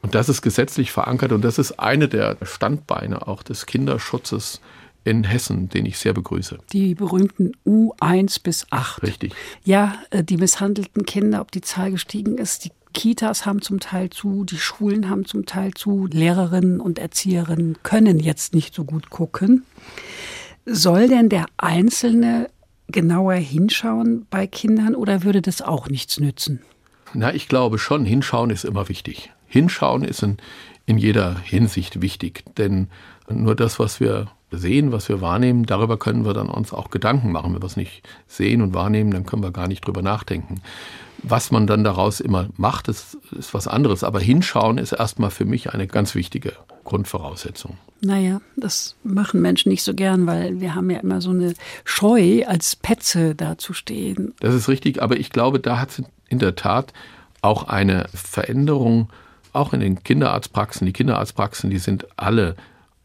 Und 0.01 0.15
das 0.15 0.29
ist 0.29 0.41
gesetzlich 0.41 0.91
verankert 0.91 1.31
und 1.31 1.43
das 1.43 1.59
ist 1.59 1.79
eine 1.79 2.07
der 2.07 2.37
Standbeine 2.41 3.27
auch 3.27 3.43
des 3.43 3.65
Kinderschutzes 3.65 4.61
in 5.03 5.23
Hessen, 5.23 5.69
den 5.69 5.85
ich 5.85 5.97
sehr 5.97 6.13
begrüße. 6.13 6.59
Die 6.73 6.95
berühmten 6.95 7.53
U1 7.65 8.41
bis 8.43 8.67
8. 8.69 9.03
Richtig. 9.03 9.33
Ja, 9.63 9.95
äh, 10.11 10.23
die 10.23 10.37
misshandelten 10.37 11.05
Kinder, 11.05 11.41
ob 11.41 11.51
die 11.51 11.61
Zahl 11.61 11.91
gestiegen 11.91 12.37
ist, 12.37 12.65
die 12.65 12.71
Kitas 12.93 13.45
haben 13.45 13.61
zum 13.61 13.79
Teil 13.79 14.09
zu, 14.09 14.43
die 14.43 14.57
Schulen 14.57 15.09
haben 15.09 15.25
zum 15.25 15.45
Teil 15.45 15.73
zu, 15.73 16.07
Lehrerinnen 16.11 16.79
und 16.79 16.99
Erzieherinnen 16.99 17.77
können 17.83 18.19
jetzt 18.19 18.53
nicht 18.53 18.75
so 18.75 18.83
gut 18.83 19.09
gucken. 19.09 19.65
Soll 20.65 21.07
denn 21.07 21.29
der 21.29 21.45
Einzelne 21.57 22.49
genauer 22.91 23.33
hinschauen 23.33 24.25
bei 24.29 24.47
Kindern 24.47 24.95
oder 24.95 25.23
würde 25.23 25.41
das 25.41 25.61
auch 25.61 25.87
nichts 25.87 26.19
nützen? 26.19 26.61
Na, 27.13 27.33
ich 27.33 27.47
glaube 27.47 27.77
schon, 27.77 28.05
hinschauen 28.05 28.49
ist 28.49 28.63
immer 28.63 28.89
wichtig. 28.89 29.31
Hinschauen 29.47 30.03
ist 30.03 30.23
in, 30.23 30.37
in 30.85 30.97
jeder 30.97 31.37
Hinsicht 31.39 32.01
wichtig, 32.01 32.43
denn 32.57 32.87
nur 33.29 33.55
das, 33.55 33.79
was 33.79 33.99
wir 33.99 34.27
sehen, 34.51 34.91
was 34.91 35.09
wir 35.09 35.21
wahrnehmen, 35.21 35.65
darüber 35.65 35.97
können 35.97 36.25
wir 36.25 36.33
dann 36.33 36.49
uns 36.49 36.73
auch 36.73 36.89
Gedanken 36.89 37.31
machen. 37.31 37.53
Wenn 37.53 37.61
wir 37.61 37.67
es 37.67 37.77
nicht 37.77 38.03
sehen 38.27 38.61
und 38.61 38.73
wahrnehmen, 38.73 39.11
dann 39.11 39.25
können 39.25 39.43
wir 39.43 39.51
gar 39.51 39.67
nicht 39.67 39.85
drüber 39.85 40.01
nachdenken. 40.01 40.61
Was 41.23 41.51
man 41.51 41.67
dann 41.67 41.83
daraus 41.83 42.19
immer 42.19 42.49
macht, 42.57 42.87
ist, 42.87 43.17
ist 43.37 43.53
was 43.53 43.67
anderes. 43.67 44.03
Aber 44.03 44.19
hinschauen 44.19 44.77
ist 44.77 44.91
erstmal 44.91 45.31
für 45.31 45.45
mich 45.45 45.73
eine 45.73 45.87
ganz 45.87 46.15
wichtige 46.15 46.53
Grundvoraussetzung. 46.83 47.77
Naja, 48.03 48.41
das 48.55 48.95
machen 49.03 49.41
Menschen 49.41 49.69
nicht 49.69 49.83
so 49.83 49.93
gern, 49.93 50.25
weil 50.25 50.59
wir 50.59 50.73
haben 50.73 50.89
ja 50.89 50.99
immer 50.99 51.21
so 51.21 51.29
eine 51.29 51.53
Scheu, 51.83 52.43
als 52.47 52.75
Petze 52.75 53.35
dazustehen. 53.35 54.33
Das 54.39 54.55
ist 54.55 54.67
richtig, 54.67 55.01
aber 55.01 55.17
ich 55.17 55.29
glaube, 55.29 55.59
da 55.59 55.79
hat 55.79 55.91
es 55.91 56.03
in 56.27 56.39
der 56.39 56.55
Tat 56.55 56.93
auch 57.41 57.67
eine 57.67 58.07
Veränderung, 58.13 59.09
auch 59.53 59.73
in 59.73 59.81
den 59.81 60.03
Kinderarztpraxen. 60.03 60.85
Die 60.87 60.93
Kinderarztpraxen, 60.93 61.69
die 61.69 61.77
sind 61.77 62.07
alle 62.17 62.55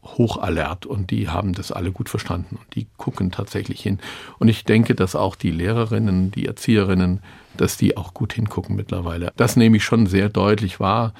hochalert 0.03 0.85
und 0.85 1.11
die 1.11 1.29
haben 1.29 1.53
das 1.53 1.71
alle 1.71 1.91
gut 1.91 2.09
verstanden 2.09 2.55
und 2.55 2.75
die 2.75 2.87
gucken 2.97 3.31
tatsächlich 3.31 3.81
hin. 3.81 3.99
Und 4.39 4.47
ich 4.47 4.63
denke, 4.63 4.95
dass 4.95 5.15
auch 5.15 5.35
die 5.35 5.51
Lehrerinnen, 5.51 6.31
die 6.31 6.45
Erzieherinnen, 6.45 7.19
dass 7.57 7.77
die 7.77 7.97
auch 7.97 8.13
gut 8.13 8.33
hingucken 8.33 8.75
mittlerweile. 8.75 9.31
Das 9.35 9.55
nehme 9.55 9.77
ich 9.77 9.83
schon 9.83 10.07
sehr 10.07 10.29
deutlich 10.29 10.79
wahr, 10.79 11.13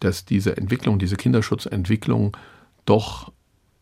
dass 0.00 0.24
diese 0.24 0.56
Entwicklung, 0.56 0.98
diese 0.98 1.16
Kinderschutzentwicklung 1.16 2.36
doch 2.86 3.32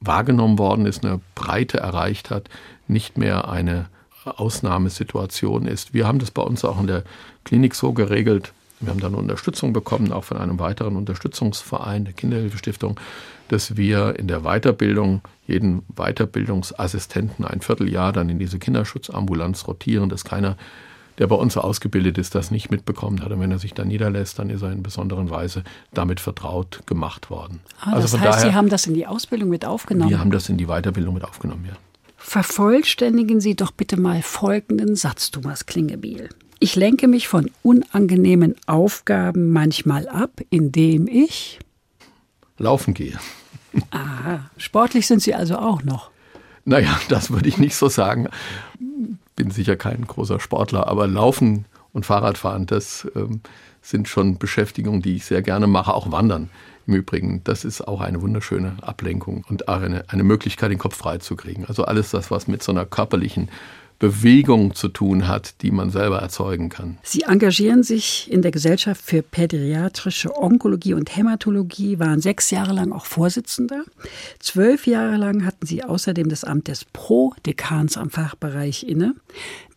wahrgenommen 0.00 0.58
worden 0.58 0.86
ist, 0.86 1.04
eine 1.04 1.20
Breite 1.34 1.78
erreicht 1.78 2.30
hat, 2.30 2.48
nicht 2.88 3.18
mehr 3.18 3.48
eine 3.48 3.86
Ausnahmesituation 4.24 5.66
ist. 5.66 5.94
Wir 5.94 6.06
haben 6.06 6.18
das 6.18 6.30
bei 6.30 6.42
uns 6.42 6.64
auch 6.64 6.80
in 6.80 6.86
der 6.86 7.04
Klinik 7.44 7.74
so 7.74 7.92
geregelt. 7.92 8.52
Wir 8.80 8.90
haben 8.90 9.00
dann 9.00 9.14
Unterstützung 9.14 9.72
bekommen, 9.72 10.12
auch 10.12 10.24
von 10.24 10.38
einem 10.38 10.58
weiteren 10.58 10.96
Unterstützungsverein, 10.96 12.04
der 12.04 12.14
Kinderhilfestiftung, 12.14 12.98
dass 13.48 13.76
wir 13.76 14.18
in 14.18 14.26
der 14.26 14.40
Weiterbildung 14.40 15.22
jeden 15.46 15.82
Weiterbildungsassistenten 15.94 17.44
ein 17.44 17.60
Vierteljahr 17.60 18.12
dann 18.12 18.28
in 18.28 18.38
diese 18.38 18.58
Kinderschutzambulanz 18.58 19.68
rotieren, 19.68 20.08
dass 20.08 20.24
keiner, 20.24 20.56
der 21.22 21.28
bei 21.28 21.36
uns 21.36 21.56
ausgebildet 21.56 22.18
ist, 22.18 22.34
das 22.34 22.50
nicht 22.50 22.72
mitbekommen 22.72 23.22
hat. 23.22 23.30
Und 23.30 23.38
wenn 23.38 23.52
er 23.52 23.60
sich 23.60 23.74
da 23.74 23.84
niederlässt, 23.84 24.40
dann 24.40 24.50
ist 24.50 24.60
er 24.60 24.72
in 24.72 24.82
besonderer 24.82 25.30
Weise 25.30 25.62
damit 25.94 26.18
vertraut 26.18 26.82
gemacht 26.84 27.30
worden. 27.30 27.60
Ah, 27.80 27.92
also 27.92 28.02
das 28.02 28.14
heißt, 28.14 28.24
daher, 28.24 28.50
Sie 28.50 28.56
haben 28.56 28.68
das 28.68 28.88
in 28.88 28.94
die 28.94 29.06
Ausbildung 29.06 29.48
mit 29.48 29.64
aufgenommen? 29.64 30.10
Wir 30.10 30.18
haben 30.18 30.32
das 30.32 30.48
in 30.48 30.56
die 30.56 30.66
Weiterbildung 30.66 31.14
mit 31.14 31.22
aufgenommen, 31.22 31.64
ja. 31.68 31.76
Vervollständigen 32.16 33.40
Sie 33.40 33.54
doch 33.54 33.70
bitte 33.70 34.00
mal 34.00 34.20
folgenden 34.20 34.96
Satz, 34.96 35.30
Thomas 35.30 35.66
Klingebiel. 35.66 36.28
Ich 36.58 36.74
lenke 36.74 37.06
mich 37.06 37.28
von 37.28 37.48
unangenehmen 37.62 38.56
Aufgaben 38.66 39.52
manchmal 39.52 40.08
ab, 40.08 40.40
indem 40.50 41.06
ich 41.06 41.60
laufen 42.58 42.94
gehe. 42.94 43.16
Aha, 43.92 44.50
sportlich 44.56 45.06
sind 45.06 45.22
Sie 45.22 45.36
also 45.36 45.56
auch 45.56 45.84
noch. 45.84 46.10
Naja, 46.64 46.98
das 47.08 47.30
würde 47.30 47.48
ich 47.48 47.58
nicht 47.58 47.76
so 47.76 47.88
sagen. 47.88 48.28
Bin 49.36 49.50
sicher 49.50 49.76
kein 49.76 50.06
großer 50.06 50.40
Sportler, 50.40 50.86
aber 50.88 51.06
Laufen 51.06 51.66
und 51.92 52.06
Fahrradfahren, 52.06 52.66
das 52.66 53.06
ähm, 53.14 53.40
sind 53.80 54.08
schon 54.08 54.38
Beschäftigungen, 54.38 55.02
die 55.02 55.16
ich 55.16 55.24
sehr 55.24 55.42
gerne 55.42 55.66
mache, 55.66 55.94
auch 55.94 56.10
Wandern. 56.10 56.50
Im 56.86 56.94
Übrigen, 56.94 57.42
das 57.44 57.64
ist 57.64 57.86
auch 57.86 58.00
eine 58.00 58.22
wunderschöne 58.22 58.76
Ablenkung 58.80 59.44
und 59.48 59.68
eine, 59.68 60.04
eine 60.08 60.24
Möglichkeit, 60.24 60.70
den 60.70 60.78
Kopf 60.78 60.96
frei 60.96 61.18
zu 61.18 61.36
kriegen. 61.36 61.64
Also 61.66 61.84
alles 61.84 62.10
das, 62.10 62.30
was 62.30 62.48
mit 62.48 62.62
so 62.62 62.72
einer 62.72 62.86
körperlichen 62.86 63.50
Bewegung 64.02 64.74
zu 64.74 64.88
tun 64.88 65.28
hat, 65.28 65.62
die 65.62 65.70
man 65.70 65.90
selber 65.90 66.18
erzeugen 66.18 66.70
kann. 66.70 66.98
Sie 67.04 67.22
engagieren 67.22 67.84
sich 67.84 68.28
in 68.32 68.42
der 68.42 68.50
Gesellschaft 68.50 69.00
für 69.00 69.22
pädiatrische 69.22 70.36
Onkologie 70.36 70.94
und 70.94 71.16
Hämatologie, 71.16 72.00
waren 72.00 72.20
sechs 72.20 72.50
Jahre 72.50 72.72
lang 72.72 72.90
auch 72.90 73.06
Vorsitzender. 73.06 73.84
Zwölf 74.40 74.88
Jahre 74.88 75.18
lang 75.18 75.44
hatten 75.44 75.66
Sie 75.66 75.84
außerdem 75.84 76.28
das 76.28 76.42
Amt 76.42 76.66
des 76.66 76.84
Pro-Dekans 76.84 77.96
am 77.96 78.10
Fachbereich 78.10 78.82
inne. 78.82 79.14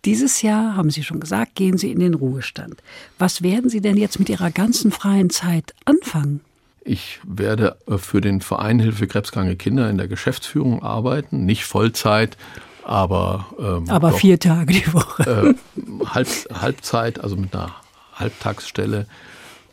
Dieses 0.06 0.42
Jahr, 0.42 0.76
haben 0.76 0.90
Sie 0.90 1.04
schon 1.04 1.20
gesagt, 1.20 1.54
gehen 1.54 1.78
Sie 1.78 1.92
in 1.92 2.00
den 2.00 2.16
Ruhestand. 2.16 2.82
Was 3.20 3.44
werden 3.44 3.70
Sie 3.70 3.80
denn 3.80 3.96
jetzt 3.96 4.18
mit 4.18 4.30
Ihrer 4.30 4.50
ganzen 4.50 4.90
freien 4.90 5.30
Zeit 5.30 5.76
anfangen? 5.86 6.42
Ich 6.84 7.20
werde 7.24 7.78
für 7.98 8.22
den 8.22 8.42
Verein 8.42 8.80
Hilfe 8.80 9.06
krebskranke 9.06 9.56
Kinder 9.56 9.88
in 9.88 10.00
der 10.00 10.08
Geschäftsführung 10.08 10.82
arbeiten, 10.82 11.46
nicht 11.46 11.66
Vollzeit, 11.66 12.38
aber 12.86 13.48
ähm, 13.60 13.90
aber 13.90 14.12
doch, 14.12 14.18
vier 14.18 14.40
Tage 14.40 14.74
die 14.74 14.94
Woche. 14.94 15.56
Äh, 15.56 16.06
Halb, 16.06 16.28
Halbzeit, 16.54 17.20
also 17.20 17.36
mit 17.36 17.54
einer 17.54 17.72
Halbtagsstelle 18.14 19.08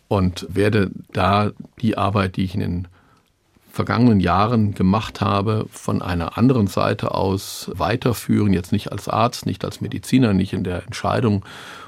und 0.08 0.46
werde 0.48 0.90
da 1.12 1.52
die 1.80 1.96
Arbeit, 1.96 2.36
die 2.36 2.44
ich 2.44 2.54
in 2.54 2.60
den 2.60 2.88
vergangenen 3.70 4.20
Jahren 4.20 4.74
gemacht 4.74 5.20
habe, 5.20 5.66
von 5.70 6.02
einer 6.02 6.36
anderen 6.36 6.66
Seite 6.66 7.14
aus 7.14 7.70
weiterführen, 7.74 8.52
jetzt 8.52 8.72
nicht 8.72 8.92
als 8.92 9.08
Arzt, 9.08 9.46
nicht 9.46 9.64
als 9.64 9.80
Mediziner, 9.80 10.34
nicht 10.34 10.52
in 10.52 10.64
der 10.64 10.84
Entscheidung 10.84 11.44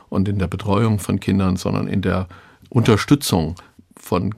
und 0.08 0.28
in 0.28 0.38
der 0.38 0.46
Betreuung 0.46 0.98
von 0.98 1.20
Kindern, 1.20 1.56
sondern 1.56 1.86
in 1.86 2.00
der 2.00 2.28
Unterstützung 2.70 3.54
von 3.96 4.34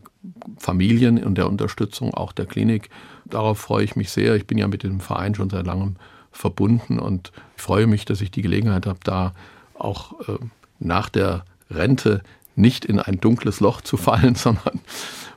Familien 0.58 1.22
und 1.22 1.36
der 1.36 1.48
Unterstützung 1.48 2.14
auch 2.14 2.32
der 2.32 2.46
Klinik. 2.46 2.90
Darauf 3.24 3.58
freue 3.58 3.84
ich 3.84 3.96
mich 3.96 4.10
sehr. 4.10 4.34
Ich 4.34 4.46
bin 4.46 4.58
ja 4.58 4.66
mit 4.68 4.82
dem 4.82 5.00
Verein 5.00 5.34
schon 5.34 5.50
seit 5.50 5.66
langem 5.66 5.96
verbunden 6.36 6.98
und 6.98 7.32
ich 7.56 7.62
freue 7.62 7.86
mich, 7.86 8.04
dass 8.04 8.20
ich 8.20 8.30
die 8.30 8.42
Gelegenheit 8.42 8.86
habe, 8.86 8.98
da 9.02 9.32
auch 9.74 10.20
äh, 10.28 10.38
nach 10.78 11.08
der 11.08 11.44
Rente 11.70 12.22
nicht 12.54 12.84
in 12.84 12.98
ein 12.98 13.20
dunkles 13.20 13.60
Loch 13.60 13.80
zu 13.80 13.96
fallen, 13.96 14.34
sondern 14.36 14.80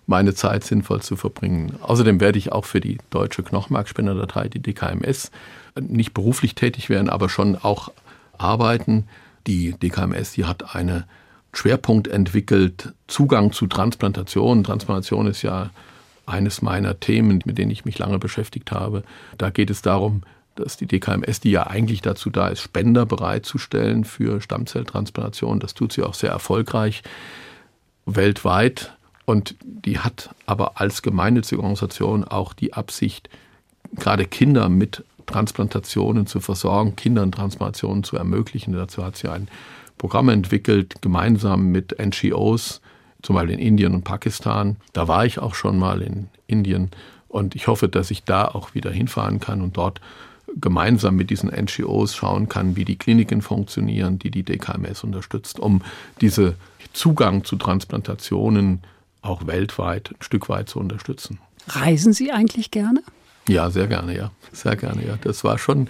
meine 0.07 0.33
Zeit 0.33 0.63
sinnvoll 0.63 1.01
zu 1.01 1.15
verbringen. 1.15 1.75
Außerdem 1.81 2.19
werde 2.19 2.39
ich 2.39 2.51
auch 2.51 2.65
für 2.65 2.81
die 2.81 2.97
deutsche 3.11 3.43
Knochenmarkspenderdatei, 3.43 4.49
die 4.49 4.61
DKMS, 4.61 5.31
nicht 5.79 6.13
beruflich 6.13 6.55
tätig 6.55 6.89
werden, 6.89 7.09
aber 7.09 7.29
schon 7.29 7.55
auch 7.55 7.91
arbeiten. 8.37 9.07
Die 9.45 9.73
DKMS, 9.73 10.31
die 10.31 10.45
hat 10.45 10.75
einen 10.75 11.03
Schwerpunkt 11.53 12.07
entwickelt, 12.07 12.93
Zugang 13.07 13.51
zu 13.51 13.67
Transplantation. 13.67 14.63
Transplantation 14.63 15.27
ist 15.27 15.43
ja 15.43 15.69
eines 16.25 16.61
meiner 16.61 16.99
Themen, 16.99 17.41
mit 17.45 17.57
denen 17.57 17.71
ich 17.71 17.85
mich 17.85 17.97
lange 17.97 18.19
beschäftigt 18.19 18.71
habe. 18.71 19.03
Da 19.37 19.49
geht 19.49 19.69
es 19.69 19.81
darum, 19.81 20.21
dass 20.59 20.77
die 20.77 20.85
DKMS, 20.85 21.39
die 21.39 21.51
ja 21.51 21.67
eigentlich 21.67 22.01
dazu 22.01 22.29
da 22.29 22.49
ist, 22.49 22.61
Spender 22.61 23.05
bereitzustellen 23.05 24.03
für 24.03 24.41
Stammzelltransplantation, 24.41 25.59
das 25.59 25.73
tut 25.73 25.93
sie 25.93 26.03
auch 26.03 26.13
sehr 26.13 26.31
erfolgreich 26.31 27.03
weltweit. 28.05 28.95
Und 29.25 29.55
die 29.61 29.99
hat 29.99 30.29
aber 30.45 30.79
als 30.81 31.01
gemeinnützige 31.01 31.61
Organisation 31.61 32.23
auch 32.23 32.53
die 32.53 32.73
Absicht, 32.73 33.29
gerade 33.95 34.25
Kinder 34.25 34.69
mit 34.69 35.03
Transplantationen 35.27 36.25
zu 36.25 36.39
versorgen, 36.39 36.95
Kindern 36.95 37.31
Transplantationen 37.31 38.03
zu 38.03 38.17
ermöglichen. 38.17 38.73
Dazu 38.73 39.05
hat 39.05 39.15
sie 39.15 39.29
ein 39.29 39.47
Programme 39.99 40.33
entwickelt, 40.33 41.01
gemeinsam 41.01 41.67
mit 41.67 41.95
NGOs, 41.99 42.81
zum 43.21 43.35
Beispiel 43.35 43.53
in 43.53 43.59
Indien 43.59 43.93
und 43.93 44.03
Pakistan. 44.03 44.77
Da 44.93 45.07
war 45.07 45.25
ich 45.25 45.37
auch 45.37 45.53
schon 45.53 45.77
mal 45.77 46.01
in 46.01 46.29
Indien 46.47 46.89
und 47.27 47.55
ich 47.55 47.67
hoffe, 47.67 47.87
dass 47.87 48.09
ich 48.09 48.23
da 48.23 48.45
auch 48.45 48.73
wieder 48.73 48.91
hinfahren 48.91 49.39
kann 49.39 49.61
und 49.61 49.77
dort 49.77 50.01
gemeinsam 50.55 51.15
mit 51.15 51.29
diesen 51.29 51.49
NGOs 51.49 52.15
schauen 52.15 52.49
kann, 52.49 52.75
wie 52.75 52.85
die 52.85 52.97
Kliniken 52.97 53.41
funktionieren, 53.41 54.19
die 54.19 54.31
die 54.31 54.43
DKMS 54.43 55.03
unterstützt, 55.03 55.59
um 55.59 55.81
diese 56.21 56.55
Zugang 56.93 57.43
zu 57.43 57.55
Transplantationen 57.55 58.81
auch 59.21 59.47
weltweit 59.47 60.11
ein 60.11 60.21
Stück 60.21 60.49
weit 60.49 60.69
zu 60.69 60.79
unterstützen. 60.79 61.39
Reisen 61.67 62.13
Sie 62.13 62.31
eigentlich 62.31 62.71
gerne? 62.71 63.03
Ja, 63.47 63.69
sehr 63.69 63.87
gerne, 63.87 64.15
ja. 64.15 64.31
Sehr 64.51 64.75
gerne, 64.75 65.05
ja. 65.05 65.17
Das 65.21 65.43
war 65.43 65.57
schon 65.57 65.87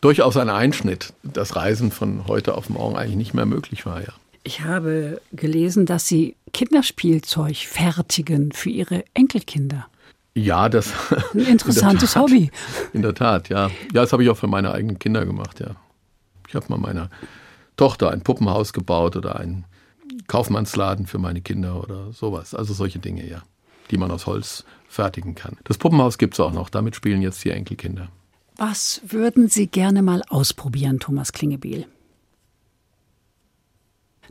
durchaus 0.00 0.36
ein 0.36 0.50
Einschnitt, 0.50 1.12
dass 1.22 1.56
Reisen 1.56 1.90
von 1.90 2.26
heute 2.26 2.54
auf 2.54 2.68
morgen 2.68 2.96
eigentlich 2.96 3.16
nicht 3.16 3.34
mehr 3.34 3.46
möglich 3.46 3.86
war, 3.86 4.00
ja. 4.00 4.12
Ich 4.44 4.62
habe 4.62 5.20
gelesen, 5.32 5.84
dass 5.84 6.06
Sie 6.06 6.36
Kinderspielzeug 6.52 7.56
fertigen 7.56 8.52
für 8.52 8.70
Ihre 8.70 9.04
Enkelkinder. 9.14 9.86
Ja, 10.38 10.68
das 10.68 10.92
ein 11.34 11.40
interessantes 11.46 12.14
in 12.14 12.22
Hobby. 12.22 12.50
In 12.92 13.02
der 13.02 13.14
Tat, 13.14 13.48
ja. 13.48 13.68
Ja, 13.68 13.72
das 13.92 14.12
habe 14.12 14.22
ich 14.22 14.30
auch 14.30 14.36
für 14.36 14.46
meine 14.46 14.72
eigenen 14.72 14.98
Kinder 14.98 15.26
gemacht, 15.26 15.60
ja. 15.60 15.76
Ich 16.48 16.54
habe 16.54 16.66
mal 16.68 16.78
meiner 16.78 17.10
Tochter 17.76 18.10
ein 18.10 18.22
Puppenhaus 18.22 18.72
gebaut 18.72 19.16
oder 19.16 19.36
einen 19.38 19.64
Kaufmannsladen 20.26 21.06
für 21.06 21.18
meine 21.18 21.40
Kinder 21.40 21.82
oder 21.82 22.12
sowas. 22.12 22.54
Also 22.54 22.72
solche 22.74 22.98
Dinge, 22.98 23.28
ja, 23.28 23.42
die 23.90 23.98
man 23.98 24.10
aus 24.10 24.26
Holz 24.26 24.64
fertigen 24.88 25.34
kann. 25.34 25.56
Das 25.64 25.78
Puppenhaus 25.78 26.18
gibt 26.18 26.34
es 26.34 26.40
auch 26.40 26.52
noch. 26.52 26.70
Damit 26.70 26.96
spielen 26.96 27.20
jetzt 27.20 27.44
die 27.44 27.50
Enkelkinder. 27.50 28.08
Was 28.56 29.00
würden 29.06 29.48
Sie 29.48 29.66
gerne 29.66 30.02
mal 30.02 30.22
ausprobieren, 30.28 30.98
Thomas 30.98 31.32
Klingebiel? 31.32 31.86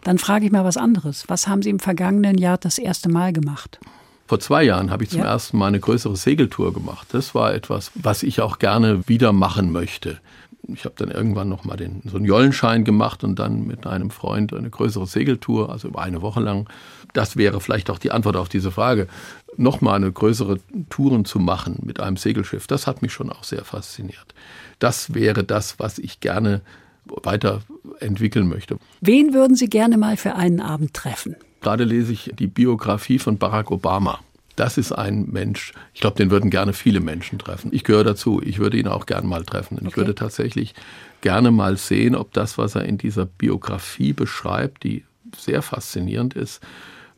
Dann 0.03 0.17
frage 0.17 0.45
ich 0.45 0.51
mal 0.51 0.63
was 0.63 0.77
anderes. 0.77 1.25
Was 1.27 1.47
haben 1.47 1.61
Sie 1.61 1.69
im 1.69 1.79
vergangenen 1.79 2.37
Jahr 2.37 2.57
das 2.57 2.77
erste 2.77 3.09
Mal 3.09 3.33
gemacht? 3.33 3.79
Vor 4.27 4.39
zwei 4.39 4.63
Jahren 4.63 4.91
habe 4.91 5.03
ich 5.03 5.09
zum 5.09 5.19
Ja. 5.21 5.27
ersten 5.27 5.57
Mal 5.57 5.67
eine 5.67 5.79
größere 5.79 6.15
Segeltour 6.15 6.73
gemacht. 6.73 7.07
Das 7.11 7.33
war 7.33 7.53
etwas, 7.53 7.91
was 7.95 8.23
ich 8.23 8.41
auch 8.41 8.59
gerne 8.59 9.07
wieder 9.07 9.31
machen 9.33 9.71
möchte. 9.71 10.19
Ich 10.67 10.83
habe 10.83 10.95
dann 10.97 11.09
irgendwann 11.09 11.47
noch 11.47 11.63
mal 11.63 11.77
den, 11.77 12.01
so 12.05 12.17
einen 12.17 12.25
Jollenschein 12.25 12.83
gemacht 12.83 13.23
und 13.23 13.39
dann 13.39 13.65
mit 13.65 13.87
einem 13.87 14.09
Freund 14.09 14.53
eine 14.53 14.69
größere 14.69 15.07
Segeltour, 15.07 15.69
also 15.71 15.87
über 15.87 16.01
eine 16.01 16.21
Woche 16.21 16.41
lang. 16.41 16.67
Das 17.13 17.37
wäre 17.37 17.61
vielleicht 17.61 17.89
auch 17.89 17.99
die 17.99 18.11
Antwort 18.11 18.35
auf 18.35 18.49
diese 18.49 18.69
Frage. 18.69 19.07
Noch 19.55 19.79
mal 19.79 19.93
eine 19.95 20.11
größere 20.11 20.59
Touren 20.89 21.23
zu 21.23 21.39
machen 21.39 21.79
mit 21.85 22.01
einem 22.01 22.17
Segelschiff, 22.17 22.67
das 22.67 22.85
hat 22.85 23.01
mich 23.01 23.13
schon 23.13 23.31
auch 23.31 23.45
sehr 23.45 23.63
fasziniert. 23.63 24.35
Das 24.79 25.13
wäre 25.13 25.45
das, 25.45 25.79
was 25.79 25.99
ich 25.99 26.19
gerne 26.19 26.61
weiterentwickeln 27.05 28.47
möchte. 28.49 28.77
Wen 29.01 29.33
würden 29.33 29.55
Sie 29.55 29.69
gerne 29.69 29.97
mal 29.97 30.17
für 30.17 30.35
einen 30.35 30.59
Abend 30.59 30.93
treffen? 30.93 31.35
Gerade 31.67 31.83
lese 31.83 32.13
ich 32.13 32.31
die 32.39 32.47
Biografie 32.47 33.19
von 33.19 33.37
Barack 33.37 33.71
Obama. 33.71 34.19
Das 34.55 34.77
ist 34.77 34.93
ein 34.93 35.25
Mensch, 35.29 35.73
ich 35.93 35.99
glaube, 35.99 36.15
den 36.15 36.31
würden 36.31 36.49
gerne 36.49 36.71
viele 36.71 37.01
Menschen 37.01 37.39
treffen. 37.39 37.71
Ich 37.73 37.83
gehöre 37.83 38.05
dazu, 38.05 38.41
ich 38.41 38.59
würde 38.59 38.77
ihn 38.77 38.87
auch 38.87 39.05
gerne 39.05 39.27
mal 39.27 39.43
treffen. 39.43 39.77
Und 39.77 39.81
Ich 39.81 39.87
Okay. 39.89 39.97
würde 39.97 40.15
tatsächlich 40.15 40.73
gerne 41.19 41.51
mal 41.51 41.75
sehen, 41.75 42.15
ob 42.15 42.31
das, 42.31 42.57
was 42.57 42.75
er 42.75 42.85
in 42.85 42.97
dieser 42.97 43.25
Biografie 43.25 44.13
beschreibt, 44.13 44.85
die 44.85 45.03
sehr 45.37 45.61
faszinierend 45.61 46.35
ist, 46.35 46.63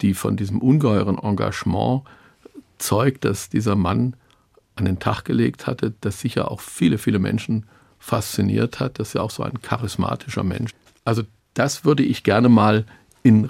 die 0.02 0.16
von 0.16 0.36
diesem 0.36 0.58
ungeheuren 0.58 1.20
Engagement 1.20 2.02
zeugt, 2.80 3.26
dass 3.26 3.50
dieser 3.50 3.76
Mann 3.76 4.16
an 4.78 4.86
den 4.86 4.98
Tag 4.98 5.26
gelegt 5.26 5.68
hatte, 5.68 5.94
das 6.02 6.22
sicher 6.22 6.50
auch 6.50 6.60
viele, 6.60 6.98
viele 6.98 7.20
Menschen 7.20 7.68
fasziniert 8.00 8.80
hat. 8.80 8.98
Das 8.98 9.10
ist 9.10 9.14
ja 9.14 9.22
auch 9.22 9.30
so 9.30 9.44
ein 9.44 9.62
charismatischer 9.62 10.44
Mensch. 10.44 10.72
Also 11.06 11.22
das 11.54 11.86
würde 11.86 12.02
ich 12.02 12.24
gerne 12.24 12.50
mal 12.50 12.88
in 13.22 13.48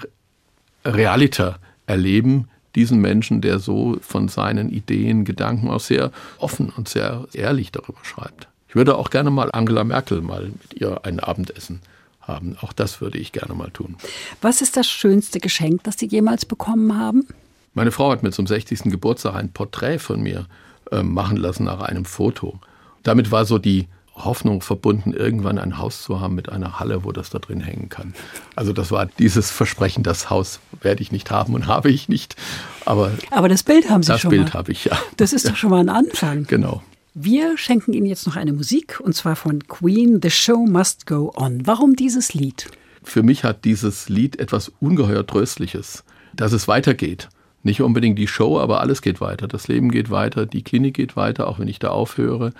Realiter 0.84 1.58
erleben, 1.86 2.48
diesen 2.74 3.00
Menschen, 3.00 3.40
der 3.40 3.58
so 3.58 3.96
von 4.00 4.28
seinen 4.28 4.70
Ideen, 4.70 5.24
Gedanken 5.24 5.68
auch 5.68 5.80
sehr 5.80 6.12
offen 6.38 6.72
und 6.76 6.88
sehr 6.88 7.26
ehrlich 7.32 7.72
darüber 7.72 7.98
schreibt. 8.02 8.48
Ich 8.68 8.76
würde 8.76 8.96
auch 8.96 9.10
gerne 9.10 9.30
mal 9.30 9.50
Angela 9.52 9.82
Merkel 9.82 10.20
mal 10.20 10.44
mit 10.44 10.80
ihr 10.80 11.04
ein 11.04 11.18
Abendessen 11.18 11.80
haben. 12.20 12.56
Auch 12.60 12.72
das 12.72 13.00
würde 13.00 13.18
ich 13.18 13.32
gerne 13.32 13.54
mal 13.54 13.70
tun. 13.70 13.96
Was 14.40 14.62
ist 14.62 14.76
das 14.76 14.88
schönste 14.88 15.40
Geschenk, 15.40 15.82
das 15.82 15.98
Sie 15.98 16.06
jemals 16.06 16.46
bekommen 16.46 16.96
haben? 16.96 17.26
Meine 17.74 17.90
Frau 17.90 18.12
hat 18.12 18.22
mir 18.22 18.30
zum 18.30 18.46
60. 18.46 18.84
Geburtstag 18.84 19.34
ein 19.34 19.52
Porträt 19.52 19.98
von 19.98 20.20
mir 20.20 20.46
äh, 20.92 21.02
machen 21.02 21.36
lassen 21.36 21.64
nach 21.64 21.80
einem 21.80 22.04
Foto. 22.04 22.60
Damit 23.02 23.30
war 23.32 23.44
so 23.44 23.58
die 23.58 23.88
Hoffnung 24.24 24.60
verbunden, 24.62 25.12
irgendwann 25.12 25.58
ein 25.58 25.78
Haus 25.78 26.02
zu 26.02 26.20
haben 26.20 26.34
mit 26.34 26.48
einer 26.50 26.78
Halle, 26.80 27.04
wo 27.04 27.12
das 27.12 27.30
da 27.30 27.38
drin 27.38 27.60
hängen 27.60 27.88
kann. 27.88 28.14
Also 28.56 28.72
das 28.72 28.90
war 28.90 29.06
dieses 29.06 29.50
Versprechen, 29.50 30.02
das 30.02 30.30
Haus 30.30 30.60
werde 30.82 31.02
ich 31.02 31.12
nicht 31.12 31.30
haben 31.30 31.54
und 31.54 31.66
habe 31.68 31.90
ich 31.90 32.08
nicht. 32.08 32.36
Aber 32.84 33.12
Aber 33.30 33.48
das 33.48 33.62
Bild 33.62 33.90
haben 33.90 34.02
Sie 34.02 34.12
das 34.12 34.20
schon 34.20 34.30
Bild 34.30 34.46
mal. 34.46 34.54
habe 34.54 34.72
ich 34.72 34.84
ja. 34.84 34.98
Das 35.16 35.32
ist 35.32 35.48
doch 35.48 35.56
schon 35.56 35.70
mal 35.70 35.80
ein 35.80 35.88
Anfang. 35.88 36.46
Genau. 36.46 36.82
Wir 37.14 37.58
schenken 37.58 37.92
Ihnen 37.92 38.06
jetzt 38.06 38.26
noch 38.26 38.36
eine 38.36 38.52
Musik, 38.52 39.00
und 39.00 39.14
zwar 39.14 39.34
von 39.34 39.66
Queen, 39.66 40.20
The 40.22 40.30
Show 40.30 40.64
Must 40.66 41.06
Go 41.06 41.32
On. 41.36 41.66
Warum 41.66 41.96
dieses 41.96 42.34
Lied? 42.34 42.68
Für 43.02 43.22
mich 43.24 43.42
hat 43.42 43.64
dieses 43.64 44.08
Lied 44.08 44.38
etwas 44.38 44.70
ungeheuer 44.80 45.26
Tröstliches, 45.26 46.04
dass 46.34 46.52
es 46.52 46.68
weitergeht. 46.68 47.28
Nicht 47.62 47.82
unbedingt 47.82 48.18
die 48.18 48.28
Show, 48.28 48.58
aber 48.58 48.80
alles 48.80 49.02
geht 49.02 49.20
weiter. 49.20 49.48
Das 49.48 49.68
Leben 49.68 49.90
geht 49.90 50.10
weiter, 50.10 50.46
die 50.46 50.62
Klinik 50.62 50.94
geht 50.94 51.16
weiter, 51.16 51.48
auch 51.48 51.58
wenn 51.58 51.68
ich 51.68 51.78
da 51.78 51.88
aufhöre. 51.88 52.52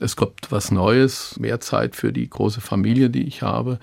Es 0.00 0.16
kommt 0.16 0.50
was 0.50 0.70
Neues, 0.70 1.38
mehr 1.38 1.60
Zeit 1.60 1.96
für 1.96 2.12
die 2.12 2.28
große 2.28 2.60
Familie, 2.60 3.10
die 3.10 3.26
ich 3.26 3.42
habe. 3.42 3.78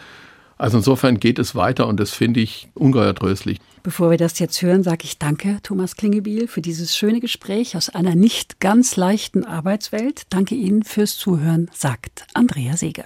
Also 0.58 0.78
insofern 0.78 1.20
geht 1.20 1.40
es 1.40 1.56
weiter 1.56 1.88
und 1.88 2.00
das 2.00 2.12
finde 2.12 2.40
ich 2.40 2.70
ungeheuer 2.74 3.16
tröstlich. 3.16 3.60
Bevor 3.82 4.12
wir 4.12 4.18
das 4.18 4.40
jetzt 4.40 4.62
hören, 4.62 4.82
sage 4.84 5.04
ich 5.04 5.20
danke, 5.20 5.58
Thomas 5.62 5.98
Klingebiel, 5.98 6.48
für 6.48 6.62
dieses 6.62 6.96
schöne 6.96 7.20
Gespräch 7.20 7.76
aus 7.76 7.90
einer 7.90 8.16
nicht 8.16 8.62
ganz 8.62 8.96
leichten 8.96 9.44
Arbeitswelt. 9.44 10.24
Danke 10.30 10.56
Ihnen 10.56 10.84
fürs 10.84 11.18
Zuhören, 11.18 11.70
sagt 11.74 12.26
Andrea 12.34 12.78
Seeger. 12.78 13.06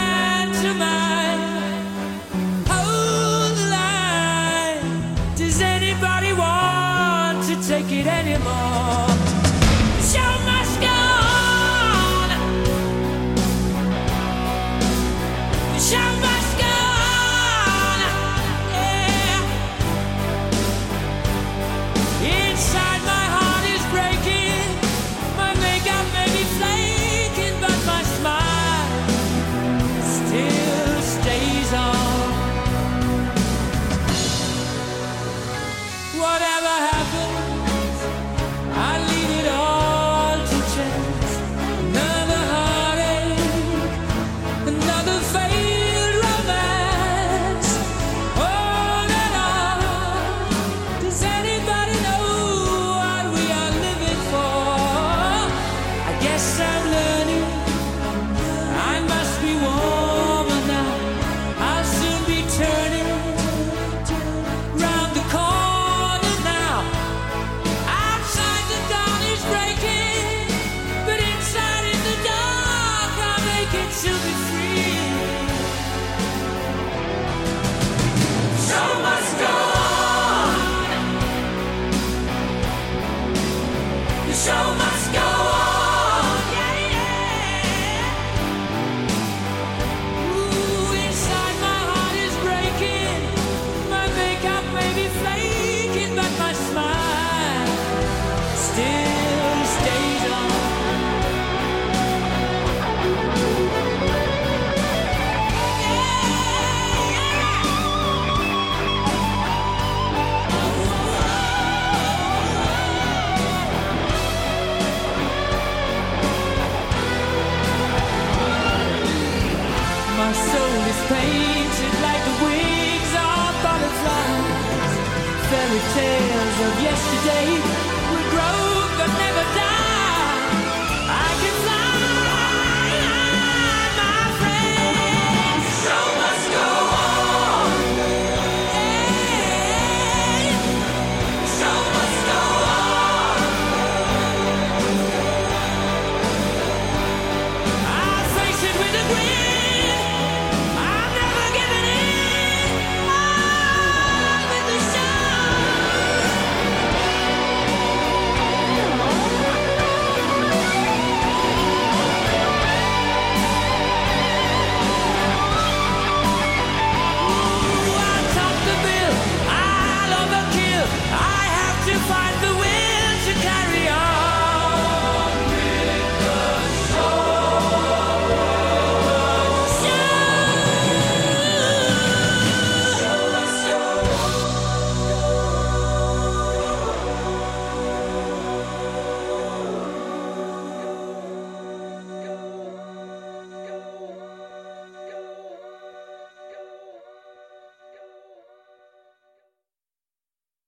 Anybody 5.81 6.33
want 6.33 7.43
to 7.45 7.55
take 7.67 7.91
it 7.91 8.05
anymore? 8.05 9.10